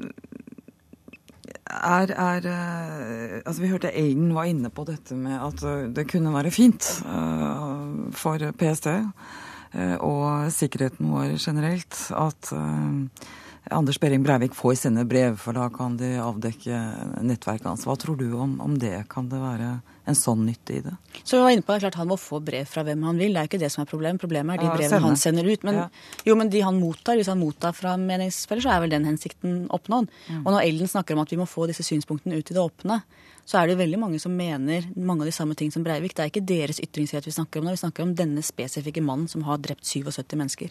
er, 1.73 2.13
er 2.13 2.51
eh, 2.53 3.39
Altså, 3.41 3.63
vi 3.63 3.73
hørte 3.73 3.95
Aiden 3.97 4.35
var 4.37 4.51
inne 4.51 4.69
på 4.69 4.85
dette 4.85 5.17
med 5.17 5.39
at 5.41 5.65
eh, 5.65 5.89
det 5.97 6.05
kunne 6.13 6.35
være 6.37 6.53
fint 6.53 6.93
for 8.21 8.47
PST 8.61 8.93
Eh, 8.93 9.49
og 9.73 10.51
sikkerheten 10.53 11.09
vår 11.13 11.39
generelt, 11.41 11.97
at 12.13 12.53
eh, 12.53 13.31
Anders 13.71 14.01
Behring 14.01 14.23
Breivik 14.23 14.55
får 14.59 14.75
sende 14.75 15.05
brev, 15.07 15.37
for 15.39 15.55
da 15.55 15.69
kan 15.71 15.95
de 15.97 16.17
avdekke 16.19 16.79
nettverket 17.23 17.69
hans. 17.69 17.85
Hva 17.87 17.95
tror 18.01 18.19
du 18.19 18.33
om, 18.35 18.57
om, 18.65 18.75
det? 18.79 19.05
Kan 19.13 19.29
det 19.31 19.39
være 19.39 19.77
en 20.11 20.19
sånn 20.19 20.43
nytte 20.49 20.75
i 20.75 20.81
det? 20.83 20.97
Så 21.23 21.39
vi 21.39 21.45
var 21.45 21.55
inne 21.55 21.63
på 21.63 21.77
det, 21.77 21.85
klart 21.85 22.01
Han 22.01 22.11
må 22.11 22.19
få 22.19 22.41
brev 22.43 22.67
fra 22.67 22.83
hvem 22.87 23.05
han 23.07 23.21
vil, 23.23 23.37
det 23.37 23.45
er 23.45 23.51
ikke 23.51 23.63
det 23.63 23.71
som 23.71 23.85
er 23.85 23.91
problemet. 23.91 24.21
Problemet 24.23 24.59
er 24.59 24.65
de 24.65 24.73
brevene 24.75 25.07
han 25.07 25.21
sender 25.21 25.47
ut. 25.47 25.67
Men, 25.69 25.79
ja. 25.85 25.89
jo, 26.27 26.37
men 26.41 26.51
de 26.51 26.65
han 26.67 26.81
mottar, 26.83 27.21
hvis 27.21 27.31
han 27.31 27.41
mottar 27.41 27.77
fra 27.77 27.95
meningsfeller, 28.01 28.67
så 28.67 28.75
er 28.75 28.83
vel 28.85 28.97
den 28.97 29.07
hensikten 29.07 29.63
oppnådd. 29.71 30.11
Mm. 30.27 30.43
Og 30.43 30.51
når 30.57 30.63
Ellen 30.67 30.91
snakker 30.91 31.15
om 31.15 31.23
at 31.23 31.31
vi 31.31 31.39
må 31.39 31.47
få 31.47 31.71
disse 31.71 31.87
synspunktene 31.87 32.43
ut 32.43 32.51
i 32.51 32.59
det 32.59 32.63
åpne, 32.63 32.99
så 33.45 33.59
er 33.59 33.69
det 33.69 33.79
veldig 33.81 33.99
mange 33.99 34.21
som 34.23 34.35
mener 34.37 34.87
mange 34.95 35.25
av 35.25 35.31
de 35.31 35.35
samme 35.35 35.57
ting 35.59 35.73
som 35.75 35.85
Breivik. 35.85 36.15
Det 36.15 36.25
er 36.25 36.31
ikke 36.31 36.47
deres 36.47 36.81
ytringsfrihet 36.83 37.27
vi 37.27 37.35
snakker 37.35 37.61
om 37.61 37.67
nå, 37.67 37.75
vi 37.75 37.83
snakker 37.83 38.07
om 38.07 38.17
denne 38.17 38.45
spesifikke 38.47 39.05
mannen 39.05 39.31
som 39.31 39.45
har 39.49 39.61
drept 39.63 39.87
77 39.89 40.37
mennesker. 40.39 40.71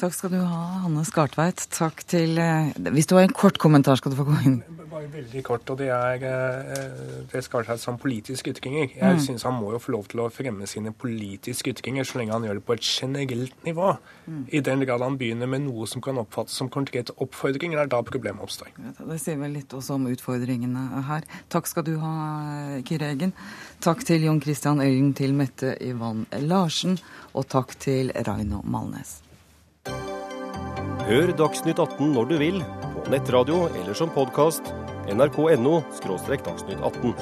Takk 0.00 0.14
skal 0.16 0.30
du 0.32 0.38
ha, 0.40 0.60
Hanne 0.86 1.02
Skartveit. 1.04 1.60
Takk 1.74 1.98
til 2.08 2.38
eh, 2.40 2.70
Hvis 2.94 3.08
du 3.10 3.18
har 3.18 3.26
en 3.26 3.34
kort 3.36 3.58
kommentar, 3.60 3.98
skal 4.00 4.14
du 4.14 4.16
få 4.16 4.24
gå 4.30 4.36
inn. 4.48 4.54
Bare 4.88 5.10
veldig 5.12 5.42
kort. 5.44 5.68
og 5.68 5.76
Det 5.76 5.90
er 5.92 6.24
eh, 6.24 6.94
det 7.28 7.42
Skartveit 7.44 7.82
som 7.82 7.98
politiske 8.00 8.54
ytringer. 8.54 8.94
Jeg 8.96 9.18
mm. 9.18 9.20
syns 9.26 9.44
han 9.44 9.58
må 9.60 9.74
jo 9.74 9.82
få 9.82 9.92
lov 9.98 10.08
til 10.08 10.24
å 10.24 10.30
fremme 10.32 10.64
sine 10.70 10.94
politiske 10.96 11.74
ytringer 11.74 12.08
så 12.08 12.22
lenge 12.22 12.32
han 12.32 12.48
gjør 12.48 12.62
det 12.62 12.64
på 12.64 12.78
et 12.78 12.88
generelt 12.88 13.68
nivå. 13.68 13.92
Mm. 14.24 14.42
I 14.48 14.64
den 14.70 14.86
grad 14.88 15.04
han 15.04 15.20
begynner 15.20 15.52
med 15.52 15.66
noe 15.68 15.84
som 15.90 16.00
kan 16.00 16.24
oppfattes 16.24 16.56
som 16.56 16.72
konkrete 16.72 17.12
oppfordringer, 17.20 17.84
er 17.84 17.92
da 17.92 18.00
problemet 18.00 18.48
oppstår. 18.48 18.72
Det 19.04 19.20
sier 19.20 19.36
vel 19.44 19.58
litt 19.60 19.76
også 19.76 20.00
om 20.00 20.08
utfordringene 20.08 21.04
her. 21.12 21.28
Takk 21.52 21.68
skal 21.68 21.84
du 21.84 21.98
ha, 22.00 22.14
Kyrre 22.88 23.12
Eggen. 23.12 23.36
Takk 23.84 24.08
til 24.08 24.24
Jon 24.30 24.40
Christian 24.40 24.80
Øyen, 24.80 25.12
til 25.12 25.36
Mette 25.36 25.76
Ivan 25.84 26.24
Larsen, 26.40 26.96
og 27.36 27.52
takk 27.52 27.76
til 27.84 28.16
Raino 28.24 28.64
Malnes. 28.64 29.20
Hør 31.10 31.32
Dagsnytt 31.34 31.80
18 31.82 32.12
når 32.14 32.26
du 32.30 32.36
vil, 32.38 32.60
på 32.94 33.10
nettradio 33.10 33.64
eller 33.80 33.96
som 33.98 34.12
podkast. 34.14 34.68
nrk.no– 35.10 35.80
dagsnytt 36.06 36.78
18. 36.78 37.16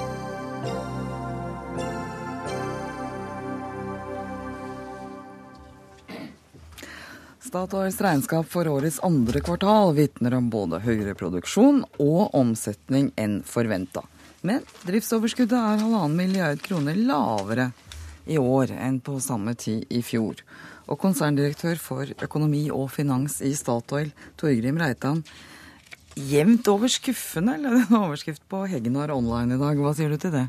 Statoils 7.40 7.96
regnskap 8.04 8.44
for 8.52 8.68
årets 8.68 9.00
andre 9.00 9.40
kvartal 9.40 9.96
vitner 9.96 10.36
om 10.36 10.52
både 10.52 10.84
høyere 10.84 11.16
produksjon 11.16 11.86
og 11.96 12.36
omsetning 12.36 13.14
enn 13.16 13.40
forventa. 13.40 14.04
Men 14.44 14.68
driftsoverskuddet 14.84 15.56
er 15.56 15.80
halvannen 15.80 16.20
milliard 16.20 16.60
kroner 16.60 16.92
lavere 17.08 17.70
i 18.28 18.36
år 18.36 18.76
enn 18.76 19.00
på 19.00 19.16
samme 19.16 19.56
tid 19.56 19.88
i 19.88 20.04
fjor. 20.04 20.44
Og 20.88 20.96
konserndirektør 21.00 21.76
for 21.80 22.08
økonomi 22.24 22.68
og 22.72 22.88
finans 22.94 23.42
i 23.44 23.52
Statoil, 23.56 24.10
Torgrim 24.40 24.80
Reitan. 24.80 25.22
Jevnt 26.16 26.68
over 26.72 26.90
skuffende, 26.90 27.58
eller 27.58 27.82
en 27.82 27.98
overskrift 28.00 28.42
på 28.50 28.64
Hegnar 28.70 29.12
Online 29.14 29.54
i 29.54 29.60
dag. 29.60 29.78
Hva 29.78 29.92
sier 29.94 30.10
du 30.10 30.18
til 30.20 30.32
det? 30.34 30.46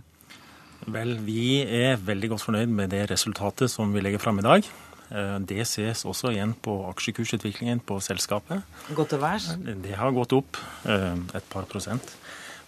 Vel, 0.90 1.18
vi 1.22 1.60
er 1.62 2.00
veldig 2.02 2.32
godt 2.32 2.46
fornøyd 2.48 2.72
med 2.72 2.94
det 2.96 3.04
resultatet 3.12 3.70
som 3.72 3.92
vi 3.94 4.02
legger 4.02 4.22
fram 4.24 4.40
i 4.40 4.48
dag. 4.48 4.70
Eh, 5.10 5.36
det 5.50 5.66
ses 5.68 6.06
også 6.08 6.32
igjen 6.34 6.56
på 6.56 6.78
aksjekursutviklingen 6.90 7.84
på 7.86 8.00
selskapet. 8.04 8.64
Gått 8.96 9.12
til 9.14 9.22
værs? 9.22 9.52
Det 9.60 9.98
har 10.00 10.16
gått 10.16 10.36
opp 10.38 10.60
eh, 10.88 11.20
et 11.36 11.52
par 11.52 11.68
prosent. 11.70 12.16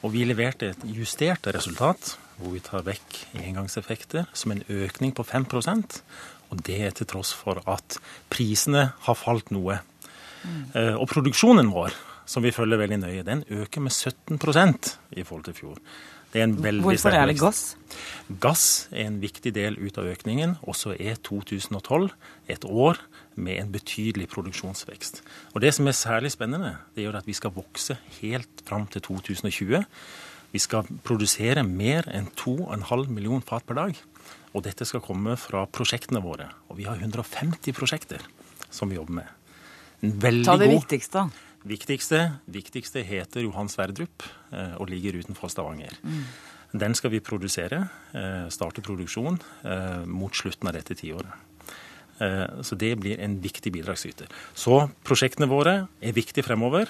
Og 0.01 0.11
vi 0.15 0.25
leverte 0.25 0.73
et 0.73 0.85
justert 0.97 1.47
resultat 1.53 2.15
hvor 2.41 2.55
vi 2.55 2.61
tar 2.65 2.81
vekk 2.85 3.19
engangseffekter 3.37 4.29
som 4.33 4.55
en 4.55 4.63
økning 4.65 5.13
på 5.13 5.23
5 5.23 5.45
og 6.51 6.61
det 6.67 6.77
er 6.85 6.95
til 6.95 7.09
tross 7.09 7.33
for 7.35 7.61
at 7.69 7.97
prisene 8.31 8.91
har 9.07 9.17
falt 9.17 9.51
noe. 9.55 9.79
Mm. 10.43 10.97
Og 10.99 11.05
produksjonen 11.09 11.71
vår, 11.73 11.95
som 12.29 12.43
vi 12.43 12.53
følger 12.53 12.79
veldig 12.81 13.01
nøye, 13.01 13.27
den 13.27 13.45
øker 13.49 13.83
med 13.83 13.93
17% 13.93 14.95
i 15.15 15.23
forhold 15.23 15.47
til 15.47 15.57
fjor. 15.57 15.77
Det 16.31 16.41
er 16.41 16.79
Hvorfor 16.79 17.11
er 17.11 17.27
det 17.27 17.39
gass? 17.39 17.75
Gass 18.39 18.87
er 18.91 19.09
en 19.09 19.19
viktig 19.19 19.51
del 19.51 19.75
ut 19.75 19.97
av 19.99 20.07
økningen. 20.07 20.55
Og 20.63 20.77
så 20.79 20.95
er 20.95 21.19
2012 21.19 22.07
et 22.47 22.63
år 22.63 23.01
med 23.35 23.59
en 23.59 23.71
betydelig 23.71 24.29
produksjonsvekst. 24.31 25.21
Og 25.53 25.61
Det 25.61 25.73
som 25.73 25.87
er 25.87 25.91
særlig 25.91 26.31
spennende, 26.31 26.77
det 26.95 27.05
er 27.05 27.17
at 27.17 27.27
vi 27.27 27.33
skal 27.33 27.51
vokse 27.51 27.97
helt 28.21 28.63
fram 28.65 28.87
til 28.87 29.01
2020. 29.01 29.83
Vi 30.51 30.59
skal 30.59 30.87
produsere 31.03 31.63
mer 31.63 32.07
enn 32.07 32.31
2,5 32.35 33.09
million 33.09 33.41
fat 33.41 33.63
per 33.67 33.75
dag. 33.75 33.95
Og 34.51 34.65
dette 34.65 34.85
skal 34.87 35.03
komme 35.03 35.37
fra 35.39 35.63
prosjektene 35.71 36.21
våre. 36.23 36.49
Og 36.69 36.79
vi 36.81 36.87
har 36.89 36.99
150 36.99 37.75
prosjekter 37.77 38.23
som 38.71 38.91
vi 38.91 38.97
jobber 38.97 39.21
med. 39.21 39.29
Veldig 40.01 40.45
Ta 40.45 40.57
det 40.57 40.67
god. 40.71 40.81
viktigste. 40.81 41.29
Viktigste, 41.61 42.19
viktigste 42.49 43.03
heter 43.05 43.45
Johan 43.45 43.69
Sverdrup 43.69 44.23
eh, 44.51 44.73
og 44.81 44.89
ligger 44.89 45.19
utenfor 45.21 45.51
Stavanger. 45.53 45.93
Mm. 46.01 46.23
Den 46.81 46.95
skal 46.97 47.11
vi 47.13 47.19
produsere, 47.21 47.83
eh, 48.17 48.47
starte 48.49 48.81
produksjon, 48.81 49.37
eh, 49.61 50.01
mot 50.05 50.33
slutten 50.33 50.67
av 50.67 50.73
dette 50.79 50.97
tiåret. 50.97 51.47
Så 52.61 52.77
det 52.77 52.99
blir 53.01 53.17
en 53.17 53.39
viktig 53.41 53.71
bidragsyter. 53.73 54.27
Så 54.53 54.91
prosjektene 55.01 55.47
våre 55.49 55.87
er 56.05 56.13
viktige 56.13 56.45
fremover. 56.45 56.85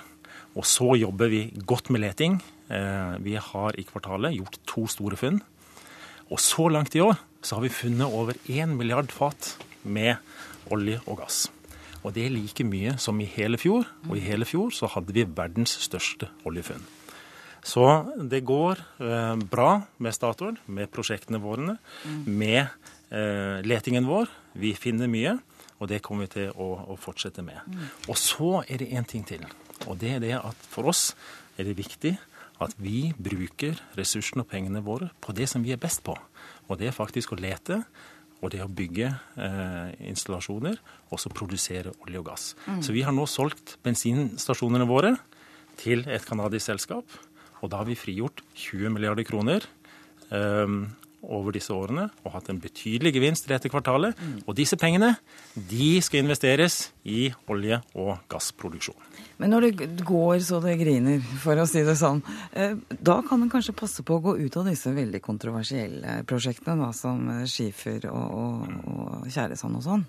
Og 0.59 0.65
så 0.67 0.89
jobber 0.99 1.29
vi 1.31 1.53
godt 1.55 1.87
med 1.89 2.01
leting. 2.01 2.41
Vi 2.67 3.37
har 3.39 3.71
i 3.79 3.85
kvartalet 3.87 4.35
gjort 4.35 4.57
to 4.67 4.83
store 4.91 5.15
funn. 5.15 5.39
Og 6.31 6.39
så 6.39 6.69
langt 6.71 6.95
i 6.95 7.03
år 7.03 7.17
så 7.43 7.57
har 7.57 7.65
vi 7.65 7.73
funnet 7.73 8.07
over 8.07 8.37
1 8.47 8.77
milliard 8.77 9.11
fat 9.11 9.55
med 9.83 10.15
olje 10.71 11.01
og 11.07 11.19
gass. 11.19 11.49
Og 12.01 12.15
det 12.15 12.25
er 12.25 12.33
like 12.33 12.65
mye 12.65 12.95
som 13.01 13.19
i 13.21 13.27
hele 13.29 13.59
fjor, 13.61 13.85
og 14.07 14.15
i 14.17 14.23
hele 14.23 14.47
fjor 14.47 14.71
så 14.73 14.89
hadde 14.89 15.13
vi 15.13 15.27
verdens 15.27 15.75
største 15.83 16.31
oljefunn. 16.47 16.81
Så 17.61 17.85
det 18.17 18.41
går 18.47 18.79
eh, 19.03 19.35
bra 19.51 19.83
med 20.01 20.15
Statoil, 20.17 20.57
med 20.65 20.89
prosjektene 20.93 21.41
våre, 21.43 21.75
med 22.25 22.63
eh, 22.63 23.59
letingen 23.61 24.07
vår. 24.09 24.31
Vi 24.57 24.73
finner 24.73 25.11
mye, 25.11 25.35
og 25.77 25.91
det 25.91 26.01
kommer 26.05 26.25
vi 26.25 26.39
til 26.39 26.55
å, 26.55 26.71
å 26.89 26.97
fortsette 26.97 27.45
med. 27.45 27.61
Og 28.09 28.17
så 28.17 28.63
er 28.65 28.81
det 28.81 28.89
én 28.97 29.05
ting 29.05 29.27
til, 29.27 29.45
og 29.85 29.99
det 30.01 30.15
er 30.15 30.23
det 30.23 30.35
at 30.39 30.67
for 30.73 30.89
oss 30.89 31.11
er 31.59 31.69
det 31.69 31.77
viktig 31.77 32.15
at 32.61 32.75
vi 32.81 33.11
bruker 33.17 33.79
ressursene 33.97 34.45
og 34.45 34.49
pengene 34.51 34.83
våre 34.85 35.09
på 35.23 35.33
det 35.35 35.47
som 35.49 35.63
vi 35.65 35.73
er 35.73 35.81
best 35.81 36.03
på. 36.05 36.15
Og 36.69 36.79
det 36.79 36.89
er 36.89 36.95
faktisk 36.95 37.33
å 37.33 37.39
lete 37.39 37.81
og 38.41 38.49
det 38.53 38.61
å 38.63 38.69
bygge 38.69 39.09
eh, 39.37 39.89
installasjoner, 40.09 40.79
også 41.13 41.29
produsere 41.33 41.93
olje 42.01 42.21
og 42.21 42.29
gass. 42.31 42.45
Mm. 42.65 42.79
Så 42.81 42.95
vi 42.95 43.03
har 43.05 43.13
nå 43.13 43.27
solgt 43.29 43.75
bensinstasjonene 43.85 44.87
våre 44.89 45.13
til 45.81 46.01
et 46.09 46.25
canadisk 46.25 46.71
selskap, 46.71 47.05
og 47.61 47.69
da 47.69 47.81
har 47.81 47.89
vi 47.89 47.99
frigjort 47.99 48.41
20 48.57 48.95
milliarder 48.95 49.27
kroner 49.27 49.67
eh, 50.33 50.77
over 51.21 51.53
disse 51.55 51.73
årene 51.73 52.07
og 52.23 52.33
hatt 52.35 52.49
en 52.51 52.59
betydelig 52.61 53.13
gevinst 53.15 53.47
i 53.47 53.53
dette 53.53 53.69
kvartalet. 53.71 54.17
Og 54.45 54.55
disse 54.57 54.77
pengene 54.79 55.13
de 55.55 55.93
skal 56.03 56.23
investeres 56.23 56.89
i 57.03 57.29
olje- 57.51 57.81
og 57.93 58.17
gassproduksjon. 58.31 58.97
Men 59.41 59.53
når 59.53 59.69
det 59.69 60.05
går 60.05 60.39
så 60.45 60.59
det 60.63 60.77
griner, 60.81 61.21
for 61.41 61.57
å 61.57 61.67
si 61.69 61.83
det 61.85 61.97
sånn, 61.97 62.21
eh, 62.53 62.75
da 63.01 63.21
kan 63.25 63.41
en 63.41 63.49
kanskje 63.49 63.77
passe 63.77 64.05
på 64.05 64.17
å 64.17 64.23
gå 64.23 64.35
ut 64.37 64.57
av 64.57 64.69
disse 64.69 64.91
veldig 64.93 65.21
kontroversielle 65.21 66.21
prosjektene, 66.29 66.85
da, 66.85 66.91
som 66.93 67.23
eh, 67.29 67.47
skifer 67.49 68.05
og, 68.11 68.27
og, 68.41 68.75
og 68.91 69.31
tjæresand 69.31 69.79
og 69.79 69.87
sånn? 69.87 70.05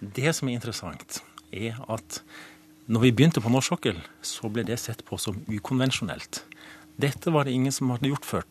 Det 0.00 0.34
som 0.36 0.48
er 0.48 0.58
interessant, 0.58 1.22
er 1.52 1.78
at 1.88 2.20
når 2.86 3.08
vi 3.08 3.14
begynte 3.18 3.42
på 3.42 3.50
norsk 3.50 3.72
sokkel, 3.72 3.96
så 4.22 4.50
ble 4.52 4.62
det 4.66 4.76
sett 4.78 5.00
på 5.08 5.16
som 5.18 5.40
ukonvensjonelt. 5.48 6.44
Dette 6.96 7.32
var 7.32 7.44
det 7.44 7.56
ingen 7.56 7.74
som 7.74 7.90
hadde 7.92 8.12
gjort 8.12 8.28
før. 8.28 8.44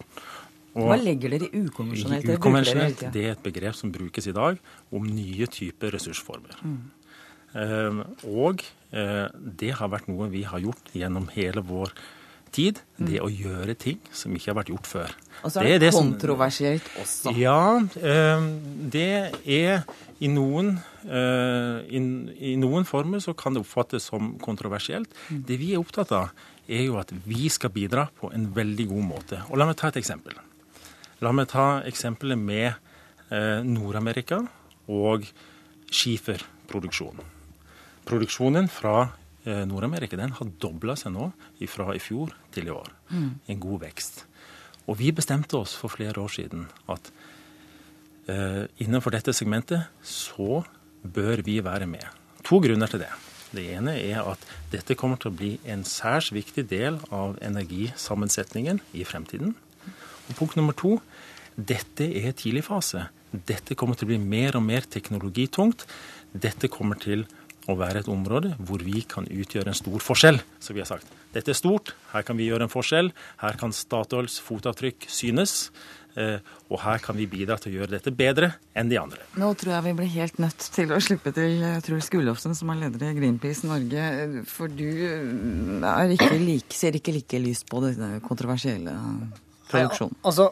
Hva 0.76 0.98
legger 1.00 1.32
dere 1.32 1.48
i 1.48 1.64
ukonvensjonelt? 1.66 2.28
Ukonvensjonelt 2.36 3.06
det 3.16 3.24
er 3.24 3.32
et 3.38 3.44
begrep 3.46 3.78
som 3.80 3.94
brukes 3.96 4.28
i 4.28 4.36
dag 4.36 4.60
om 4.92 5.06
nye 5.08 5.48
typer 5.48 5.96
ressursformer. 5.96 6.58
Mm. 6.68 6.82
Eh, 7.56 8.02
og 8.28 8.64
eh, 8.92 9.28
det 9.32 9.72
har 9.80 9.92
vært 9.94 10.10
noe 10.12 10.28
vi 10.34 10.44
har 10.44 10.60
gjort 10.60 10.92
gjennom 10.92 11.30
hele 11.36 11.64
vår 11.64 11.94
tid. 12.56 12.80
Det 12.96 13.20
å 13.24 13.28
gjøre 13.32 13.76
ting 13.80 14.00
som 14.16 14.36
ikke 14.36 14.52
har 14.52 14.58
vært 14.62 14.72
gjort 14.72 14.88
før. 14.88 15.14
Mm. 15.16 15.38
Og 15.44 15.52
så 15.52 15.62
er 15.62 15.70
det, 15.70 15.80
det 15.86 15.94
som- 15.94 16.10
kontroversielt 16.12 16.90
også. 17.02 17.34
Ja, 17.40 17.80
eh, 18.00 18.46
det 18.92 19.08
er 19.46 19.86
i 20.20 20.28
noen, 20.32 20.78
eh, 21.08 21.78
i, 21.88 22.02
I 22.52 22.56
noen 22.60 22.88
former 22.88 23.20
så 23.24 23.36
kan 23.36 23.54
det 23.56 23.64
oppfattes 23.64 24.08
som 24.12 24.36
kontroversielt. 24.40 25.08
Mm. 25.30 25.46
Det 25.48 25.60
vi 25.60 25.74
er 25.74 25.80
opptatt 25.80 26.12
av, 26.12 26.32
er 26.68 26.84
jo 26.88 26.98
at 26.98 27.12
vi 27.26 27.48
skal 27.50 27.70
bidra 27.70 28.08
på 28.20 28.32
en 28.34 28.48
veldig 28.56 28.88
god 28.90 29.04
måte. 29.06 29.42
Og 29.52 29.58
la 29.58 29.68
meg 29.70 29.78
ta 29.78 29.88
et 29.92 30.00
eksempel. 30.02 30.34
La 31.24 31.32
meg 31.32 31.48
ta 31.52 31.82
eksempelet 31.88 32.40
med 32.40 32.74
eh, 33.32 33.62
Nord-Amerika 33.64 34.42
og 34.92 35.28
skiferproduksjon. 35.88 37.22
Produksjonen 38.06 38.68
fra 38.72 38.98
eh, 39.46 39.64
Nord-Amerika 39.70 40.20
den 40.20 40.36
har 40.36 40.52
dobla 40.60 40.98
seg 41.00 41.16
nå 41.16 41.30
fra 41.72 41.94
i 41.96 42.02
fjor 42.04 42.36
til 42.56 42.68
i 42.68 42.76
år. 42.76 42.92
Mm. 43.10 43.30
En 43.48 43.64
god 43.64 43.86
vekst. 43.88 44.26
Og 44.86 45.00
vi 45.00 45.14
bestemte 45.16 45.58
oss 45.58 45.74
for 45.80 45.94
flere 45.94 46.20
år 46.22 46.34
siden 46.36 46.68
at 46.92 47.12
eh, 48.28 48.66
innenfor 48.84 49.16
dette 49.16 49.34
segmentet 49.34 49.88
så 50.04 50.66
bør 51.02 51.46
vi 51.46 51.62
være 51.64 51.88
med. 51.88 52.06
To 52.46 52.60
grunner 52.62 52.92
til 52.92 53.06
det. 53.06 53.14
Det 53.56 53.64
ene 53.72 53.96
er 53.96 54.26
at 54.28 54.42
dette 54.74 54.98
kommer 55.00 55.18
til 55.22 55.32
å 55.32 55.38
bli 55.38 55.54
en 55.72 55.86
særs 55.88 56.34
viktig 56.36 56.66
del 56.68 57.00
av 57.14 57.38
energisammensetningen 57.46 58.82
i 58.98 59.06
fremtiden. 59.08 59.56
Punkt 60.34 60.58
nummer 60.58 60.74
to, 60.74 60.98
dette 61.56 62.08
er 62.26 62.34
tidlig 62.36 62.66
fase. 62.66 63.06
Dette 63.32 63.76
kommer 63.78 63.96
til 64.00 64.08
å 64.08 64.14
bli 64.14 64.20
mer 64.22 64.58
og 64.58 64.64
mer 64.66 64.82
teknologitungt. 64.90 65.86
Dette 66.34 66.68
kommer 66.72 66.98
til 67.00 67.26
å 67.70 67.74
være 67.78 68.04
et 68.04 68.10
område 68.12 68.54
hvor 68.62 68.84
vi 68.86 69.02
kan 69.10 69.26
utgjøre 69.26 69.72
en 69.72 69.78
stor 69.78 70.02
forskjell. 70.04 70.40
Så 70.62 70.74
vi 70.76 70.84
har 70.84 70.90
sagt 70.90 71.10
dette 71.36 71.52
er 71.52 71.58
stort, 71.58 71.92
her 72.14 72.24
kan 72.24 72.38
vi 72.40 72.46
gjøre 72.48 72.68
en 72.68 72.72
forskjell. 72.72 73.10
Her 73.42 73.58
kan 73.60 73.74
Statoils 73.76 74.38
fotavtrykk 74.40 75.08
synes. 75.12 75.72
eh, 76.16 76.38
Og 76.72 76.80
her 76.80 77.02
kan 77.04 77.18
vi 77.18 77.26
bidra 77.28 77.58
til 77.60 77.74
å 77.74 77.76
gjøre 77.82 77.92
dette 77.98 78.14
bedre 78.16 78.54
enn 78.74 78.88
de 78.88 78.96
andre. 79.02 79.20
Nå 79.36 79.50
tror 79.60 79.74
jeg 79.74 79.84
vi 79.84 79.94
blir 79.98 80.12
helt 80.14 80.40
nødt 80.40 80.70
til 80.78 80.94
å 80.96 81.00
slippe 81.04 81.34
til 81.36 81.60
eh, 81.62 81.82
Truls 81.84 82.08
Gullofsen, 82.10 82.56
som 82.56 82.70
er 82.72 82.86
leder 82.86 83.10
i 83.10 83.18
Greenpeace 83.18 83.68
Norge. 83.68 84.46
For 84.48 84.72
du 84.72 84.86
eh, 84.86 86.16
ikke 86.16 86.38
like, 86.40 86.72
ser 86.78 86.96
ikke 86.96 87.18
like 87.18 87.42
lyst 87.44 87.68
på 87.68 87.84
denne 87.84 88.22
kontroversielle 88.24 88.96
produksjonen. 89.72 90.16
Nei, 90.16 90.28
altså, 90.32 90.50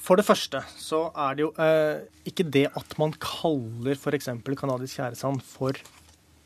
for 0.00 0.20
det 0.20 0.26
første 0.26 0.62
så 0.80 1.04
er 1.12 1.36
det 1.36 1.46
jo 1.46 1.50
eh, 1.60 2.02
ikke 2.28 2.46
det 2.56 2.66
at 2.78 2.96
man 3.00 3.14
kaller 3.22 3.96
f.eks. 3.98 4.30
kanadisk 4.58 4.98
tjæresand 4.98 5.42
for, 5.46 5.76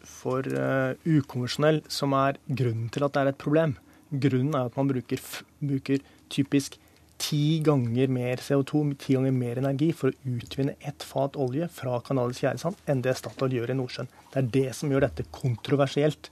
for 0.04 0.46
eh, 0.46 0.94
ukonvensjonell 1.06 1.82
som 1.92 2.16
er 2.18 2.40
grunnen 2.48 2.90
til 2.94 3.06
at 3.06 3.14
det 3.14 3.22
er 3.22 3.32
et 3.32 3.42
problem. 3.44 3.76
Grunnen 4.10 4.56
er 4.56 4.70
at 4.70 4.78
man 4.78 4.90
bruker, 4.90 5.22
bruker 5.62 6.02
typisk 6.32 6.78
ti 7.20 7.60
ganger 7.64 8.10
mer 8.10 8.42
CO2, 8.42 8.84
ti 8.98 9.14
ganger 9.16 9.34
mer 9.34 9.60
energi 9.62 9.90
for 9.96 10.10
å 10.10 10.34
utvinne 10.34 10.74
ett 10.82 11.04
fat 11.06 11.38
olje 11.40 11.68
fra 11.72 12.00
kanadisk 12.04 12.42
tjæresand 12.42 12.90
enn 12.90 13.04
det 13.04 13.14
Statoil 13.18 13.54
gjør 13.54 13.72
i 13.72 13.78
Nordsjøen. 13.78 14.10
Det 14.32 14.40
er 14.40 14.50
det 14.58 14.70
som 14.76 14.90
gjør 14.92 15.06
dette 15.06 15.26
kontroversielt. 15.34 16.30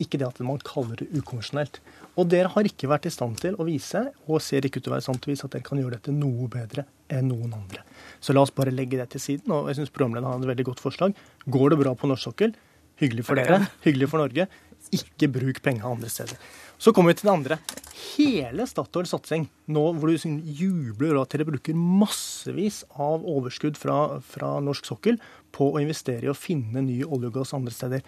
Ikke 0.00 0.20
det 0.20 0.28
at 0.28 0.40
man 0.46 0.60
kaller 0.64 0.96
det 1.00 1.10
ukonvensjonelt. 1.12 1.80
Og 2.16 2.30
dere 2.32 2.50
har 2.54 2.66
ikke 2.66 2.88
vært 2.90 3.08
i 3.08 3.12
stand 3.12 3.38
til 3.42 3.58
å 3.60 3.66
vise, 3.68 4.06
og 4.26 4.40
ser 4.44 4.64
ikke 4.64 4.80
ut 4.80 4.86
til 4.86 4.92
å 4.92 4.96
være 4.96 5.04
i 5.04 5.08
stand 5.08 5.20
til 5.24 5.36
at 5.36 5.52
dere 5.52 5.66
kan 5.66 5.80
gjøre 5.80 5.98
dette 5.98 6.14
noe 6.16 6.48
bedre 6.52 6.86
enn 7.12 7.28
noen 7.28 7.52
andre. 7.58 7.84
Så 8.20 8.34
la 8.34 8.44
oss 8.44 8.54
bare 8.54 8.72
legge 8.74 8.98
det 9.00 9.10
til 9.12 9.22
siden. 9.22 9.52
Og 9.52 9.68
jeg 9.70 9.80
syns 9.80 9.92
programlederen 9.94 10.32
har 10.32 10.42
et 10.42 10.52
veldig 10.54 10.68
godt 10.72 10.82
forslag. 10.82 11.14
Går 11.46 11.74
det 11.74 11.80
bra 11.82 11.94
på 11.94 12.10
norsk 12.10 12.30
sokkel? 12.30 12.56
Hyggelig 13.00 13.24
for 13.28 13.40
dere. 13.40 13.62
Hyggelig 13.84 14.10
for 14.12 14.20
Norge. 14.20 14.48
Ikke 14.96 15.28
bruk 15.32 15.60
penger 15.64 15.86
andre 15.88 16.08
steder. 16.12 16.40
Så 16.80 16.92
kommer 16.96 17.12
vi 17.12 17.20
til 17.20 17.28
det 17.28 17.34
andre. 17.34 17.60
Hele 18.00 18.64
Statoils 18.68 19.12
satsing, 19.12 19.44
nå 19.68 19.82
hvor 20.00 20.08
du 20.08 20.16
jubler 20.16 21.12
over 21.12 21.26
at 21.26 21.34
dere 21.34 21.46
bruker 21.48 21.76
massevis 21.76 22.82
av 22.96 23.26
overskudd 23.28 23.76
fra, 23.80 24.20
fra 24.24 24.54
norsk 24.64 24.88
sokkel 24.88 25.20
på 25.52 25.68
å 25.74 25.82
investere 25.82 26.26
i 26.26 26.32
å 26.32 26.36
finne 26.36 26.80
ny 26.84 27.02
olje 27.04 27.28
og 27.28 27.36
gass 27.36 27.52
andre 27.56 27.74
steder, 27.76 28.04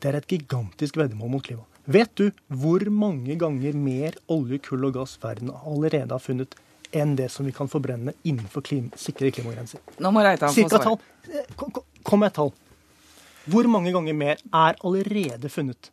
det 0.00 0.10
er 0.12 0.16
et 0.20 0.26
gigantisk 0.30 0.96
veddemål 1.00 1.30
mot 1.30 1.42
klima. 1.46 1.64
Vet 1.88 2.14
du 2.20 2.30
hvor 2.52 2.82
mange 2.92 3.36
ganger 3.40 3.74
mer 3.74 4.12
olje, 4.28 4.58
kull 4.62 4.84
og 4.84 4.94
gass 4.98 5.16
verden 5.22 5.50
allerede 5.64 6.10
har 6.12 6.20
funnet 6.20 6.54
enn 6.92 7.16
det 7.16 7.30
som 7.32 7.44
vi 7.48 7.52
kan 7.52 7.68
forbrenne 7.68 8.14
innenfor 8.24 8.62
klima, 8.64 8.90
sikre 8.96 9.30
klimagrenser? 9.32 9.80
Nå 10.00 10.10
må 10.12 10.22
Reitan 10.24 10.48
få 10.52 10.54
Cirka 10.54 10.78
svare. 10.78 10.84
tall. 10.84 10.98
Eh, 11.34 11.54
Kom, 11.56 11.70
kom- 11.70 11.84
kom 12.04 12.20
med 12.20 12.26
et 12.32 12.34
tall. 12.34 12.52
Hvor 13.48 13.64
mange 13.68 13.92
ganger 13.92 14.14
mer 14.14 14.36
er 14.52 14.76
allerede 14.84 15.48
funnet? 15.48 15.90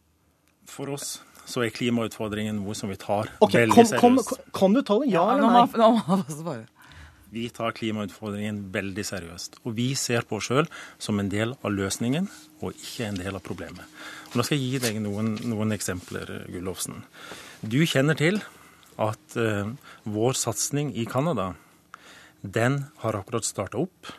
For 0.68 0.90
oss 0.90 1.20
så 1.46 1.62
er 1.64 1.70
klimautfordringen 1.70 2.56
noe 2.58 2.74
som 2.76 2.90
vi 2.90 2.96
tar 2.98 3.30
okay, 3.40 3.66
veldig 3.66 3.76
kom, 3.76 3.86
kom, 4.00 4.16
seriøst. 4.18 4.52
Kan 4.54 4.74
du 4.74 4.82
tallet? 4.82 5.10
Ja, 5.14 5.26
Ja, 5.30 5.36
eller 5.38 5.42
nå 5.46 5.52
nei? 5.52 5.66
må- 5.66 5.78
nå 5.78 5.90
må 5.94 6.04
han 6.08 6.24
få 6.24 6.38
svare. 6.44 6.66
Vi 7.34 7.48
tar 7.54 7.74
klimautfordringen 7.76 8.62
veldig 8.74 9.06
seriøst. 9.08 9.60
Og 9.66 9.76
vi 9.78 9.90
ser 10.00 10.28
på 10.28 10.40
oss 10.40 10.50
sjøl 10.50 10.70
som 11.02 11.20
en 11.20 11.32
del 11.32 11.56
av 11.62 11.74
løsningen, 11.74 12.30
og 12.62 12.76
ikke 12.76 13.10
en 13.10 13.20
del 13.20 13.38
av 13.38 13.44
problemet. 13.46 13.86
Og 14.32 14.40
nå 14.40 14.46
skal 14.46 14.60
jeg 14.60 14.76
gi 14.76 14.84
deg 14.84 15.00
noen, 15.04 15.34
noen 15.48 15.76
eksempler, 15.76 16.46
Gullofsen. 16.54 17.02
Du 17.66 17.82
kjenner 17.88 18.18
til 18.20 18.42
at 19.02 19.38
uh, 19.40 19.72
vår 20.08 20.38
satsing 20.40 20.94
i 20.96 21.08
Canada, 21.10 21.54
den 22.42 22.86
har 23.02 23.18
akkurat 23.18 23.48
starta 23.48 23.82
opp. 23.82 24.14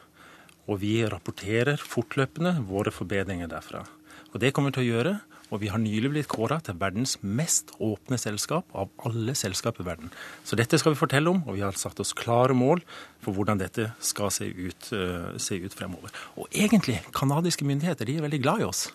Og 0.66 0.80
vi 0.82 0.98
rapporterer 1.06 1.78
fortløpende 1.78 2.56
våre 2.66 2.90
forbedringer 2.90 3.48
derfra. 3.52 3.84
Og 4.32 4.40
det 4.42 4.50
kommer 4.52 4.74
til 4.74 4.82
å 4.82 4.90
gjøre. 4.90 5.12
Og 5.54 5.60
vi 5.62 5.70
har 5.70 5.78
nylig 5.78 6.10
blitt 6.10 6.30
kåra 6.30 6.58
til 6.64 6.78
verdens 6.80 7.16
mest 7.22 7.70
åpne 7.82 8.18
selskap 8.18 8.66
av 8.74 8.90
alle 9.06 9.34
selskap 9.38 9.78
i 9.80 9.86
verden. 9.86 10.10
Så 10.44 10.58
dette 10.58 10.78
skal 10.80 10.94
vi 10.94 11.00
fortelle 11.00 11.30
om, 11.30 11.44
og 11.46 11.54
vi 11.54 11.62
har 11.62 11.76
satt 11.78 12.00
oss 12.02 12.14
klare 12.16 12.56
mål 12.56 12.82
for 13.22 13.36
hvordan 13.36 13.60
dette 13.62 13.92
skal 14.02 14.32
se 14.34 14.48
ut, 14.50 14.92
eh, 14.92 15.38
se 15.38 15.58
ut 15.62 15.74
fremover. 15.74 16.10
Og 16.36 16.48
egentlig, 16.50 17.00
canadiske 17.12 17.64
myndigheter 17.64 18.06
de 18.06 18.16
er 18.16 18.26
veldig 18.26 18.42
glad 18.42 18.60
i 18.60 18.64
oss. 18.64 18.88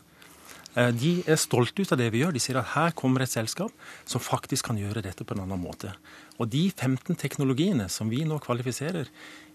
Eh, 0.75 0.91
De 0.91 1.23
er 1.27 1.35
stolte 1.35 1.81
ut 1.81 1.91
av 1.91 1.97
det 1.97 2.11
vi 2.11 2.21
gjør. 2.21 2.33
De 2.33 2.39
sier 2.39 2.59
at 2.59 2.75
her 2.75 2.91
kommer 2.91 3.21
et 3.21 3.29
selskap 3.29 3.71
som 4.05 4.21
faktisk 4.21 4.65
kan 4.65 4.77
gjøre 4.77 5.03
dette 5.03 5.23
på 5.23 5.35
en 5.35 5.43
annen 5.43 5.61
måte. 5.61 5.93
Og 6.39 6.49
de 6.49 6.69
15 6.71 7.15
teknologiene 7.15 7.89
som 7.89 8.09
vi 8.09 8.23
nå 8.23 8.39
kvalifiserer 8.39 9.07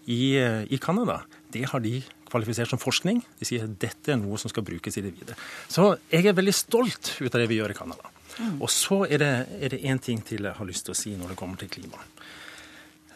i, 0.07 0.37
eh, 0.37 0.65
i 0.69 0.77
Canada, 0.77 1.23
det 1.51 1.65
har 1.69 1.79
de 1.79 2.03
kvalifisert 2.27 2.71
som 2.71 2.81
forskning. 2.81 3.21
De 3.39 3.47
sier 3.47 3.65
at 3.65 3.79
dette 3.81 4.13
er 4.13 4.19
noe 4.21 4.39
som 4.41 4.51
skal 4.51 4.65
brukes 4.67 4.99
i 4.99 5.03
det 5.05 5.13
videre. 5.15 5.37
Så 5.71 5.93
jeg 6.11 6.27
er 6.27 6.37
veldig 6.37 6.55
stolt 6.55 7.15
ut 7.19 7.31
av 7.31 7.41
det 7.41 7.49
vi 7.51 7.59
gjør 7.59 7.73
i 7.73 7.77
Canada. 7.77 8.13
Og 8.61 8.69
så 8.69 9.03
er 9.09 9.21
det, 9.23 9.81
én 9.81 9.99
ting 10.03 10.21
til 10.25 10.45
jeg 10.45 10.57
har 10.59 10.69
lyst 10.69 10.85
til 10.85 10.93
å 10.93 10.97
si 10.97 11.15
når 11.17 11.33
det 11.33 11.39
kommer 11.39 11.59
til 11.59 11.71
klima. 11.73 12.01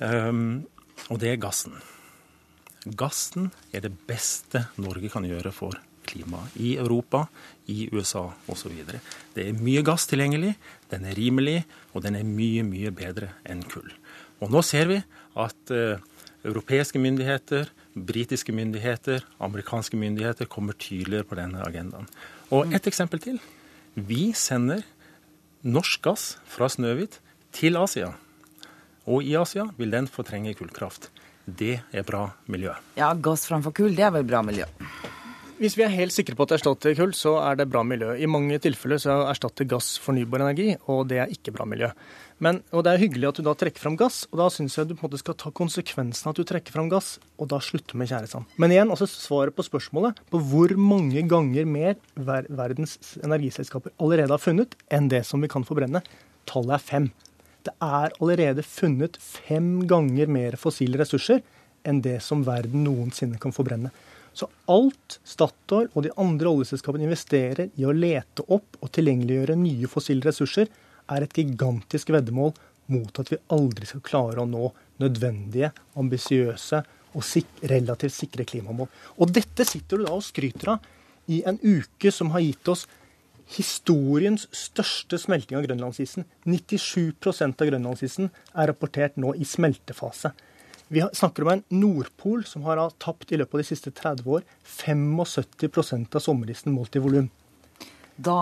Um, 0.02 0.64
og 1.14 1.20
det 1.22 1.34
er 1.34 1.42
gassen. 1.42 1.76
Gassen 2.98 3.52
er 3.70 3.84
det 3.86 3.94
beste 4.10 4.66
Norge 4.82 5.12
kan 5.14 5.26
gjøre 5.28 5.54
for 5.54 5.78
klimaet 6.10 6.56
i 6.58 6.74
Europa, 6.82 7.28
i 7.70 7.86
USA 7.94 8.24
osv. 8.50 8.74
Det 9.36 9.46
er 9.46 9.60
mye 9.62 9.84
gass 9.86 10.08
tilgjengelig, 10.10 10.56
den 10.90 11.06
er 11.06 11.18
rimelig, 11.18 11.60
og 11.94 12.02
den 12.08 12.18
er 12.18 12.26
mye, 12.26 12.66
mye 12.66 12.90
bedre 12.96 13.36
enn 13.46 13.62
kull. 13.70 13.92
Og 14.42 14.50
nå 14.50 14.64
ser 14.66 14.90
vi 14.90 14.98
at 15.38 15.74
uh, 15.76 16.02
europeiske 16.48 17.00
myndigheter, 17.00 17.70
britiske 17.96 18.54
myndigheter, 18.56 19.26
amerikanske 19.40 19.98
myndigheter 20.00 20.50
kommer 20.50 20.74
tydeligere 20.74 21.28
på 21.28 21.38
denne 21.40 21.64
agendaen. 21.66 22.08
Og 22.52 22.72
et 22.74 22.88
eksempel 22.88 23.22
til. 23.24 23.40
Vi 23.96 24.32
sender 24.38 24.84
norsk 25.64 26.02
gass 26.06 26.38
fra 26.48 26.70
Snøhvit 26.72 27.20
til 27.56 27.78
Asia. 27.78 28.14
Og 29.06 29.26
i 29.26 29.36
Asia 29.36 29.68
vil 29.78 29.92
den 29.92 30.08
fortrenge 30.08 30.56
kullkraft. 30.56 31.10
Det 31.46 31.82
er 31.92 32.06
bra 32.08 32.28
miljø. 32.48 32.74
Ja, 32.96 33.12
gass 33.14 33.48
framfor 33.50 33.74
kull, 33.76 33.96
det 33.98 34.06
er 34.08 34.14
vel 34.16 34.28
bra 34.28 34.44
miljø? 34.46 34.68
Hvis 35.62 35.76
vi 35.78 35.84
er 35.86 35.92
helt 35.94 36.10
sikre 36.10 36.34
på 36.34 36.42
at 36.48 36.50
det 36.50 36.56
erstatter 36.58 36.96
kull, 36.98 37.12
så 37.14 37.36
er 37.38 37.60
det 37.60 37.68
bra 37.70 37.84
miljø. 37.86 38.16
I 38.18 38.26
mange 38.26 38.58
tilfeller 38.64 38.98
så 38.98 39.20
erstatter 39.30 39.68
gass 39.70 39.92
fornybar 40.02 40.42
energi, 40.42 40.72
og 40.90 41.04
det 41.12 41.20
er 41.22 41.30
ikke 41.30 41.54
bra 41.54 41.68
miljø. 41.70 41.92
Men, 42.42 42.64
og 42.74 42.82
Det 42.82 42.96
er 42.96 43.02
hyggelig 43.04 43.28
at 43.30 43.38
du 43.38 43.46
da 43.46 43.54
trekker 43.54 43.84
fram 43.84 43.94
gass, 44.00 44.24
og 44.32 44.40
da 44.42 44.48
syns 44.50 44.80
jeg 44.80 44.90
du 44.90 44.96
på 44.96 45.06
en 45.06 45.12
måte 45.12 45.20
skal 45.22 45.38
ta 45.38 45.52
konsekvensen 45.54 46.26
av 46.26 46.34
at 46.34 46.42
du 46.42 46.50
trekker 46.50 46.74
fram 46.74 46.90
gass, 46.90 47.20
og 47.38 47.52
da 47.54 47.60
slutte 47.62 47.94
med 47.94 48.10
tjæresand. 48.10 48.50
Men 48.58 48.74
igjen, 48.74 48.90
altså 48.90 49.06
svaret 49.06 49.54
på 49.54 49.68
spørsmålet 49.68 50.24
på 50.34 50.42
hvor 50.50 50.74
mange 50.82 51.22
ganger 51.30 51.70
mer 51.70 51.94
ver 52.18 52.50
verdens 52.50 52.98
energiselskaper 53.22 53.94
allerede 54.02 54.34
har 54.34 54.42
funnet 54.42 54.74
enn 54.90 55.14
det 55.14 55.22
som 55.30 55.46
vi 55.46 55.52
kan 55.52 55.68
forbrenne, 55.68 56.02
tallet 56.50 56.80
er 56.80 56.88
fem. 56.88 57.12
Det 57.62 57.78
er 57.78 58.18
allerede 58.18 58.66
funnet 58.66 59.22
fem 59.22 59.84
ganger 59.86 60.26
mer 60.26 60.58
fossile 60.58 60.98
ressurser 61.06 61.46
enn 61.86 62.02
det 62.02 62.18
som 62.26 62.42
verden 62.50 62.82
noensinne 62.88 63.38
kan 63.38 63.54
forbrenne. 63.54 63.94
Så 64.34 64.48
alt 64.72 65.20
Statoil 65.28 65.90
og 65.92 66.06
de 66.06 66.14
andre 66.22 66.52
oljeselskapene 66.52 67.08
investerer 67.08 67.72
i 67.80 67.88
å 67.88 67.96
lete 67.96 68.46
opp 68.48 68.80
og 68.80 68.92
tilgjengeliggjøre 68.96 69.58
nye 69.60 69.90
fossile 69.92 70.24
ressurser, 70.30 70.72
er 71.12 71.26
et 71.26 71.36
gigantisk 71.36 72.14
veddemål 72.16 72.54
mot 72.92 73.20
at 73.20 73.32
vi 73.32 73.40
aldri 73.52 73.88
skal 73.90 74.04
klare 74.06 74.44
å 74.44 74.48
nå 74.48 74.70
nødvendige, 75.02 75.72
ambisiøse 76.00 76.82
og 77.18 77.26
sik 77.28 77.64
relativt 77.68 78.16
sikre 78.16 78.46
klimamål. 78.48 78.88
Og 79.20 79.34
dette 79.36 79.66
sitter 79.68 80.00
du 80.00 80.08
da 80.08 80.16
og 80.16 80.26
skryter 80.26 80.76
av 80.76 80.90
i 81.32 81.42
en 81.48 81.60
uke 81.62 82.12
som 82.14 82.32
har 82.36 82.44
gitt 82.44 82.72
oss 82.72 82.88
historiens 83.52 84.46
største 84.56 85.20
smelting 85.20 85.60
av 85.60 85.66
grønlandsisen. 85.66 86.24
97% 86.48 87.64
av 87.64 87.72
grønlandsisen 87.72 88.32
er 88.32 88.72
rapportert 88.72 89.20
nå 89.20 89.34
i 89.36 89.48
smeltefase. 89.48 90.32
Vi 90.92 91.02
snakker 91.14 91.46
om 91.46 91.50
en 91.50 91.62
Nordpol 91.70 92.42
som 92.44 92.66
har 92.68 92.82
tapt 93.00 93.32
i 93.32 93.38
løpet 93.40 93.56
av 93.56 93.62
de 93.62 93.68
siste 93.70 93.94
30 93.96 94.26
år 94.28 94.42
75 94.68 96.10
av 96.12 96.20
sommerisen 96.20 96.74
målt 96.76 96.98
i 97.00 97.00
volum. 97.00 97.30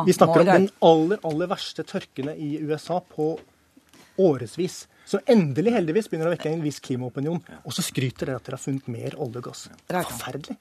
Vi 0.05 0.15
snakker 0.17 0.41
om 0.41 0.49
den 0.49 0.65
aller, 0.81 1.19
aller 1.29 1.51
verste 1.51 1.85
tørkene 1.85 2.33
i 2.33 2.55
USA 2.57 2.97
på 3.05 3.35
årevis. 4.17 4.87
Som 5.05 5.21
endelig 5.29 5.75
heldigvis 5.77 6.09
begynner 6.09 6.31
å 6.31 6.33
vekke 6.33 6.49
en 6.49 6.65
viss 6.65 6.81
klimaopinion. 6.81 7.37
Og 7.61 7.75
så 7.77 7.85
skryter 7.85 8.31
dere 8.31 8.41
at 8.41 8.49
dere 8.49 8.57
har 8.57 8.65
funnet 8.65 8.89
mer 8.89 9.19
olje 9.21 9.43
og 9.43 9.51
gass. 9.51 9.67
Forferdelig. 9.85 10.57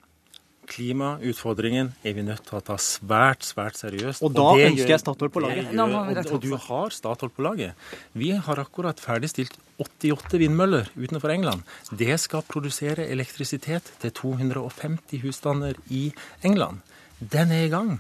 Klimautfordringen 0.69 1.93
er 2.07 2.15
vi 2.17 2.25
nødt 2.27 2.45
til 2.49 2.59
å 2.59 2.63
ta 2.65 2.77
svært 2.83 3.47
svært 3.47 3.79
seriøst. 3.81 4.23
Og 4.27 4.35
da 4.37 4.47
og 4.53 4.63
ønsker 4.67 4.93
jeg 4.95 5.03
Statoil 5.03 5.33
på 5.33 5.43
laget. 5.45 5.71
Gjør, 5.73 5.95
og, 5.95 6.21
og, 6.21 6.43
du 6.45 6.53
har 6.69 6.95
Statoil 6.95 7.33
på 7.35 7.47
laget. 7.47 7.89
Vi 8.19 8.31
har 8.47 8.61
akkurat 8.63 9.01
ferdigstilt 9.03 9.57
88 9.81 10.41
vindmøller 10.43 10.91
utenfor 10.99 11.33
England. 11.33 11.65
Det 11.91 12.19
skal 12.21 12.45
produsere 12.49 13.09
elektrisitet 13.09 13.93
til 14.03 14.15
250 14.21 15.25
husstander 15.25 15.79
i 15.89 16.09
England. 16.45 16.85
Den 17.19 17.55
er 17.55 17.67
i 17.67 17.73
gang. 17.73 17.99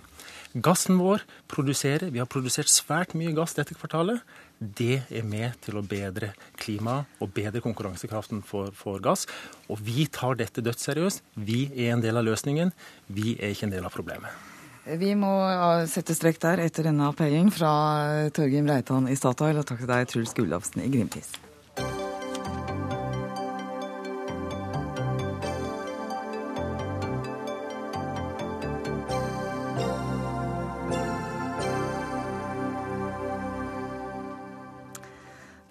Gassen 0.64 0.96
vår 0.96 1.22
produserer 1.50 2.08
Vi 2.10 2.20
har 2.22 2.28
produsert 2.30 2.70
svært 2.72 3.14
mye 3.18 3.34
gass 3.36 3.56
dette 3.56 3.76
kvartalet. 3.76 4.22
Det 4.58 5.04
er 5.14 5.26
med 5.26 5.54
til 5.62 5.78
å 5.78 5.84
bedre 5.86 6.32
klimaet 6.58 7.22
og 7.22 7.30
bedre 7.34 7.62
konkurransekraften 7.62 8.42
for, 8.46 8.72
for, 8.74 8.98
gass. 9.02 9.26
Og 9.70 9.78
vi 9.86 10.08
tar 10.10 10.38
dette 10.40 10.64
dødsseriøst. 10.64 11.22
Vi 11.38 11.68
er 11.76 11.94
en 11.94 12.02
del 12.02 12.18
av 12.18 12.26
løsningen. 12.26 12.74
Vi 13.06 13.36
er 13.38 13.54
ikke 13.54 13.68
en 13.68 13.76
del 13.76 13.86
av 13.86 13.94
problemet. 13.94 14.30
Vi 14.98 15.12
må 15.20 15.30
sette 15.90 16.16
strekk 16.16 16.40
der 16.42 16.62
etter 16.64 16.88
denne 16.88 17.10
appellen 17.12 17.52
fra 17.52 17.72
Torgrim 18.34 18.70
Reitan 18.70 19.10
i 19.12 19.18
Statoil, 19.20 19.60
og 19.60 19.68
takk 19.68 19.84
til 19.84 19.92
deg, 19.92 20.08
Truls 20.08 20.32
Gullafsen 20.34 20.82
i 20.82 20.88
Greenpeace. 20.90 21.47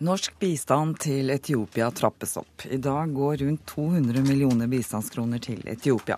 Norsk 0.07 0.37
bistand 0.39 1.01
til 1.03 1.27
Etiopia 1.33 1.89
trappes 1.91 2.37
opp. 2.39 2.63
I 2.71 2.77
dag 2.79 3.11
går 3.11 3.41
rundt 3.41 3.65
200 3.67 4.21
millioner 4.23 4.69
bistandskroner 4.71 5.41
til 5.43 5.65
Etiopia. 5.67 6.15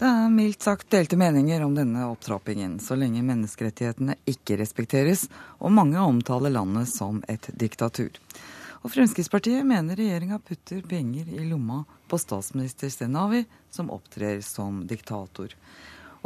Det 0.00 0.08
er 0.08 0.32
mildt 0.34 0.64
sagt 0.66 0.88
delte 0.90 1.18
meninger 1.20 1.62
om 1.62 1.76
denne 1.76 2.08
opptrappingen, 2.10 2.80
så 2.82 2.96
lenge 2.98 3.22
menneskerettighetene 3.22 4.16
ikke 4.32 4.56
respekteres, 4.58 5.28
og 5.60 5.70
mange 5.76 6.00
omtaler 6.02 6.50
landet 6.50 6.90
som 6.90 7.20
et 7.30 7.46
diktatur. 7.54 8.18
Og 8.80 8.90
Fremskrittspartiet 8.96 9.62
mener 9.68 10.00
regjeringa 10.00 10.40
putter 10.42 10.82
penger 10.90 11.30
i 11.30 11.46
lomma 11.46 11.84
på 12.10 12.18
statsminister 12.18 12.90
Stenavi, 12.90 13.44
som 13.70 13.94
opptrer 13.94 14.42
som 14.42 14.82
diktator. 14.90 15.54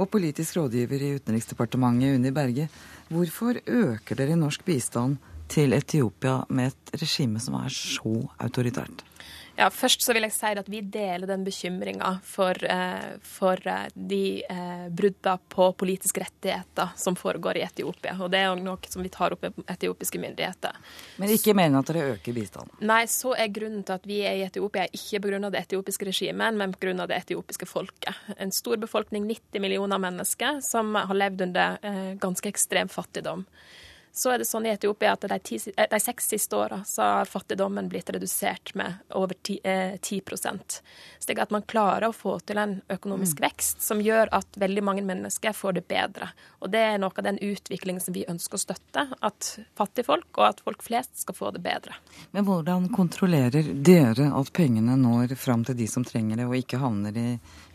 Og 0.01 0.09
politisk 0.09 0.57
rådgiver 0.57 1.05
i 1.05 1.13
Utenriksdepartementet, 1.19 2.17
Unni 2.17 2.33
Berge, 2.33 2.71
hvorfor 3.13 3.61
øker 3.61 4.23
dere 4.23 4.41
norsk 4.41 4.65
bistand 4.65 5.21
til 5.49 5.77
Etiopia 5.77 6.41
med 6.49 6.73
et 6.73 7.01
regime 7.01 7.41
som 7.43 7.59
er 7.61 7.73
så 7.73 8.17
autoritært? 8.39 9.05
Ja, 9.55 9.69
Først 9.71 10.03
så 10.03 10.15
vil 10.15 10.25
jeg 10.27 10.35
si 10.35 10.49
at 10.59 10.69
vi 10.71 10.81
deler 10.83 11.29
den 11.31 11.45
bekymringa 11.47 12.17
for, 12.27 12.59
eh, 12.67 13.19
for, 13.23 13.55
eh, 13.65 13.87
de 13.95 14.43
eh, 14.43 14.89
brudda 14.91 15.39
på 15.49 15.69
politiske 15.79 16.25
rettigheter 16.25 16.91
som 16.97 17.15
foregår 17.15 17.57
i 17.57 17.63
Etiopia. 17.63 18.17
Og 18.21 18.33
det 18.33 18.41
er 18.41 18.57
noe 18.57 18.91
som 18.91 19.03
vi 19.03 19.09
tar 19.09 19.33
opp 19.33 19.43
med 19.43 19.55
etiopiske 19.71 20.19
myndigheter. 20.19 20.75
Men 21.19 21.31
ikke 21.31 21.55
mener 21.55 21.79
at 21.79 21.87
dere 21.87 22.17
øker 22.17 22.35
bistanden? 22.35 22.75
Nei, 22.81 23.05
så 23.07 23.37
er 23.39 23.55
grunnen 23.55 23.85
til 23.85 23.95
at 23.95 24.05
vi 24.05 24.23
er 24.27 24.35
i 24.35 24.45
Etiopia 24.49 24.89
ikke 24.91 25.23
pga. 25.23 25.51
det 25.51 25.63
etiopiske 25.69 26.07
regimet, 26.11 26.55
men 26.55 26.73
pga. 26.73 27.07
det 27.07 27.23
etiopiske 27.23 27.67
folket. 27.67 28.15
En 28.37 28.51
stor 28.51 28.77
befolkning, 28.77 29.25
90 29.29 29.61
millioner 29.61 29.99
mennesker, 29.99 30.61
som 30.63 30.95
har 30.95 31.15
levd 31.15 31.43
under 31.43 31.79
eh, 31.83 32.15
ganske 32.19 32.49
ekstrem 32.49 32.89
fattigdom 32.89 33.47
så 34.15 34.31
er 34.31 34.39
det 34.39 34.47
sånn 34.47 34.69
i 34.69 34.71
Etiopia 34.71 35.17
at 35.17 35.25
de, 35.27 35.39
ti, 35.43 35.59
eh, 35.75 35.89
de 35.91 35.99
seks 36.01 36.29
siste 36.31 36.55
åra 36.55 36.79
så 36.87 37.03
har 37.03 37.31
fattigdommen 37.31 37.89
blitt 37.91 38.13
redusert 38.15 38.71
med 38.79 39.01
over 39.19 39.35
10, 39.35 39.59
eh, 39.65 39.97
10 39.99 40.23
Slik 41.19 41.41
at 41.43 41.51
man 41.51 41.67
klarer 41.67 42.09
å 42.09 42.15
få 42.15 42.37
til 42.47 42.61
en 42.63 42.77
økonomisk 42.89 43.41
mm. 43.41 43.45
vekst 43.49 43.83
som 43.83 44.03
gjør 44.05 44.31
at 44.39 44.59
veldig 44.61 44.85
mange 44.87 45.03
mennesker 45.03 45.53
får 45.53 45.81
det 45.81 45.85
bedre. 45.91 46.29
Og 46.63 46.71
det 46.71 46.83
er 46.93 47.01
noe 47.03 47.11
av 47.11 47.27
den 47.27 47.41
utviklingen 47.43 48.01
som 48.01 48.15
vi 48.15 48.23
ønsker 48.31 48.55
å 48.55 48.63
støtte. 48.63 49.07
At 49.25 49.51
fattige 49.77 50.07
folk 50.07 50.39
og 50.39 50.47
at 50.47 50.63
folk 50.65 50.87
flest 50.87 51.25
skal 51.25 51.37
få 51.37 51.51
det 51.57 51.65
bedre. 51.65 51.99
Men 52.31 52.47
hvordan 52.47 52.87
kontrollerer 52.95 53.73
dere 53.85 54.31
at 54.31 54.53
pengene 54.55 54.95
når 55.01 55.35
fram 55.41 55.67
til 55.67 55.77
de 55.79 55.89
som 55.91 56.07
trenger 56.07 56.39
det, 56.39 56.47
og 56.49 56.57
ikke 56.59 56.81
havner 56.83 57.19
i, 57.19 57.27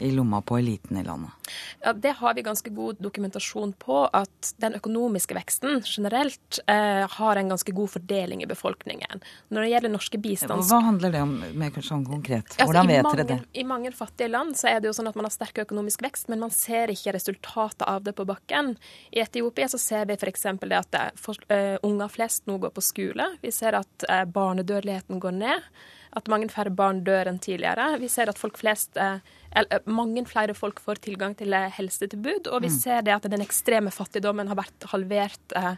i 0.06 0.14
lomma 0.16 0.40
på 0.42 0.60
eliten 0.62 1.02
i 1.02 1.04
landet? 1.04 1.36
Ja, 1.84 1.94
Det 1.94 2.16
har 2.22 2.34
vi 2.34 2.46
ganske 2.46 2.70
god 2.70 3.04
dokumentasjon 3.04 3.74
på, 3.82 4.06
at 4.14 4.54
den 4.58 4.78
økonomiske 4.80 5.36
veksten 5.36 5.84
generelt 5.84 6.29
generelt 6.30 6.60
eh, 6.68 7.18
har 7.18 7.36
en 7.36 7.50
ganske 7.50 7.72
god 7.72 7.90
fordeling 7.90 8.44
i 8.44 8.46
befolkningen. 8.46 9.22
Når 9.50 9.62
det 9.62 9.70
gjelder 9.70 9.90
norske 9.90 10.18
bistands... 10.18 10.70
Hva 10.72 10.82
handler 10.84 11.12
det 11.12 11.22
om 11.22 11.36
mer 11.54 11.82
sånn 11.82 12.06
konkret? 12.06 12.46
Altså, 12.46 12.66
Hvordan 12.66 12.90
altså, 12.90 12.96
vet 12.96 13.04
mange, 13.04 13.18
dere 13.18 13.28
det? 13.30 13.60
I 13.60 13.64
mange 13.64 13.92
fattige 13.92 14.30
land 14.30 14.58
så 14.58 14.70
er 14.70 14.80
det 14.80 14.90
jo 14.90 14.94
sånn 14.94 15.10
at 15.10 15.16
man 15.16 15.28
har 15.28 15.34
sterk 15.34 15.62
økonomisk 15.66 16.04
vekst, 16.04 16.30
men 16.30 16.40
man 16.40 16.52
ser 16.52 16.90
ikke 16.94 17.14
resultatet 17.16 17.86
av 17.88 18.04
det 18.04 18.16
på 18.18 18.26
bakken. 18.30 18.76
I 19.12 19.24
Etiopia 19.24 19.70
så 19.70 19.80
ser 19.82 20.10
vi 20.10 20.18
f.eks. 20.18 20.48
det 20.62 20.80
at 20.80 20.92
det 20.94 21.06
for, 21.20 21.38
uh, 21.52 21.78
unger 21.84 22.12
flest 22.12 22.46
nå 22.50 22.60
går 22.62 22.74
på 22.76 22.84
skole. 22.84 23.32
Vi 23.42 23.54
ser 23.54 23.78
at 23.80 24.10
uh, 24.10 24.26
barnedødeligheten 24.26 25.22
går 25.22 25.40
ned 25.40 25.72
at 26.18 26.26
mange 26.26 26.48
færre 26.50 26.72
barn 26.74 27.04
dør 27.06 27.28
enn 27.30 27.38
tidligere. 27.38 27.92
Vi 28.02 28.08
ser 28.10 28.32
at 28.32 28.40
folk 28.42 28.56
flest, 28.58 28.98
eller, 28.98 29.84
mange 29.86 30.24
flere 30.26 30.56
folk 30.58 30.80
får 30.82 31.04
tilgang 31.06 31.36
til 31.38 31.54
helsetilbud, 31.54 32.50
og 32.50 32.64
vi 32.64 32.72
mm. 32.74 32.80
ser 32.80 33.04
det 33.06 33.14
at 33.14 33.28
den 33.30 33.46
ekstreme 33.46 33.94
fattigdommen 33.94 34.50
har 34.50 34.58
vært 34.58 34.88
halvert 34.90 35.54
Eh, 35.56 35.76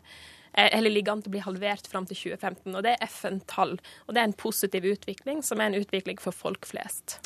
eller 0.53 0.91
ligger 0.91 1.15
an 1.15 1.23
til 1.23 1.31
å 1.31 1.35
bli 1.35 1.43
halvert 1.45 1.87
fram 1.87 2.05
til 2.09 2.17
2015. 2.17 2.75
og 2.75 2.83
Det 2.83 2.95
er 2.95 3.07
FN-tall. 3.07 3.77
Og 4.07 4.13
det 4.13 4.21
er 4.21 4.29
en 4.29 4.37
positiv 4.37 4.87
utvikling, 4.91 5.41
som 5.43 5.61
er 5.61 5.71
en 5.71 5.79
utvikling 5.79 6.19
for 6.19 6.35
folk 6.35 6.67
flest. 6.67 7.19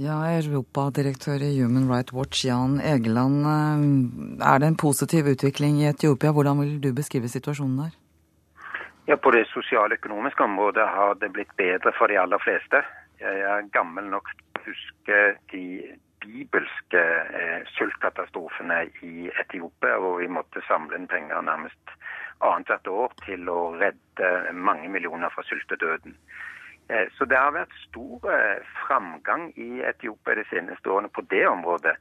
Ja, 0.00 0.22
Europadirektør 0.38 1.42
i 1.44 1.50
Human 1.60 1.90
Rights 1.90 2.14
Watch, 2.16 2.44
Jan 2.46 2.80
Egeland. 2.80 3.44
Eh, 3.44 4.46
er 4.52 4.58
det 4.58 4.70
en 4.70 4.80
positiv 4.80 5.28
utvikling 5.28 5.82
i 5.82 5.90
Etiopia? 5.90 6.32
Hvordan 6.32 6.62
vil 6.64 6.78
du 6.80 6.92
beskrive 6.96 7.28
situasjonen 7.28 7.76
der? 7.84 7.98
Ja, 9.06 9.16
På 9.16 9.30
det 9.30 9.46
sosialøkonomiske 9.50 10.42
området 10.42 10.86
har 10.88 11.14
det 11.20 11.32
blitt 11.32 11.52
bedre 11.56 11.92
for 11.98 12.06
de 12.06 12.18
aller 12.18 12.38
fleste. 12.38 12.80
Jeg 13.20 13.40
er 13.52 13.68
gammel 13.74 14.08
nok 14.08 14.30
til 14.32 14.62
å 14.62 14.64
huske 14.70 15.18
de 15.52 15.64
bibelske 16.22 17.02
eh, 17.40 17.60
sultkatastrofene 17.76 18.84
i 19.02 19.28
Etiopia, 19.42 19.98
hvor 19.98 20.20
vi 20.22 20.30
måtte 20.30 20.62
samle 20.68 20.96
inn 20.96 21.08
penger 21.10 21.42
nærmest 21.42 21.96
annethvert 22.42 22.88
år 22.88 23.12
til 23.24 23.48
å 23.48 23.60
redde 23.80 24.30
mange 24.52 24.88
millioner 24.92 25.32
fra 25.34 25.44
sultedøden. 25.46 26.16
Eh, 26.88 27.06
så 27.16 27.24
det 27.24 27.38
har 27.38 27.54
vært 27.54 27.74
stor 27.86 28.26
eh, 28.32 28.72
framgang 28.82 29.50
i 29.56 29.82
Etiopia 29.86 30.36
de 30.40 30.44
seneste 30.50 30.90
årene 30.90 31.12
på 31.14 31.24
det 31.30 31.46
området. 31.48 31.94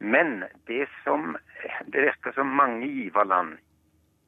Men 0.00 0.44
det 0.66 0.88
som 1.04 1.36
det 1.86 2.08
virker 2.08 2.34
som 2.34 2.56
mange 2.58 2.88
giverland 2.88 3.58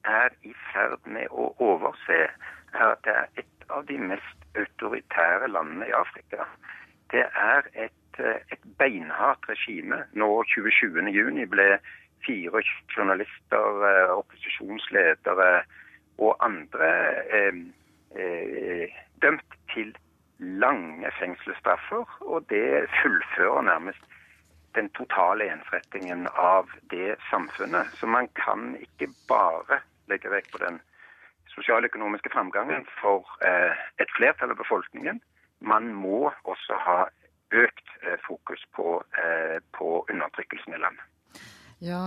er 0.04 0.30
i 0.46 0.52
ferd 0.70 1.00
med 1.08 1.32
å 1.32 1.50
overse, 1.58 2.20
er 2.74 2.86
at 2.92 3.02
det 3.06 3.16
er 3.16 3.42
et 3.42 3.68
av 3.72 3.86
de 3.88 3.98
mest 3.98 4.48
autoritære 4.60 5.48
landene 5.48 5.88
i 5.88 5.96
Afrika. 5.96 6.46
det 7.12 7.26
er 7.36 7.66
et, 7.74 8.18
eh, 8.18 8.40
et 8.50 8.64
beinhardt 8.78 9.48
regime. 9.48 10.04
Nå 10.12 10.42
27.6 10.50 11.46
ble 11.46 11.66
fire 12.26 12.62
journalister, 12.96 13.66
eh, 13.90 14.10
opposisjonsledere 14.18 15.62
og 16.18 16.36
andre 16.44 16.90
eh, 17.38 17.54
eh, 18.16 18.88
dømt 19.22 19.58
til 19.74 19.96
lange 20.38 21.10
fengselsstraffer. 21.18 22.04
Og 22.20 22.46
det 22.50 22.88
fullfører 23.02 23.62
nærmest 23.62 24.02
den 24.74 24.90
totale 24.90 25.52
ensrettingen 25.52 26.26
av 26.34 26.70
det 26.90 27.16
samfunnet. 27.30 27.86
Så 27.94 28.06
man 28.06 28.28
kan 28.44 28.76
ikke 28.80 29.08
bare 29.28 29.80
legge 30.10 30.30
vekt 30.30 30.50
på 30.52 30.58
den 30.58 30.80
sosialøkonomiske 31.54 32.30
framgangen 32.34 32.86
for 33.00 33.22
et 34.02 34.10
flertall 34.16 34.50
av 34.50 34.58
befolkningen. 34.58 35.20
Man 35.60 35.94
må 35.94 36.32
også 36.42 36.74
ha 36.82 36.98
økt 37.54 37.88
fokus 38.26 38.66
på, 38.74 38.98
på 39.78 40.06
undertrykkelsen 40.10 40.74
i 40.74 40.82
landet. 40.82 41.13
Ja, 41.84 42.00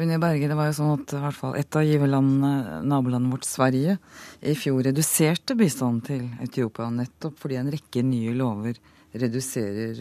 Unni 0.00 0.16
Berge, 0.16 0.48
det 0.48 0.56
var 0.56 0.70
jo 0.70 0.76
sånn 0.78 0.94
at 0.94 1.12
i 1.12 1.18
hvert 1.20 1.36
fall 1.36 1.56
et 1.60 1.76
av 1.76 1.84
giverlandene, 1.84 2.80
nabolandet 2.88 3.34
vårt 3.34 3.44
Sverige, 3.44 3.98
i 4.40 4.54
fjor 4.56 4.80
reduserte 4.86 5.56
bistanden 5.58 6.00
til 6.06 6.22
Etiopia 6.40 6.86
nettopp 6.88 7.36
fordi 7.42 7.58
en 7.60 7.68
rekke 7.74 8.04
nye 8.06 8.32
lover 8.38 8.80
reduserer 9.14 10.00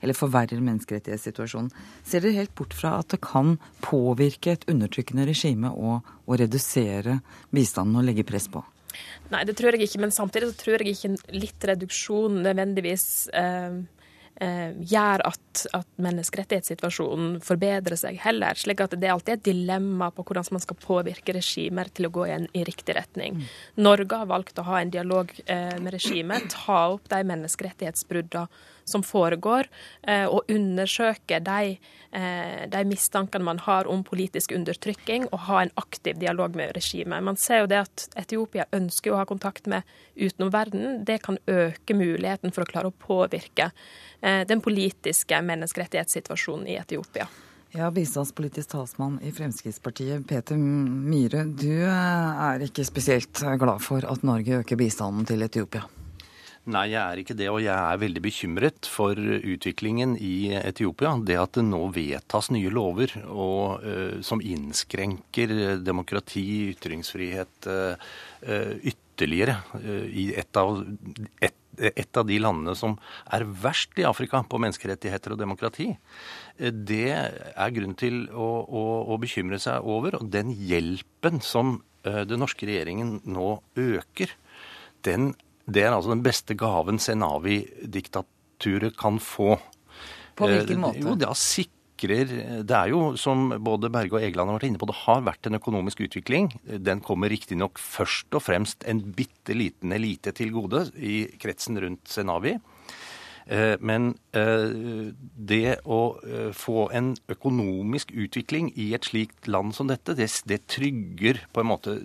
eller 0.00 0.16
forverrer 0.16 0.62
menneskerettighetssituasjonen. 0.64 1.70
Ser 2.02 2.24
dere 2.24 2.40
helt 2.40 2.54
bort 2.56 2.74
fra 2.74 2.96
at 3.02 3.12
det 3.12 3.20
kan 3.24 3.58
påvirke 3.84 4.56
et 4.56 4.66
undertrykkende 4.72 5.28
regime 5.28 5.70
å, 5.70 6.00
å 6.00 6.40
redusere 6.40 7.20
bistanden 7.54 8.00
og 8.00 8.08
legge 8.08 8.26
press 8.26 8.48
på? 8.50 8.64
Nei, 9.30 9.44
det 9.46 9.54
tror 9.58 9.76
jeg 9.76 9.86
ikke. 9.86 10.02
Men 10.02 10.14
samtidig 10.14 10.50
så 10.50 10.62
tror 10.64 10.80
jeg 10.80 10.96
ikke 10.96 11.36
litt 11.36 11.70
reduksjon 11.70 12.40
nødvendigvis 12.42 13.06
eh, 13.36 13.76
eh, 13.76 13.99
gjør 14.40 15.24
at, 15.28 15.62
at, 15.76 15.88
menneskerettighetssituasjonen 16.00 17.40
forbedrer 17.44 17.98
seg 18.00 18.16
heller. 18.22 18.56
slik 18.56 18.80
at 18.80 18.94
det 18.96 19.08
er 19.08 19.12
alltid 19.12 19.34
et 19.34 19.44
dilemma 19.50 20.08
på 20.14 20.24
hvordan 20.24 20.48
man 20.56 20.64
skal 20.64 20.78
påvirke 20.80 21.34
regimer 21.36 21.90
til 21.92 22.08
å 22.08 22.12
gå 22.14 22.26
i 22.26 22.34
en 22.38 22.48
i 22.56 22.64
riktig 22.64 22.96
retning. 22.96 23.36
Mm. 23.36 23.46
Norge 23.84 24.20
har 24.22 24.30
valgt 24.30 24.58
å 24.58 24.66
ha 24.70 24.80
en 24.80 24.92
dialog 24.94 25.32
eh, 25.44 25.76
med 25.76 25.92
regimet, 25.92 26.54
ta 26.54 26.86
opp 26.94 27.10
de 27.12 27.20
menneskerettighetsbruddene 27.28 28.48
som 28.84 29.02
foregår, 29.06 29.68
eh, 30.02 30.26
og 30.26 30.48
undersøke 30.50 31.40
de, 31.44 31.78
eh, 32.12 32.62
de, 32.70 32.84
mistankene 32.84 33.44
man 33.44 33.58
har 33.58 33.88
om 33.88 34.04
politisk 34.04 34.52
undertrykking, 34.52 35.28
og 35.32 35.46
ha 35.48 35.62
en 35.62 35.74
aktiv 35.76 36.18
dialog 36.18 36.56
med 36.56 36.74
regimet. 36.76 37.22
Man 37.22 37.36
ser 37.36 37.64
jo 37.64 37.66
det 37.66 37.82
at 37.82 38.08
Etiopia 38.16 38.66
ønsker 38.72 39.12
å 39.12 39.20
ha 39.20 39.24
kontakt 39.24 39.66
med 39.66 39.82
utenomverdenen. 40.16 41.04
Det 41.04 41.22
kan 41.22 41.38
øke 41.46 41.94
muligheten 41.94 42.52
for 42.52 42.64
å 42.64 42.70
klare 42.70 42.90
å 42.90 42.96
påvirke 42.96 43.70
eh, 44.20 44.44
den 44.44 44.60
politiske 44.60 45.42
menneskerettighetssituasjonen 45.42 46.68
i 46.68 46.80
Etiopia. 46.80 47.28
Ja, 47.70 47.86
Bistandspolitisk 47.94 48.72
talsmann 48.72 49.20
i 49.22 49.30
Fremskrittspartiet, 49.30 50.26
Peter 50.26 50.58
Myhre. 50.58 51.44
Du 51.54 51.70
er 51.86 52.64
ikke 52.66 52.82
spesielt 52.82 53.44
glad 53.62 53.78
for 53.84 54.02
at 54.02 54.26
Norge 54.26 54.64
øker 54.64 54.80
bistanden 54.80 55.28
til 55.28 55.46
Etiopia? 55.46 55.84
Nei, 56.70 56.90
jeg 56.92 57.00
er 57.00 57.20
ikke 57.20 57.36
det. 57.38 57.48
Og 57.50 57.60
jeg 57.64 57.74
er 57.74 58.00
veldig 58.00 58.22
bekymret 58.22 58.88
for 58.88 59.18
utviklingen 59.18 60.14
i 60.22 60.52
Etiopia. 60.60 61.16
Det 61.26 61.38
at 61.40 61.56
det 61.58 61.64
nå 61.66 61.80
vedtas 61.94 62.50
nye 62.54 62.70
lover 62.72 63.14
og, 63.24 63.82
uh, 63.82 64.20
som 64.26 64.42
innskrenker 64.42 65.80
demokrati, 65.82 66.44
ytringsfrihet 66.74 67.70
uh, 67.70 68.12
ytterligere 68.92 69.58
uh, 69.74 70.06
i 70.06 70.30
et 70.38 70.60
av, 70.60 70.78
et, 71.42 71.58
et 71.90 72.22
av, 72.22 72.28
de 72.28 72.38
landene 72.42 72.76
som 72.78 72.96
er 73.34 73.46
verst 73.64 73.98
i 73.98 74.06
Afrika 74.06 74.44
på 74.46 74.62
menneskerettigheter 74.62 75.34
og 75.34 75.42
demokrati. 75.42 75.90
Det 76.60 77.06
er 77.10 77.76
grunn 77.76 77.96
til 77.98 78.26
å, 78.30 78.50
å, 78.62 78.86
å 79.10 79.20
bekymre 79.22 79.58
seg 79.62 79.82
over. 79.82 80.20
Og 80.20 80.30
den 80.30 80.54
hjelpen 80.54 81.42
som 81.44 81.80
den 82.00 82.40
norske 82.40 82.64
regjeringen 82.64 83.18
nå 83.28 83.58
øker, 83.76 84.30
den 85.04 85.34
det 85.72 85.84
er 85.86 85.94
altså 85.94 86.12
den 86.14 86.24
beste 86.24 86.56
gaven 86.58 87.00
Senavi-diktaturet 87.02 88.96
kan 88.98 89.20
få. 89.22 89.56
På 90.38 90.48
hvilken 90.48 90.78
eh, 90.78 90.82
måte? 90.82 91.04
Jo, 91.04 91.16
det 91.18 91.30
sikrer 91.38 92.30
Det 92.64 92.76
er 92.76 92.88
jo, 92.94 93.00
som 93.20 93.50
både 93.60 93.90
Berge 93.92 94.16
og 94.16 94.22
Egeland 94.24 94.48
har 94.48 94.56
vært 94.56 94.68
inne 94.70 94.80
på, 94.80 94.88
det 94.88 95.00
har 95.02 95.24
vært 95.26 95.50
en 95.50 95.58
økonomisk 95.58 96.00
utvikling. 96.06 96.48
Den 96.64 97.02
kommer 97.04 97.28
riktignok 97.28 97.80
først 97.80 98.32
og 98.32 98.46
fremst 98.46 98.86
en 98.88 99.02
bitte 99.16 99.52
liten 99.56 99.92
elite 99.92 100.32
til 100.36 100.54
gode 100.54 100.86
i 100.96 101.26
kretsen 101.42 101.76
rundt 101.82 102.08
Zenawi. 102.08 102.56
Eh, 103.46 103.76
men 103.80 104.12
eh, 104.36 105.10
det 105.50 105.80
å 105.88 106.00
eh, 106.22 106.50
få 106.56 106.88
en 106.96 107.12
økonomisk 107.32 108.12
utvikling 108.12 108.70
i 108.78 108.90
et 108.96 109.08
slikt 109.08 109.48
land 109.50 109.74
som 109.76 109.90
dette, 109.90 110.14
det, 110.18 110.28
det, 110.50 110.60
trygger 110.70 111.42
på 111.54 111.62
en 111.62 111.70
måte 111.70 111.96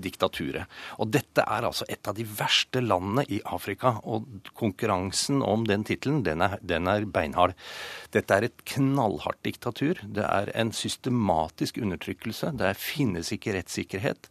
diktaturet. 0.00 0.70
Og 0.98 1.12
dette 1.14 1.44
er 1.44 1.66
altså 1.68 1.86
et 1.92 2.08
av 2.08 2.16
de 2.18 2.26
verste 2.26 2.82
landene 2.82 3.26
i 3.28 3.40
Afrika. 3.44 3.98
Og 4.08 4.26
konkurransen 4.58 5.42
om 5.44 5.66
den 5.68 5.84
tittelen, 5.88 6.24
den, 6.26 6.44
den, 6.62 6.90
er 6.90 7.06
beinhard. 7.08 7.54
Dette 8.14 8.34
er 8.34 8.48
et 8.48 8.64
knallhardt 8.72 9.42
diktatur. 9.46 10.00
Det 10.02 10.24
er 10.24 10.52
en 10.58 10.72
systematisk 10.74 11.78
undertrykkelse. 11.82 12.54
Det 12.58 12.74
finnes 12.80 13.32
ikke 13.34 13.54
rettssikkerhet. 13.58 14.30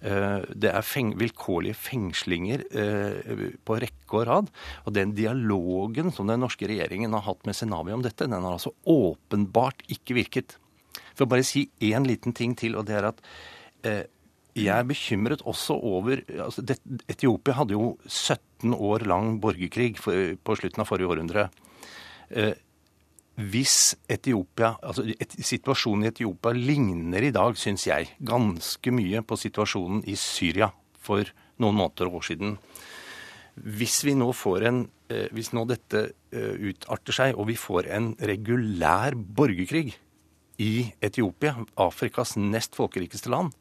Det 0.00 0.70
er 0.70 0.84
feng 0.84 1.14
vilkårlige 1.18 1.78
fengslinger 1.78 2.64
på 3.64 3.78
rekke 3.82 4.18
og 4.20 4.26
rad. 4.28 4.50
Og 4.84 4.94
den 4.96 5.14
dialogen 5.16 6.12
som 6.14 6.28
den 6.28 6.42
norske 6.44 6.68
regjeringen 6.68 7.16
har 7.16 7.24
hatt 7.26 7.46
med 7.48 7.56
Senavi 7.56 7.94
om 7.96 8.04
dette, 8.04 8.28
den 8.28 8.36
har 8.36 8.58
altså 8.58 8.74
åpenbart 8.82 9.86
ikke 9.92 10.18
virket. 10.18 10.58
For 11.16 11.24
å 11.24 11.30
bare 11.32 11.46
si 11.46 11.66
én 11.84 12.06
liten 12.08 12.36
ting 12.36 12.54
til, 12.58 12.76
og 12.76 12.86
det 12.88 12.98
er 12.98 13.08
at 13.08 13.24
eh, 13.88 14.04
jeg 14.56 14.72
er 14.72 14.88
bekymret 14.88 15.44
også 15.44 15.76
over 15.84 16.22
altså 16.40 16.64
Etiopia 17.10 17.58
hadde 17.58 17.76
jo 17.76 17.90
17 18.08 18.72
år 18.72 19.04
lang 19.08 19.34
borgerkrig 19.42 19.98
på 20.00 20.56
slutten 20.56 20.80
av 20.80 20.88
forrige 20.88 21.10
århundre. 21.12 21.48
Hvis 23.36 23.94
Etiopia, 24.08 24.74
altså 24.80 25.04
et, 25.12 25.34
Situasjonen 25.44 26.06
i 26.06 26.10
Etiopia 26.12 26.56
ligner 26.56 27.26
i 27.26 27.32
dag, 27.34 27.56
syns 27.60 27.84
jeg, 27.88 28.14
ganske 28.24 28.92
mye 28.94 29.20
på 29.26 29.36
situasjonen 29.36 30.04
i 30.08 30.16
Syria 30.16 30.70
for 30.96 31.28
noen 31.60 31.76
måneder 31.76 32.08
og 32.08 32.20
år 32.20 32.28
siden. 32.30 32.56
Hvis 33.56 34.02
vi 34.04 34.16
nå 34.16 34.30
får 34.36 34.68
en 34.68 34.84
Eh, 35.06 35.28
hvis 35.30 35.52
nå 35.54 35.62
dette 35.70 36.00
eh, 36.34 36.56
utarter 36.66 37.14
seg, 37.14 37.36
og 37.38 37.46
vi 37.50 37.54
får 37.58 37.86
en 37.94 38.10
regulær 38.26 39.14
borgerkrig 39.14 39.94
i 40.62 40.72
Etiopia, 41.04 41.54
Afrikas 41.78 42.34
nest 42.40 42.74
folkerikeste 42.74 43.30
land, 43.30 43.52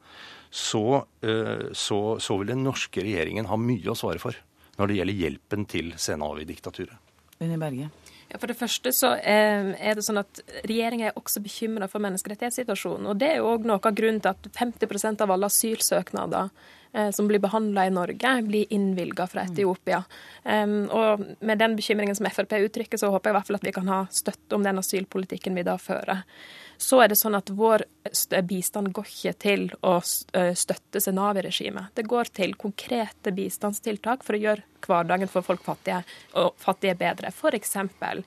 så, 0.50 1.04
eh, 1.22 1.70
så, 1.78 2.00
så, 2.24 2.40
vil 2.40 2.54
den 2.56 2.66
norske 2.66 3.04
regjeringen 3.06 3.50
ha 3.52 3.60
mye 3.62 3.94
å 3.94 3.98
svare 4.00 4.22
for 4.24 4.38
når 4.80 4.90
det 4.90 4.98
gjelder 4.98 5.22
hjelpen 5.22 5.68
til 5.70 5.94
Senawi-diktaturet. 6.02 6.98
Unni 7.44 7.60
Berge. 7.60 7.92
Ja, 8.32 8.40
For 8.40 8.50
det 8.50 8.58
første 8.58 8.92
så 8.96 9.14
er 9.22 9.96
det 9.96 10.06
sånn 10.06 10.22
at 10.22 10.42
regjeringa 10.66 11.12
er 11.12 11.20
også 11.20 11.44
bekymra 11.46 11.90
for 11.92 12.04
menneskerettighetssituasjonen. 12.04 13.12
Og 13.12 13.20
det 13.22 13.34
er 13.34 13.38
jo 13.42 13.52
òg 13.54 13.68
noe 13.70 13.80
av 13.80 13.96
grunnen 13.96 14.24
til 14.24 14.34
at 14.34 14.50
50% 14.58 15.22
av 15.22 15.36
alle 15.36 15.52
asylsøknader 15.52 16.50
Eh, 16.96 17.12
som 17.12 17.28
blir 17.28 17.40
behandla 17.40 17.88
i 17.88 17.90
Norge, 17.90 18.42
blir 18.42 18.66
innvilga 18.70 19.28
fra 19.28 19.44
Etiopia. 19.44 20.04
Og 20.96 21.24
med 21.40 21.60
den 21.60 21.76
bekymringen 21.76 22.16
som 22.16 22.28
Frp 22.32 22.54
uttrykker, 22.56 22.98
så 22.98 23.10
håper 23.12 23.30
jeg 23.30 23.34
i 23.34 23.36
hvert 23.36 23.50
fall 23.50 23.58
at 23.60 23.66
vi 23.68 23.74
kan 23.76 23.90
ha 23.92 23.98
støtte 24.12 24.56
om 24.56 24.64
den 24.64 24.80
asylpolitikken 24.80 25.58
vi 25.60 25.66
da 25.68 25.76
fører. 25.82 26.24
Så 26.78 27.00
er 27.04 27.12
det 27.12 27.18
sånn 27.20 27.38
at 27.38 27.50
vår 27.56 27.86
bistand 28.48 28.92
går 28.96 29.08
ikke 29.12 29.34
til 29.42 29.68
å 29.86 29.98
støtte 30.04 31.02
Zenawi-regimet. 31.02 31.94
Det 31.96 32.06
går 32.08 32.32
til 32.36 32.56
konkrete 32.60 33.34
bistandstiltak 33.36 34.26
for 34.26 34.38
å 34.38 34.42
gjøre 34.42 34.66
hverdagen 34.86 35.32
for 35.32 35.46
folk 35.46 35.64
fattige, 35.66 36.04
og 36.38 36.54
fattige 36.62 36.98
bedre. 37.00 37.32
For 37.34 37.56
eksempel 37.58 38.26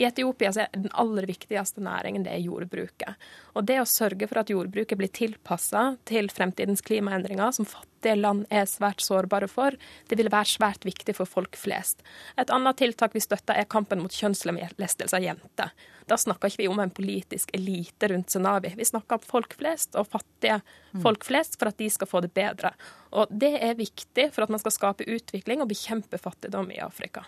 i 0.00 0.04
Etiopia 0.08 0.48
er 0.56 0.70
den 0.72 0.88
aller 0.96 1.26
viktigste 1.28 1.82
næringen 1.84 2.24
det 2.24 2.32
er 2.32 2.40
jordbruket. 2.40 3.18
Og 3.52 3.66
det 3.68 3.76
å 3.82 3.88
sørge 3.88 4.24
for 4.30 4.40
at 4.40 4.48
jordbruket 4.48 4.96
blir 4.96 5.10
tilpassa 5.12 5.82
til 6.08 6.30
fremtidens 6.32 6.80
klimaendringer, 6.86 7.52
som 7.52 7.68
fattige 7.68 8.16
land 8.16 8.46
er 8.48 8.64
svært 8.70 9.04
sårbare 9.04 9.48
for, 9.50 9.76
det 10.08 10.16
vil 10.16 10.30
være 10.32 10.48
svært 10.54 10.86
viktig 10.88 11.12
for 11.18 11.28
folk 11.28 11.58
flest. 11.60 12.00
Et 12.40 12.48
annet 12.48 12.80
tiltak 12.80 13.12
vi 13.12 13.20
støtter, 13.20 13.58
er 13.60 13.68
kampen 13.68 14.00
mot 14.00 14.14
kjønnslemlestelse 14.16 15.18
av 15.18 15.26
jenter. 15.26 15.74
Da 16.08 16.16
snakker 16.18 16.48
ikke 16.48 16.62
vi 16.62 16.70
om 16.72 16.80
en 16.80 16.94
politisk 16.96 17.52
elite 17.54 18.08
rundt 18.08 18.32
Senavi. 18.32 18.72
Vi 18.80 18.88
snakker 18.88 19.20
om 19.20 19.26
folk 19.34 19.52
flest 19.60 19.98
og 20.00 20.08
fattige 20.14 20.62
mm. 20.62 21.02
folk 21.04 21.28
flest 21.28 21.58
for 21.60 21.68
at 21.68 21.78
de 21.78 21.90
skal 21.92 22.08
få 22.08 22.24
det 22.24 22.32
bedre. 22.32 22.72
Og 23.12 23.28
det 23.28 23.52
er 23.60 23.76
viktig 23.76 24.30
for 24.32 24.46
at 24.46 24.54
man 24.56 24.64
skal 24.64 24.74
skape 24.78 25.04
utvikling 25.04 25.60
og 25.60 25.68
bekjempe 25.74 26.18
fattigdom 26.18 26.72
i 26.72 26.80
Afrika. 26.80 27.26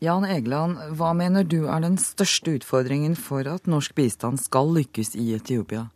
Jan 0.00 0.24
Egeland, 0.24 0.78
hva 0.96 1.10
mener 1.12 1.44
du 1.44 1.66
er 1.68 1.82
den 1.84 1.98
største 2.00 2.54
utfordringen 2.56 3.12
for 3.20 3.44
at 3.44 3.66
norsk 3.68 3.92
bistand 3.98 4.40
skal 4.40 4.70
lykkes 4.72 5.12
i 5.12 5.34
Etiopia? 5.36 5.90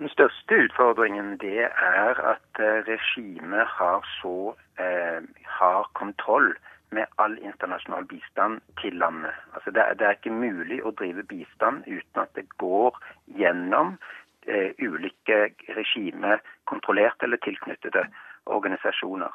Den 0.00 0.10
største 0.10 0.58
utfordringen 0.64 1.36
det 1.38 1.68
er 1.68 2.18
at 2.32 2.58
eh, 2.58 2.82
regimet 2.88 3.70
har 3.76 4.02
så 4.16 4.56
eh, 4.82 5.22
har 5.60 5.86
kontroll 5.94 6.50
med 6.90 7.06
all 7.22 7.38
internasjonal 7.38 8.10
bistand 8.10 8.58
til 8.82 8.98
landet. 8.98 9.38
Altså 9.54 9.70
det, 9.70 9.86
er, 9.86 9.94
det 9.94 10.10
er 10.10 10.18
ikke 10.18 10.34
mulig 10.42 10.82
å 10.82 10.90
drive 10.98 11.22
bistand 11.30 11.86
uten 11.86 12.24
at 12.26 12.34
det 12.34 12.48
går 12.58 12.98
gjennom 13.38 13.94
eh, 14.50 14.74
ulike 14.82 15.44
regimekontrollerte 15.78 17.30
eller 17.30 17.38
tilknyttede 17.46 18.08
organisasjoner. 18.46 19.30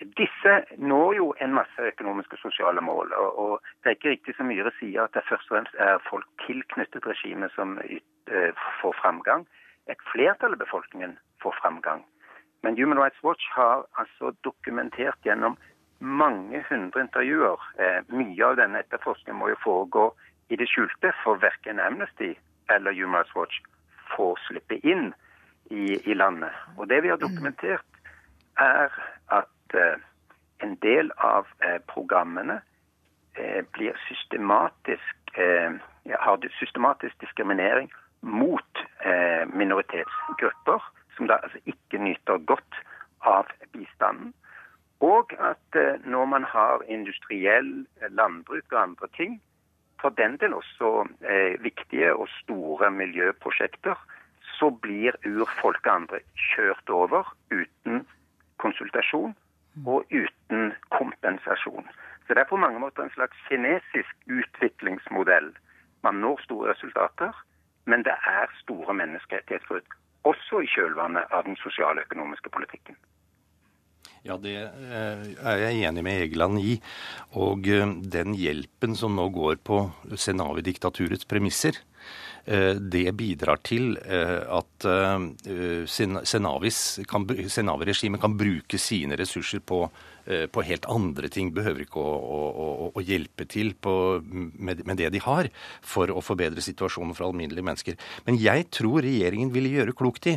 Disse 0.00 0.54
når 0.76 1.12
jo 1.14 1.26
en 1.40 1.54
masse 1.54 1.82
økonomiske 1.90 2.34
og 2.34 2.42
sosiale 2.42 2.80
mål. 2.80 3.12
Og, 3.14 3.60
det 3.82 3.90
er 3.90 3.96
ikke 3.98 4.14
riktig 4.16 4.34
som 4.36 4.50
Myhre 4.50 4.72
sier 4.78 5.04
at 5.04 5.14
det 5.14 5.22
først 5.28 5.46
og 5.50 5.56
fremst 5.56 5.76
er 5.78 6.02
folk 6.08 6.26
tilknyttet 6.46 7.06
regimet 7.06 7.54
som 7.54 7.78
uh, 7.78 8.64
får 8.80 8.96
framgang. 9.02 9.46
Et 9.86 10.02
flertall 10.10 10.56
av 10.56 10.64
befolkningen 10.64 11.14
får 11.42 11.54
framgang. 11.60 12.02
Men 12.64 12.78
Human 12.80 12.98
Rights 12.98 13.22
Watch 13.22 13.46
har 13.54 13.84
altså 14.00 14.32
dokumentert 14.44 15.20
gjennom 15.22 15.58
mange 16.00 16.64
hundre 16.68 17.00
intervjuer 17.04 17.60
eh, 17.78 18.00
Mye 18.08 18.44
av 18.44 18.56
denne 18.58 18.80
etterforskningen 18.80 19.38
må 19.38 19.50
jo 19.52 19.60
foregå 19.62 20.06
i 20.52 20.56
det 20.60 20.66
skjulte, 20.68 21.12
for 21.22 21.40
verken 21.40 21.80
Amnesty 21.80 22.34
eller 22.72 22.96
Human 22.96 23.20
Rights 23.20 23.36
Watch 23.36 23.60
får 24.16 24.40
slippe 24.48 24.80
inn 24.82 25.12
i, 25.70 25.96
i 25.96 26.16
landet. 26.16 26.52
Og 26.76 26.88
det 26.88 27.02
vi 27.04 27.12
har 27.12 27.20
dokumentert, 27.20 27.84
er 28.60 28.92
at 29.32 29.53
Eh, 29.74 29.96
en 30.58 30.76
del 30.80 31.10
av 31.16 31.46
eh, 31.58 31.80
programmene 31.86 32.60
eh, 33.34 33.64
blir 33.72 33.96
systematisk 34.08 35.20
har 36.18 36.44
systematisk 36.60 37.18
diskriminering 37.18 37.88
mot 38.20 38.82
minoritetsgrupper, 39.50 40.84
som 41.16 41.26
da 41.26 41.40
altså 41.42 41.58
ikke 41.66 41.98
nyter 41.98 42.38
godt 42.46 42.78
av 43.26 43.50
bistanden. 43.74 44.30
Og 45.02 45.34
at 45.42 45.80
når 46.06 46.30
man 46.30 46.46
har 46.46 46.86
industriell 46.86 47.72
landbruk 48.14 48.70
og 48.70 48.82
andre 48.82 49.10
ting, 49.18 49.40
for 49.98 50.14
den 50.14 50.38
del 50.38 50.54
også 50.54 51.08
viktige 51.66 52.14
og 52.14 52.30
store 52.44 52.92
miljøprosjekter, 52.94 53.98
så 54.54 54.70
blir 54.70 55.18
urfolk 55.26 55.82
og 55.82 55.94
andre 55.96 56.22
kjørt 56.52 56.94
over 56.94 57.34
uten 57.50 58.06
konsultasjon 58.62 59.34
og 59.86 60.04
uten 60.10 60.72
kompensasjon. 60.94 61.88
Så 62.26 62.34
det 62.34 62.44
er 62.44 62.50
på 62.50 62.60
mange 62.60 62.80
måter 62.80 63.04
en 63.04 63.14
slags 63.16 63.36
kinesisk 63.48 64.14
utviklingsmodell. 64.26 65.50
Man 66.06 66.22
når 66.24 66.40
store 66.44 66.72
resultater, 66.72 67.32
men 67.90 68.04
det 68.06 68.14
er 68.14 68.52
store 68.62 68.94
menneskerettighetsbrudd. 68.94 69.88
Også 70.24 70.62
i 70.64 70.70
kjølvannet 70.72 71.28
av 71.36 71.44
den 71.44 71.56
sosiale 71.60 72.06
økonomiske 72.06 72.50
politikken. 72.50 72.96
Ja, 74.24 74.38
det 74.40 74.54
eh, 74.56 75.24
er 75.44 75.58
jeg 75.60 75.82
enig 75.84 76.04
med 76.04 76.22
Egeland 76.22 76.60
i. 76.62 76.78
Og 77.36 77.68
eh, 77.68 77.90
den 78.16 78.32
hjelpen 78.40 78.96
som 78.96 79.18
nå 79.18 79.26
går 79.34 79.58
på 79.60 79.82
Senavi-diktaturets 80.16 81.28
premisser, 81.28 81.76
det 82.44 83.08
bidrar 83.16 83.56
til 83.64 83.96
eh, 84.04 84.44
at 84.52 84.84
eh, 84.84 85.88
Senavi-regimet 85.88 88.20
kan 88.20 88.36
bruke 88.36 88.78
sine 88.80 89.16
ressurser 89.16 89.60
på, 89.64 89.88
på, 90.24 90.62
helt 90.64 90.86
andre 90.92 91.28
ting. 91.32 91.54
Behøver 91.56 91.80
ikke 91.84 92.00
å, 92.00 92.14
å, 92.24 92.90
å 92.96 93.00
hjelpe 93.04 93.44
til 93.48 93.74
på, 93.76 94.20
med, 94.24 94.84
med, 94.84 94.96
det 95.00 95.10
de 95.16 95.20
har, 95.24 95.48
for 95.84 96.10
å 96.12 96.20
forbedre 96.24 96.60
situasjonen 96.64 97.14
for 97.16 97.26
alminnelige 97.28 97.64
mennesker. 97.64 97.94
Men 98.28 98.34
jeg 98.40 98.66
tror 98.72 99.02
regjeringen 99.04 99.52
ville 99.54 99.74
gjøre 99.78 99.92
klokt 99.96 100.26
i 100.32 100.36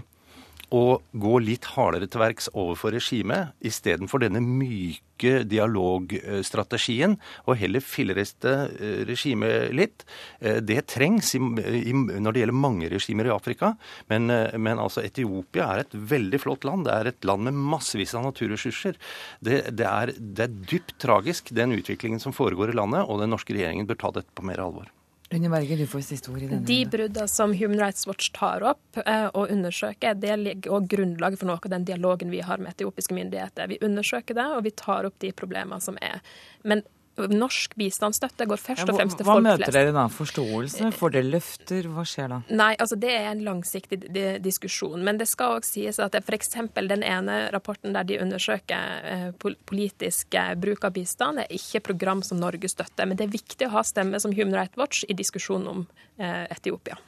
å 0.76 1.00
gå 1.16 1.38
litt 1.44 1.68
hardere 1.76 2.10
til 2.12 2.22
verks 2.22 2.50
overfor 2.54 2.92
regimet, 2.96 3.54
istedenfor 3.64 4.20
denne 4.24 4.42
myke 4.44 5.46
dialogstrategien, 5.48 7.16
og 7.48 7.60
heller 7.62 7.84
fillereste 7.84 8.54
eh, 8.76 9.00
regimet 9.08 9.72
litt. 9.76 10.04
Eh, 10.42 10.60
det 10.60 10.84
trengs 10.92 11.34
når 11.38 12.36
det 12.36 12.44
gjelder 12.44 12.58
mange 12.58 12.92
regimer 12.92 13.30
i 13.30 13.34
Afrika, 13.34 13.74
men, 14.12 14.30
eh, 14.34 14.58
men, 14.60 14.82
altså 14.84 15.06
Etiopia 15.08 15.72
er 15.72 15.86
et 15.86 15.98
veldig 16.14 16.42
flott 16.44 16.68
land. 16.68 16.86
Det 16.88 16.98
er 16.98 17.12
et 17.14 17.30
land 17.30 17.48
med 17.48 17.64
massevis 17.76 18.16
av 18.18 18.28
naturressurser. 18.28 19.00
Det, 19.40 19.64
det, 19.72 19.88
er, 19.88 20.14
det 20.20 20.50
er 20.50 20.62
dypt 20.76 20.98
tragisk, 21.02 21.56
den 21.56 21.78
utviklingen 21.80 22.22
som 22.24 22.36
foregår 22.36 22.76
i 22.76 22.78
landet, 22.78 23.08
og 23.08 23.24
den 23.24 23.34
norske 23.34 23.56
regjeringen 23.56 23.88
bør 23.88 24.04
ta 24.04 24.16
dette 24.20 24.36
på 24.36 24.46
mer 24.46 24.62
alvor. 24.68 24.92
Rune 25.30 25.50
Berge, 25.52 25.76
du 25.76 25.88
får 25.88 26.06
siste 26.08 26.32
ord 26.32 26.40
i 26.40 26.48
denne. 26.48 26.64
De 26.68 26.78
bruddene 26.88 27.28
som 27.28 27.52
Human 27.54 27.82
Rights 27.82 28.08
Watch 28.08 28.30
tar 28.36 28.64
opp 28.64 29.00
eh, 29.02 29.28
og 29.28 29.52
undersøker, 29.52 30.16
det 30.16 30.38
ligger 30.40 30.78
også 30.78 30.92
grunnlaget 30.96 31.42
for 31.42 31.50
noe 31.50 31.60
av 31.60 31.74
den 31.74 31.88
dialogen 31.88 32.32
vi 32.32 32.40
har 32.48 32.62
med 32.64 32.72
etiopiske 32.72 33.18
myndigheter. 33.18 33.68
Vi 33.68 33.82
undersøker 33.84 34.38
det, 34.38 34.46
og 34.56 34.64
vi 34.64 34.72
tar 34.80 35.10
opp 35.10 35.18
de 35.20 35.34
problemene 35.36 35.84
som 35.84 36.00
er. 36.00 36.24
Men 36.64 36.86
norsk 37.32 37.74
bistandsstøtte 37.80 38.46
går 38.50 38.60
først 38.62 38.86
og 38.86 39.00
fremst 39.00 39.18
til 39.20 39.28
folk 39.28 39.42
flest. 39.42 39.48
Hva 39.48 39.66
møter 39.66 39.76
dere 39.76 39.94
da? 39.96 40.06
Forståelse? 40.14 40.92
Får 40.98 41.14
dere 41.16 41.30
løfter? 41.32 41.90
Hva 41.94 42.06
skjer 42.08 42.30
da? 42.34 42.40
Nei, 42.50 42.72
altså 42.78 43.00
det 43.00 43.14
er 43.16 43.32
en 43.32 43.44
langsiktig 43.48 44.02
diskusjon. 44.44 45.02
Men 45.06 45.22
det 45.22 45.30
skal 45.32 45.58
òg 45.58 45.68
sies 45.68 46.00
at 46.04 46.18
f.eks. 46.20 46.54
den 46.78 47.06
ene 47.06 47.40
rapporten 47.56 47.96
der 47.96 48.08
de 48.08 48.20
undersøker 48.24 49.08
eh, 49.14 49.56
politisk 49.70 50.38
bruk 50.62 50.86
av 50.88 50.96
bistand, 50.98 51.44
er 51.44 51.58
ikke 51.58 51.86
program 51.92 52.24
som 52.26 52.40
Norge 52.42 52.70
støtter. 52.72 53.10
Men 53.10 53.18
det 53.18 53.28
er 53.28 53.36
viktig 53.36 53.70
å 53.70 53.76
ha 53.78 53.86
stemme 53.88 54.22
som 54.22 54.36
Human 54.36 54.56
Rights 54.58 54.78
Watch 54.78 55.04
i 55.08 55.18
diskusjonen 55.18 55.68
om 55.74 55.84
eh, 56.18 56.46
Etiopia. 56.54 57.00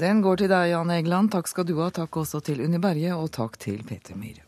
Den 0.00 0.24
går 0.24 0.42
til 0.42 0.50
deg, 0.50 0.72
Jan 0.72 0.90
Egeland. 0.90 1.30
Takk 1.34 1.50
skal 1.50 1.68
du 1.68 1.76
ha. 1.78 1.92
Takk 1.94 2.16
også 2.24 2.42
til 2.42 2.64
Unni 2.64 2.82
Berge, 2.82 3.14
og 3.14 3.30
takk 3.34 3.60
til 3.62 3.84
Peter 3.86 4.18
Myhre. 4.18 4.43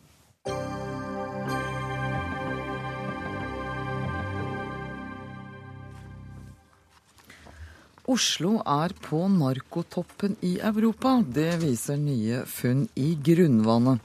Oslo 8.06 8.60
er 8.62 8.92
på 9.02 9.24
narkotoppen 9.26 10.36
i 10.46 10.56
Europa. 10.62 11.16
Det 11.26 11.56
viser 11.58 11.98
nye 11.98 12.44
funn 12.46 12.84
i 12.94 13.16
grunnvannet. 13.18 13.98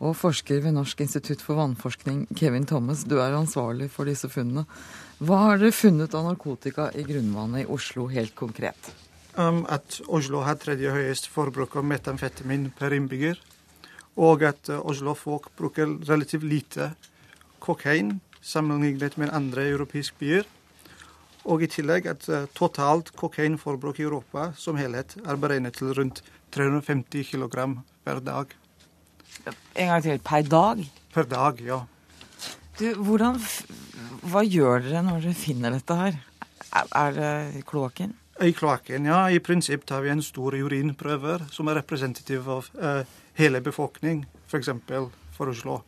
Og 0.00 0.14
forsker 0.16 0.62
ved 0.64 0.76
Norsk 0.76 1.02
institutt 1.02 1.42
for 1.44 1.58
vannforskning, 1.58 2.22
Kevin 2.38 2.64
Thomas, 2.64 3.02
du 3.04 3.18
er 3.18 3.34
ansvarlig 3.36 3.90
for 3.92 4.08
disse 4.08 4.30
funnene. 4.32 4.64
Hva 5.18 5.40
har 5.42 5.58
dere 5.60 5.74
funnet 5.76 6.14
av 6.16 6.28
narkotika 6.30 6.88
i 6.94 7.02
grunnvannet 7.04 7.66
i 7.66 7.68
Oslo 7.74 8.06
helt 8.08 8.36
konkret? 8.38 8.92
Um, 9.34 9.66
at 9.68 9.98
Oslo 10.06 10.44
har 10.46 10.56
tredje 10.62 10.94
høyest 10.94 11.26
forbruk 11.28 11.74
av 11.76 11.84
metamfetamin 11.90 12.70
per 12.78 12.94
innbygger. 12.96 13.42
Og 14.16 14.46
at 14.46 14.70
uh, 14.70 14.78
Oslo-folk 14.78 15.50
bruker 15.58 15.98
relativt 16.06 16.46
lite 16.46 16.92
kokain 17.60 18.20
sammenlignet 18.40 19.18
med 19.20 19.34
andre 19.34 19.66
europeiske 19.74 20.22
byer. 20.22 20.48
Og 21.48 21.64
i 21.64 21.70
tillegg 21.70 22.08
at 22.10 22.26
uh, 22.28 22.44
totalt 22.56 23.12
kokainforbruk 23.16 24.00
i 24.00 24.06
Europa 24.06 24.50
som 24.60 24.76
helhet 24.80 25.16
er 25.24 25.40
beregnet 25.40 25.78
til 25.78 25.94
rundt 25.96 26.22
350 26.52 27.30
kg 27.32 27.78
per 28.04 28.20
dag. 28.24 28.52
En 29.74 29.92
gang 29.92 30.02
til. 30.04 30.18
Per 30.24 30.42
dag? 30.42 30.82
Per 31.14 31.28
dag, 31.30 31.60
ja. 31.64 31.80
Du, 32.80 32.86
hvordan, 32.96 33.38
hva 34.32 34.42
gjør 34.44 34.84
dere 34.86 35.04
når 35.04 35.24
dere 35.26 35.36
finner 35.36 35.76
dette 35.76 35.96
her? 35.96 36.18
Er, 36.70 37.12
det 37.12 37.30
det 37.54 37.64
kloakken? 37.68 38.14
I 38.40 38.52
kloakken, 38.56 39.08
ja. 39.10 39.24
I 39.28 39.40
prinsipp 39.44 39.84
tar 39.88 40.04
vi 40.04 40.12
en 40.12 40.22
stor 40.24 40.56
urinprøver 40.56 41.44
som 41.52 41.68
er 41.68 41.80
representativ 41.82 42.48
av 42.48 42.70
eh, 42.80 43.02
hele 43.40 43.60
befolkning, 43.64 44.22
f.eks. 44.48 44.70
For, 44.88 45.10
for 45.36 45.52
Oslo. 45.52 45.80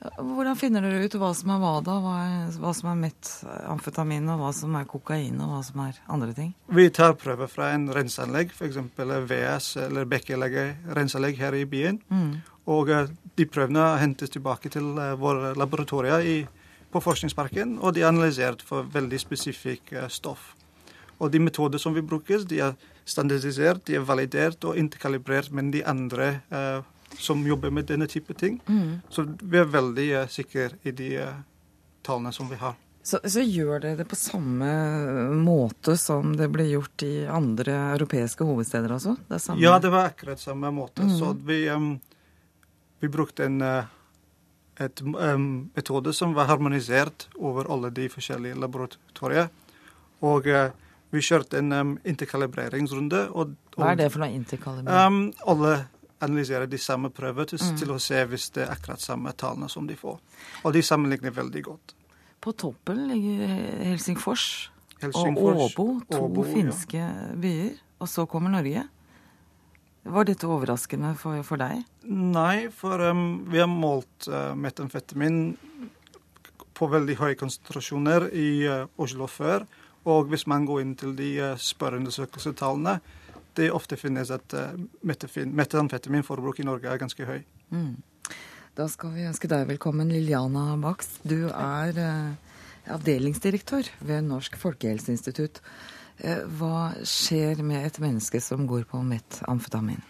Hvordan 0.00 0.56
finner 0.56 0.84
dere 0.84 1.04
ut 1.04 1.14
hva 1.20 1.28
som 1.36 1.50
er 1.52 1.58
hva 1.60 1.72
da? 1.84 1.96
Hva, 2.00 2.14
hva 2.62 2.70
som 2.76 2.88
er 2.88 3.00
metamfetamin, 3.02 4.30
og 4.32 4.40
hva 4.40 4.52
som 4.56 4.76
er 4.78 4.86
kokain, 4.88 5.36
og 5.44 5.50
hva 5.52 5.58
som 5.66 5.82
er 5.84 5.98
andre 6.08 6.32
ting? 6.36 6.54
Vi 6.72 6.86
tar 6.96 7.18
prøver 7.20 7.50
fra 7.52 7.68
en 7.74 7.84
renseanlegg, 7.92 8.54
f.eks. 8.56 8.78
VS 8.96 9.74
eller 9.84 10.08
Bekkelegget 10.08 11.42
her 11.42 11.58
i 11.58 11.66
byen. 11.68 12.00
Mm. 12.08 12.30
Og 12.72 12.92
eh, 12.94 13.10
de 13.36 13.46
prøvene 13.48 13.90
hentes 14.00 14.32
tilbake 14.32 14.72
til 14.72 14.96
eh, 14.96 15.18
våre 15.20 15.52
laboratorier 15.58 16.24
i, 16.24 16.38
på 16.90 17.02
Forskningsparken, 17.04 17.76
og 17.80 17.94
de 17.94 18.04
er 18.04 18.08
analysert 18.08 18.64
for 18.64 18.88
veldig 18.88 19.20
spesifikk 19.20 19.92
eh, 19.92 20.08
stoff. 20.08 20.54
Og 21.20 21.28
de 21.32 21.42
metoder 21.44 21.78
som 21.78 21.92
vi 21.92 22.00
bruker, 22.00 22.46
de 22.48 22.62
er 22.64 22.78
standardisert, 23.04 23.84
de 23.84 23.98
er 23.98 24.06
validert 24.08 24.64
og 24.64 24.78
interkalibrert 24.80 25.52
med 25.52 25.74
de 25.74 25.84
andre 25.84 26.30
eh, 26.48 26.88
som 27.20 27.42
jobber 27.46 27.70
med 27.70 27.88
denne 27.90 28.08
type 28.10 28.34
ting. 28.34 28.60
Mm. 28.66 29.00
Så 29.12 29.26
vi 29.40 29.60
er 29.60 29.68
veldig 29.68 30.06
uh, 30.16 30.28
sikre 30.32 30.70
i 30.82 30.94
de 30.96 31.10
uh, 31.20 31.42
tallene 32.06 32.32
som 32.32 32.48
vi 32.50 32.58
har. 32.60 32.78
Så, 33.02 33.18
så, 33.24 33.40
gjør 33.40 33.80
dere 33.80 33.96
det 34.02 34.04
på 34.10 34.16
samme 34.18 34.68
måte 35.40 35.96
som 35.96 36.34
det 36.36 36.50
ble 36.52 36.66
gjort 36.68 37.02
i 37.06 37.24
andre 37.24 37.78
europeiske 37.94 38.44
hovedsteder, 38.44 38.92
altså? 38.92 39.14
Det 39.28 39.40
ja, 39.62 39.78
det 39.80 39.92
var 39.92 40.10
akkurat 40.10 40.40
samme 40.40 40.68
måte. 40.74 41.06
Mm. 41.08 41.14
Så 41.16 41.32
vi, 41.48 41.62
um, 41.70 41.94
vi 43.00 43.08
brukte 43.08 43.48
en 43.48 43.62
uh, 43.64 43.88
et, 44.80 45.00
um, 45.02 45.70
metode 45.74 46.12
som 46.16 46.34
var 46.36 46.48
harmonisert 46.52 47.28
over 47.36 47.72
alle 47.72 47.90
de 47.90 48.08
forskjellige 48.12 48.60
laboratorier. 48.60 49.48
Og 50.20 50.48
uh, 50.48 50.68
vi 51.10 51.24
kjørte 51.24 51.58
en 51.60 51.72
um, 51.72 51.94
interkalibreringsrunde. 52.04 53.26
Og, 53.32 53.56
og, 53.76 53.80
Hva 53.80 53.94
er 53.94 54.02
det 54.04 54.10
for 54.12 54.24
noe 54.24 54.36
interkalibrering? 54.36 55.32
Alle 55.48 55.74
analysere 56.20 56.68
de 56.70 56.78
samme 56.78 57.10
prøver 57.14 57.48
til, 57.52 57.60
mm. 57.62 57.78
til, 57.80 57.94
å 57.94 57.98
se 58.02 58.20
hvis 58.28 58.50
det 58.56 58.66
er 58.66 58.74
akkurat 58.74 59.02
samme 59.02 59.32
tallene 59.38 59.70
som 59.72 59.86
de 59.88 59.96
får. 59.98 60.20
Og 60.64 60.74
de 60.76 60.82
sammenligner 60.84 61.34
veldig 61.34 61.64
godt. 61.66 61.94
På 62.40 62.54
toppen 62.56 63.02
ligger 63.10 63.50
Helsingfors, 63.84 64.70
Helsingfors, 65.02 65.56
og 65.56 65.66
Åbo, 65.66 65.86
to 66.08 66.24
Åbo, 66.24 66.46
ja. 66.46 66.54
finske 66.54 67.10
byer. 67.40 67.76
Og 68.00 68.08
så 68.08 68.24
kommer 68.28 68.52
Norge. 68.52 68.86
Var 70.08 70.24
dette 70.24 70.48
overraskende 70.48 71.12
for, 71.20 71.42
for 71.44 71.60
deg? 71.60 71.82
Nei, 72.08 72.70
for 72.72 73.02
um, 73.10 73.42
vi 73.52 73.60
har 73.60 73.68
målt 73.68 74.30
uh, 74.32 74.56
metamfetamin 74.56 75.42
på 76.76 76.88
veldig 76.88 77.18
høye 77.20 77.36
konsentrasjoner 77.36 78.30
i 78.32 78.48
uh, 78.64 78.86
Oslo 78.96 79.28
før. 79.28 79.66
Og 80.08 80.30
hvis 80.32 80.46
man 80.48 80.64
går 80.64 80.80
inn 80.80 80.94
til 80.96 81.12
de 81.18 81.34
uh, 81.44 81.58
spørreundersøkelsetallene, 81.60 82.96
det 83.58 83.70
ofte 83.74 83.96
finnes 83.98 84.30
at 84.34 84.54
metanfetaminforbruk 85.02 85.56
metamfetaminforbruk 85.62 86.60
i 86.62 86.66
Norge 86.68 86.90
er 86.92 87.00
ganske 87.00 87.26
høy. 87.26 87.40
Mm. 87.70 87.96
Da 88.78 88.86
skal 88.88 89.10
vi 89.16 89.26
ønske 89.26 89.48
deg 89.50 89.66
velkommen, 89.66 90.08
Liliana 90.08 90.76
Bax. 90.80 91.16
Du 91.26 91.50
er 91.50 91.96
eh, 91.98 92.60
avdelingsdirektør 92.94 93.88
ved 94.06 94.22
Norsk 94.28 94.54
folkehelseinstitutt. 94.60 95.58
Eh, 96.22 96.44
hva 96.56 96.92
skjer 97.02 97.64
med 97.66 97.88
et 97.88 97.98
menneske 98.00 98.40
som 98.40 98.68
går 98.70 98.86
på 98.88 99.02
metamfetamin? 99.04 100.00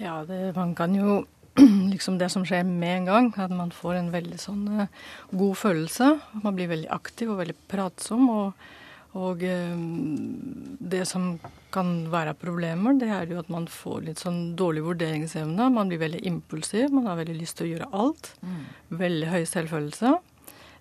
Ja, 0.00 0.22
det, 0.26 0.56
man 0.56 0.72
kan 0.74 0.96
jo 0.96 1.20
liksom 1.92 2.16
det 2.18 2.32
som 2.32 2.46
skjer 2.48 2.64
med 2.64 3.02
en 3.02 3.10
gang, 3.10 3.32
at 3.36 3.52
man 3.52 3.70
får 3.76 4.00
en 4.00 4.12
veldig 4.16 4.40
sånn 4.40 4.64
eh, 4.72 5.02
god 5.30 5.58
følelse. 5.60 6.08
Man 6.40 6.56
blir 6.56 6.72
veldig 6.72 6.90
aktiv 6.96 7.34
og 7.34 7.42
veldig 7.44 7.58
pratsom. 7.70 8.30
Og, 8.32 8.70
og 9.18 9.42
eh, 9.44 9.76
det 10.92 11.04
som 11.08 11.34
kan 11.72 11.92
være 12.12 12.34
problemer, 12.40 12.96
det 13.00 13.10
er 13.12 13.28
jo 13.28 13.40
at 13.42 13.50
man 13.52 13.66
får 13.68 14.06
litt 14.08 14.22
sånn 14.22 14.54
dårlig 14.56 14.84
vurderingsevne. 14.86 15.68
Man 15.72 15.92
blir 15.92 16.00
veldig 16.00 16.22
impulsiv, 16.28 16.88
man 16.92 17.08
har 17.10 17.20
veldig 17.20 17.36
lyst 17.36 17.58
til 17.58 17.68
å 17.68 17.72
gjøre 17.74 17.90
alt. 18.04 18.32
Veldig 19.02 19.32
høy 19.32 19.42
selvfølelse. 19.48 20.14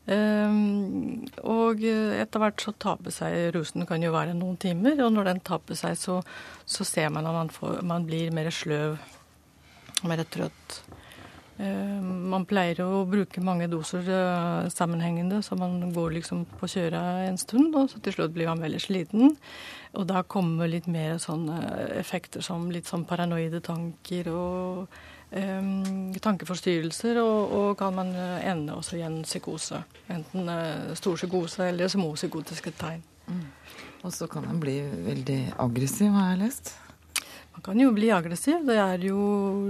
Um, 0.01 1.27
og 1.45 1.83
etter 1.85 2.41
hvert 2.41 2.63
så 2.63 2.73
taper 2.73 3.13
seg 3.13 3.51
rusen, 3.55 3.85
kan 3.87 4.01
jo 4.03 4.13
være 4.15 4.33
noen 4.35 4.57
timer. 4.59 4.97
Og 5.05 5.13
når 5.15 5.29
den 5.29 5.43
taper 5.51 5.77
seg, 5.79 5.99
så, 5.99 6.19
så 6.65 6.87
ser 6.87 7.11
man 7.13 7.27
at 7.27 7.37
man, 7.37 7.51
får, 7.53 7.79
man 7.87 8.07
blir 8.07 8.33
mer 8.35 8.49
sløv, 8.55 8.97
mer 10.07 10.23
trøtt. 10.31 10.81
Um, 11.61 12.29
man 12.31 12.45
pleier 12.49 12.79
å 12.81 13.03
bruke 13.05 13.41
mange 13.45 13.67
doser 13.69 14.07
uh, 14.07 14.69
sammenhengende, 14.71 15.43
så 15.45 15.53
man 15.59 15.91
går 15.93 16.15
liksom 16.15 16.45
på 16.57 16.69
kjøret 16.71 17.27
en 17.27 17.37
stund, 17.37 17.75
og 17.77 17.91
så 17.91 18.01
til 18.01 18.15
slutt 18.15 18.33
blir 18.33 18.49
man 18.49 18.63
veldig 18.63 18.79
sliten. 18.81 19.35
Og 19.93 20.07
da 20.09 20.23
kommer 20.23 20.71
litt 20.71 20.87
mer 20.89 21.19
sånne 21.21 21.59
effekter 21.99 22.41
som 22.41 22.69
litt 22.73 22.89
sånn 22.89 23.05
paranoide 23.05 23.61
tanker 23.61 24.31
og 24.33 24.95
um, 25.37 26.09
tankeforstyrrelser, 26.17 27.21
og, 27.21 27.53
og, 27.59 27.69
kan 27.77 27.93
man 27.99 28.15
ende 28.15 28.79
også 28.79 28.97
i 28.97 29.05
en 29.05 29.21
psykose. 29.27 29.83
Enten 30.09 30.49
uh, 30.49 30.95
stor 30.97 31.19
psykose 31.19 31.69
eller 31.69 31.93
små 31.93 32.15
psykotiske 32.15 32.73
tegn. 32.79 33.05
Mm. 33.27 33.45
Og 34.01 34.15
så 34.15 34.25
kan 34.31 34.47
man 34.47 34.57
bli 34.63 34.79
veldig 34.81 35.41
aggressiv, 35.61 36.09
har 36.17 36.33
jeg 36.33 36.47
lest. 36.47 36.73
Man 37.53 37.61
kan 37.61 37.79
jo 37.79 37.91
bli 37.91 38.11
aggressiv. 38.11 38.63
Det 38.65 38.77
er 38.79 39.03
jo 39.05 39.21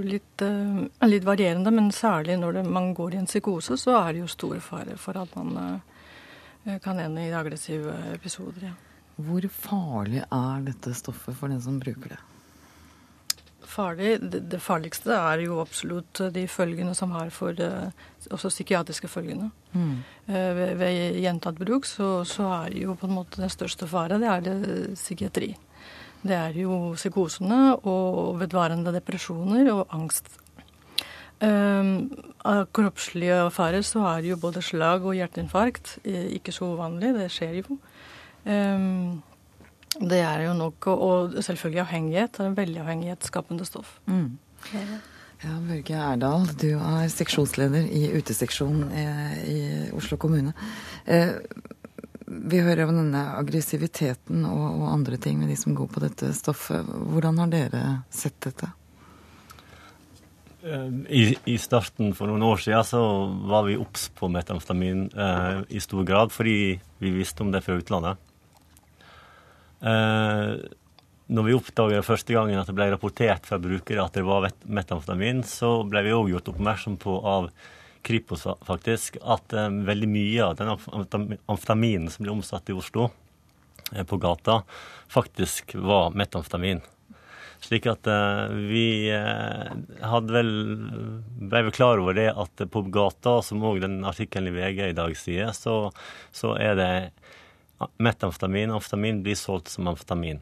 litt, 0.06 0.44
uh, 0.46 1.08
litt 1.08 1.26
varierende, 1.26 1.74
men 1.74 1.90
særlig 1.96 2.38
når 2.40 2.60
det, 2.60 2.66
man 2.70 2.94
går 2.98 3.16
i 3.16 3.22
en 3.24 3.30
psykose, 3.30 3.78
så 3.80 3.98
er 4.04 4.14
det 4.14 4.24
jo 4.24 4.32
stor 4.32 4.60
fare 4.64 4.98
for 5.02 5.18
at 5.18 5.34
man 5.40 5.58
uh, 5.58 6.76
kan 6.84 7.00
ende 7.02 7.26
i 7.26 7.34
aggressive 7.34 7.96
episoder. 8.14 8.72
ja. 8.72 8.78
Hvor 9.22 9.44
farlig 9.54 10.22
er 10.24 10.62
dette 10.66 10.94
stoffet 10.98 11.36
for 11.38 11.52
den 11.52 11.60
som 11.62 11.80
bruker 11.82 12.14
det? 12.14 12.20
Farlig, 13.72 14.16
det, 14.32 14.60
farligste 14.60 15.14
er 15.14 15.44
jo 15.44 15.60
absolutt 15.62 16.24
de 16.34 16.46
følgene 16.50 16.96
som 16.98 17.12
har 17.16 17.30
for 17.34 17.58
uh, 17.60 17.92
også 18.32 18.50
psykiatriske 18.54 19.10
følgene. 19.12 19.52
Mm. 19.74 19.98
Ved, 20.28 20.74
ved 20.80 21.20
gjentatt 21.22 21.60
bruk 21.60 21.86
så, 21.88 22.22
så, 22.28 22.48
er 22.66 22.78
jo 22.82 22.96
på 23.00 23.08
en 23.08 23.16
måte 23.16 23.42
den 23.42 23.52
største 23.52 23.88
fare 23.88 24.20
det 24.22 24.32
er 24.32 24.44
det 24.48 24.58
psykiatri. 24.96 25.54
Det 26.22 26.38
er 26.38 26.58
jo 26.62 26.94
psykosene 26.94 27.76
og 27.82 28.38
vedvarende 28.42 28.94
depresjoner 28.94 29.72
og 29.74 29.88
angst. 29.96 30.30
Um, 31.42 32.12
av 32.46 32.68
kroppslige 32.70 33.48
farer 33.56 33.82
så 33.86 34.04
er 34.12 34.28
jo 34.30 34.38
både 34.38 34.62
slag 34.62 35.08
og 35.08 35.18
hjerteinfarkt. 35.18 35.96
Ikke 36.06 36.54
så 36.54 36.70
uvanlig, 36.76 37.16
det 37.18 37.32
skjer 37.34 37.64
jo. 37.64 37.80
Um, 38.46 39.24
det 39.98 40.22
er 40.24 40.46
jo 40.46 40.54
nok, 40.58 40.88
og 40.94 41.34
selvfølgelig 41.42 41.82
avhengighet. 41.82 42.38
Det 42.38 42.46
er 42.46 42.52
en 42.52 42.60
veldig 42.60 42.84
avhengighetsskapende 42.84 43.66
stoff. 43.66 43.98
Mm. 44.06 44.38
Ja, 45.42 45.58
Børge 45.66 45.98
Erdal, 45.98 46.46
du 46.62 46.70
er 46.78 47.10
seksjonsleder 47.10 47.90
i 47.90 48.12
uteseksjonen 48.14 48.92
i 49.50 49.60
Oslo 49.98 50.20
kommune. 50.22 50.54
Eh, 52.32 52.38
vi 52.52 52.62
hører 52.64 52.88
om 52.88 52.98
denne 52.98 53.24
aggressiviteten 53.38 54.46
og, 54.48 54.68
og, 54.82 54.86
andre 54.92 55.20
ting 55.22 55.40
med 55.40 55.52
de 55.52 55.58
som 55.60 55.76
går 55.76 55.90
på 55.92 56.04
dette 56.04 56.32
stoffet. 56.38 56.86
Hvordan 56.86 57.42
har 57.44 57.52
dere 57.52 57.84
sett 58.10 58.40
dette? 58.48 58.72
I, 60.62 61.24
I, 61.50 61.56
starten 61.58 62.12
for 62.14 62.30
noen 62.30 62.44
år 62.46 62.60
siden 62.62 62.86
så 62.86 63.00
var 63.50 63.64
vi 63.66 63.80
obs 63.82 64.12
på 64.14 64.28
metamfetamin 64.30 65.08
eh, 65.10 65.64
i 65.74 65.82
stor 65.82 66.06
grad 66.06 66.30
fordi 66.30 66.76
vi 67.02 67.14
visste 67.16 67.42
om 67.42 67.50
det 67.50 67.64
fra 67.66 67.80
utlandet. 67.80 68.22
Eh, 69.82 70.54
når 71.32 71.48
vi 71.48 71.56
oppdaget 71.58 72.06
første 72.06 72.36
gangen 72.36 72.60
at 72.62 72.70
det 72.70 72.76
ble 72.78 72.92
rapportert 72.92 73.48
fra 73.50 73.58
brukere 73.62 74.06
at 74.06 74.14
det 74.14 74.26
var 74.28 74.52
metamfetamin, 74.70 75.42
så 75.48 75.80
ble 75.88 76.04
vi 76.06 76.14
òg 76.14 76.30
gjort 76.36 76.54
oppmerksom 76.54 77.00
på 77.02 77.18
av 77.26 77.50
Kripos 78.02 78.48
faktisk, 78.68 79.18
at 79.22 79.54
um, 79.54 79.84
veldig 79.88 80.10
mye 80.10 80.46
av 80.46 80.56
den 80.60 80.72
amfetaminen 80.72 82.10
som 82.12 82.26
ble 82.26 82.34
omsatt 82.34 82.72
i 82.72 82.76
Oslo 82.78 83.10
eh, 83.94 84.06
på 84.08 84.18
gata, 84.22 84.62
faktisk 85.12 85.76
var 85.76 86.16
metamfetamin. 86.18 86.82
Slik 87.62 87.86
at 87.92 88.08
uh, 88.10 88.50
vi 88.50 89.14
hadde 89.14 90.34
vel 90.34 90.54
ble 91.38 91.66
vel 91.68 91.76
klar 91.76 92.02
over 92.02 92.18
det 92.18 92.32
at 92.34 92.66
på 92.74 92.86
gata, 92.90 93.38
som 93.46 93.62
òg 93.62 93.84
den 93.84 94.02
artikkelen 94.08 94.50
i 94.50 94.56
VG 94.58 94.88
i 94.88 94.98
dag 94.98 95.14
sier, 95.18 95.54
så, 95.54 95.92
så 96.34 96.56
er 96.58 96.78
det 96.80 96.94
metamfetamin. 98.02 98.74
Amfetamin 98.74 99.22
blir 99.26 99.38
solgt 99.38 99.70
som 99.74 99.90
amfetamin. 99.92 100.42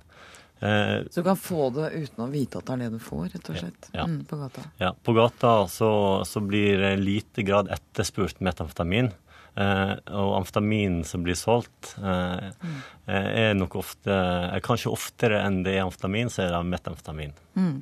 Eh, 0.59 1.03
så 1.09 1.21
du 1.21 1.23
kan 1.23 1.37
få 1.37 1.69
det 1.69 1.89
uten 1.89 2.25
å 2.25 2.27
vite 2.31 2.59
at 2.59 2.67
det 2.67 2.75
er 2.75 2.83
det 2.83 2.97
du 2.97 2.99
får, 3.03 3.29
rett 3.33 3.49
og 3.51 3.59
slett? 3.61 3.89
Ja. 3.93 4.05
Mm, 4.09 4.21
på 4.27 4.39
gata? 4.41 4.65
Ja. 4.81 4.91
På 5.03 5.15
gata 5.15 5.55
så, 5.71 5.91
så 6.27 6.43
blir 6.43 6.81
det 6.83 6.93
lite 6.99 7.45
grad 7.47 7.71
etterspurt 7.71 8.43
metamfetamin. 8.43 9.11
Eh, 9.59 9.93
og 10.15 10.35
amfetamin 10.37 11.01
som 11.07 11.23
blir 11.25 11.35
solgt, 11.35 11.95
eh, 11.97 12.49
mm. 12.51 12.75
er 13.09 13.55
nok 13.57 13.79
ofte 13.81 14.13
er 14.13 14.61
Kanskje 14.63 14.91
oftere 14.93 15.41
enn 15.43 15.63
det 15.65 15.77
er 15.77 15.85
amfetamin, 15.87 16.31
så 16.31 16.45
er 16.45 16.53
det 16.53 16.61
metamfetamin. 16.69 17.33
Mm. 17.59 17.73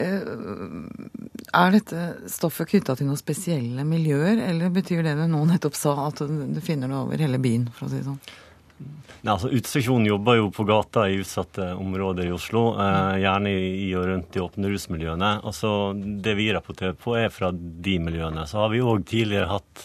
Er 0.00 1.72
dette 1.74 2.02
stoffet 2.30 2.70
knytta 2.70 2.94
til 2.94 3.08
noen 3.08 3.18
spesielle 3.18 3.82
miljøer, 3.86 4.38
eller 4.50 4.70
betyr 4.70 5.02
det 5.06 5.16
du 5.18 5.24
nå 5.30 5.40
nettopp 5.48 5.74
sa, 5.78 5.96
at 6.06 6.22
du 6.22 6.60
finner 6.62 6.90
det 6.90 7.00
over 7.00 7.24
hele 7.26 7.40
byen, 7.42 7.66
for 7.74 7.88
å 7.88 7.90
si 7.90 7.98
det 7.98 8.06
sånn? 8.06 8.22
Nei, 9.20 9.34
altså 9.34 9.50
Uteseksjonen 9.52 10.08
jobber 10.08 10.38
jo 10.38 10.46
på 10.54 10.64
gata 10.64 11.04
i 11.10 11.18
utsatte 11.20 11.74
områder 11.76 12.30
i 12.30 12.32
Oslo, 12.32 12.70
eh, 12.80 13.18
gjerne 13.20 13.52
i 13.52 13.90
og 13.98 14.06
rundt 14.08 14.30
de 14.32 14.40
åpne 14.40 14.70
rusmiljøene. 14.72 15.32
Altså, 15.44 15.92
det 16.24 16.36
vi 16.38 16.48
rapporterer 16.56 16.96
på, 16.96 17.18
er 17.20 17.28
fra 17.34 17.50
de 17.52 17.98
miljøene. 18.00 18.46
Så 18.48 18.62
har 18.62 18.72
vi 18.72 18.80
òg 18.80 19.04
tidligere 19.10 19.50
hatt, 19.50 19.84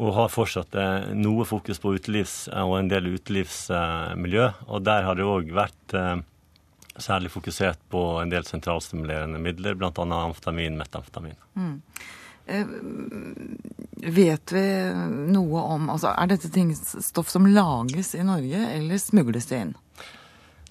og 0.00 0.14
har 0.16 0.30
fortsatt, 0.30 0.78
eh, 0.78 1.10
noe 1.18 1.44
fokus 1.44 1.82
på 1.82 1.96
utelivs 1.98 2.36
og 2.54 2.78
en 2.78 2.88
del 2.88 3.10
utelivsmiljø. 3.16 4.52
og 4.68 4.84
der 4.86 5.02
har 5.02 5.18
det 5.18 5.26
òg 5.26 5.50
vært 5.50 5.94
eh, 5.94 6.22
særlig 6.96 7.30
fokusert 7.30 7.78
på 7.90 8.22
en 8.22 8.30
del 8.30 8.44
sentralstimulerende 8.44 9.40
midler, 9.42 9.74
bl.a. 9.74 9.90
amfetamin, 9.90 10.78
metamfetamin. 10.78 11.36
Mm. 11.56 11.82
Vet 14.00 14.52
vi 14.52 14.64
noe 15.30 15.62
om 15.74 15.90
altså 15.92 16.14
Er 16.16 16.30
dette 16.32 16.48
ting, 16.52 16.72
stoff 16.74 17.28
som 17.30 17.46
lages 17.46 18.14
i 18.16 18.24
Norge, 18.26 18.64
eller 18.76 19.00
smugles 19.02 19.50
det 19.50 19.62
inn? 19.66 19.74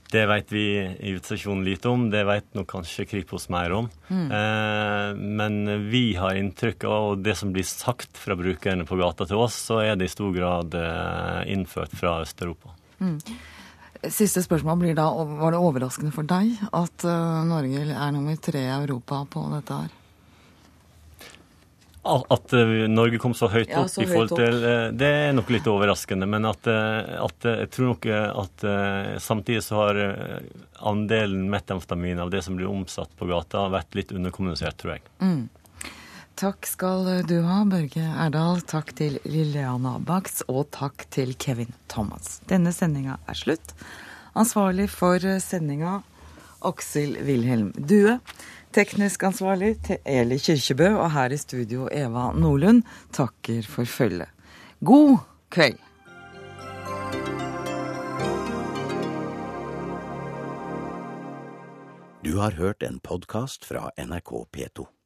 Det 0.10 0.24
vet 0.26 0.52
vi 0.52 0.64
i 0.82 1.12
utstasjonen 1.14 1.62
lite 1.68 1.90
om. 1.90 2.08
Det 2.10 2.24
vet 2.26 2.48
nok 2.58 2.66
kanskje 2.72 3.06
Kripos 3.06 3.46
mer 3.54 3.76
om. 3.78 3.90
Mm. 4.08 4.32
Eh, 4.34 5.20
men 5.38 5.60
vi 5.92 6.16
har 6.18 6.40
inntrykk 6.40 6.88
av, 6.90 7.12
og 7.12 7.22
det 7.22 7.36
som 7.38 7.54
blir 7.54 7.68
sagt 7.68 8.18
fra 8.18 8.34
brukerne 8.40 8.88
på 8.90 8.98
gata 8.98 9.30
til 9.30 9.44
oss, 9.46 9.60
så 9.70 9.84
er 9.84 10.00
det 10.00 10.10
i 10.10 10.16
stor 10.16 10.34
grad 10.34 10.74
eh, 10.74 11.54
innført 11.54 11.94
fra 11.94 12.18
Øst-Europa. 12.24 12.74
Mm. 13.06 13.20
Siste 14.10 14.42
spørsmål 14.42 14.82
blir 14.82 14.98
da, 14.98 15.12
var 15.12 15.54
det 15.54 15.62
overraskende 15.62 16.16
for 16.16 16.26
deg 16.26 16.56
at 16.72 17.04
uh, 17.04 17.44
Norge 17.48 17.84
er 17.84 18.14
nummer 18.16 18.38
tre 18.40 18.62
i 18.64 18.76
Europa 18.78 19.26
på 19.30 19.44
dette 19.52 19.76
her? 19.76 19.99
At 22.10 22.56
Norge 22.90 23.20
kom 23.22 23.36
så 23.38 23.50
høyt 23.52 23.70
opp 23.70 23.76
ja, 23.76 23.84
så 23.92 24.04
i 24.04 24.08
forhold 24.10 24.34
til 24.40 24.58
Det 24.98 25.10
er 25.28 25.36
nok 25.38 25.52
litt 25.54 25.68
overraskende. 25.70 26.28
Men 26.30 26.48
at, 26.50 26.68
at 26.70 27.48
jeg 27.50 27.70
tror 27.76 27.94
nok 27.94 28.10
at 28.10 28.66
samtidig 29.22 29.62
så 29.66 29.84
har 29.84 30.02
andelen 30.80 31.48
metamfetamin 31.52 32.20
av 32.24 32.34
det 32.34 32.42
som 32.46 32.58
blir 32.58 32.72
omsatt 32.72 33.14
på 33.20 33.30
gata, 33.30 33.68
vært 33.72 33.98
litt 34.00 34.14
underkommunisert, 34.16 34.80
tror 34.82 34.98
jeg. 34.98 35.06
Mm. 35.22 35.48
Takk 36.40 36.68
skal 36.70 37.08
du 37.28 37.42
ha, 37.44 37.64
Børge 37.68 38.00
Erdal. 38.00 38.62
Takk 38.64 38.94
til 38.96 39.18
Lilleana 39.28 39.98
Bax, 40.00 40.40
og 40.48 40.70
takk 40.72 41.04
til 41.12 41.34
Kevin 41.36 41.74
Thomas. 41.92 42.38
Denne 42.48 42.72
sendinga 42.72 43.18
er 43.28 43.36
slutt. 43.36 43.74
Ansvarlig 44.40 44.86
for 44.94 45.20
sendinga 45.44 45.98
Aksel 46.64 47.18
Wilhelm 47.28 47.74
Due. 47.76 48.16
Teknisk 48.70 49.24
ansvarlig 49.26 49.80
til 49.82 49.98
Eli 50.06 50.38
Kyrkjebø, 50.38 50.92
og 51.02 51.08
her 51.16 51.34
i 51.34 51.38
studio 51.42 51.88
Eva 51.90 52.28
Nordlund 52.38 52.84
takker 53.14 53.66
for 53.66 53.90
følget. 53.90 54.30
God 54.86 55.18
kveld. 55.50 55.80
Du 62.22 62.38
har 62.38 62.52
hørt 62.62 62.84
en 62.84 63.00
podkast 63.00 63.66
fra 63.66 63.90
NRK 63.98 64.32
P2. 64.54 64.99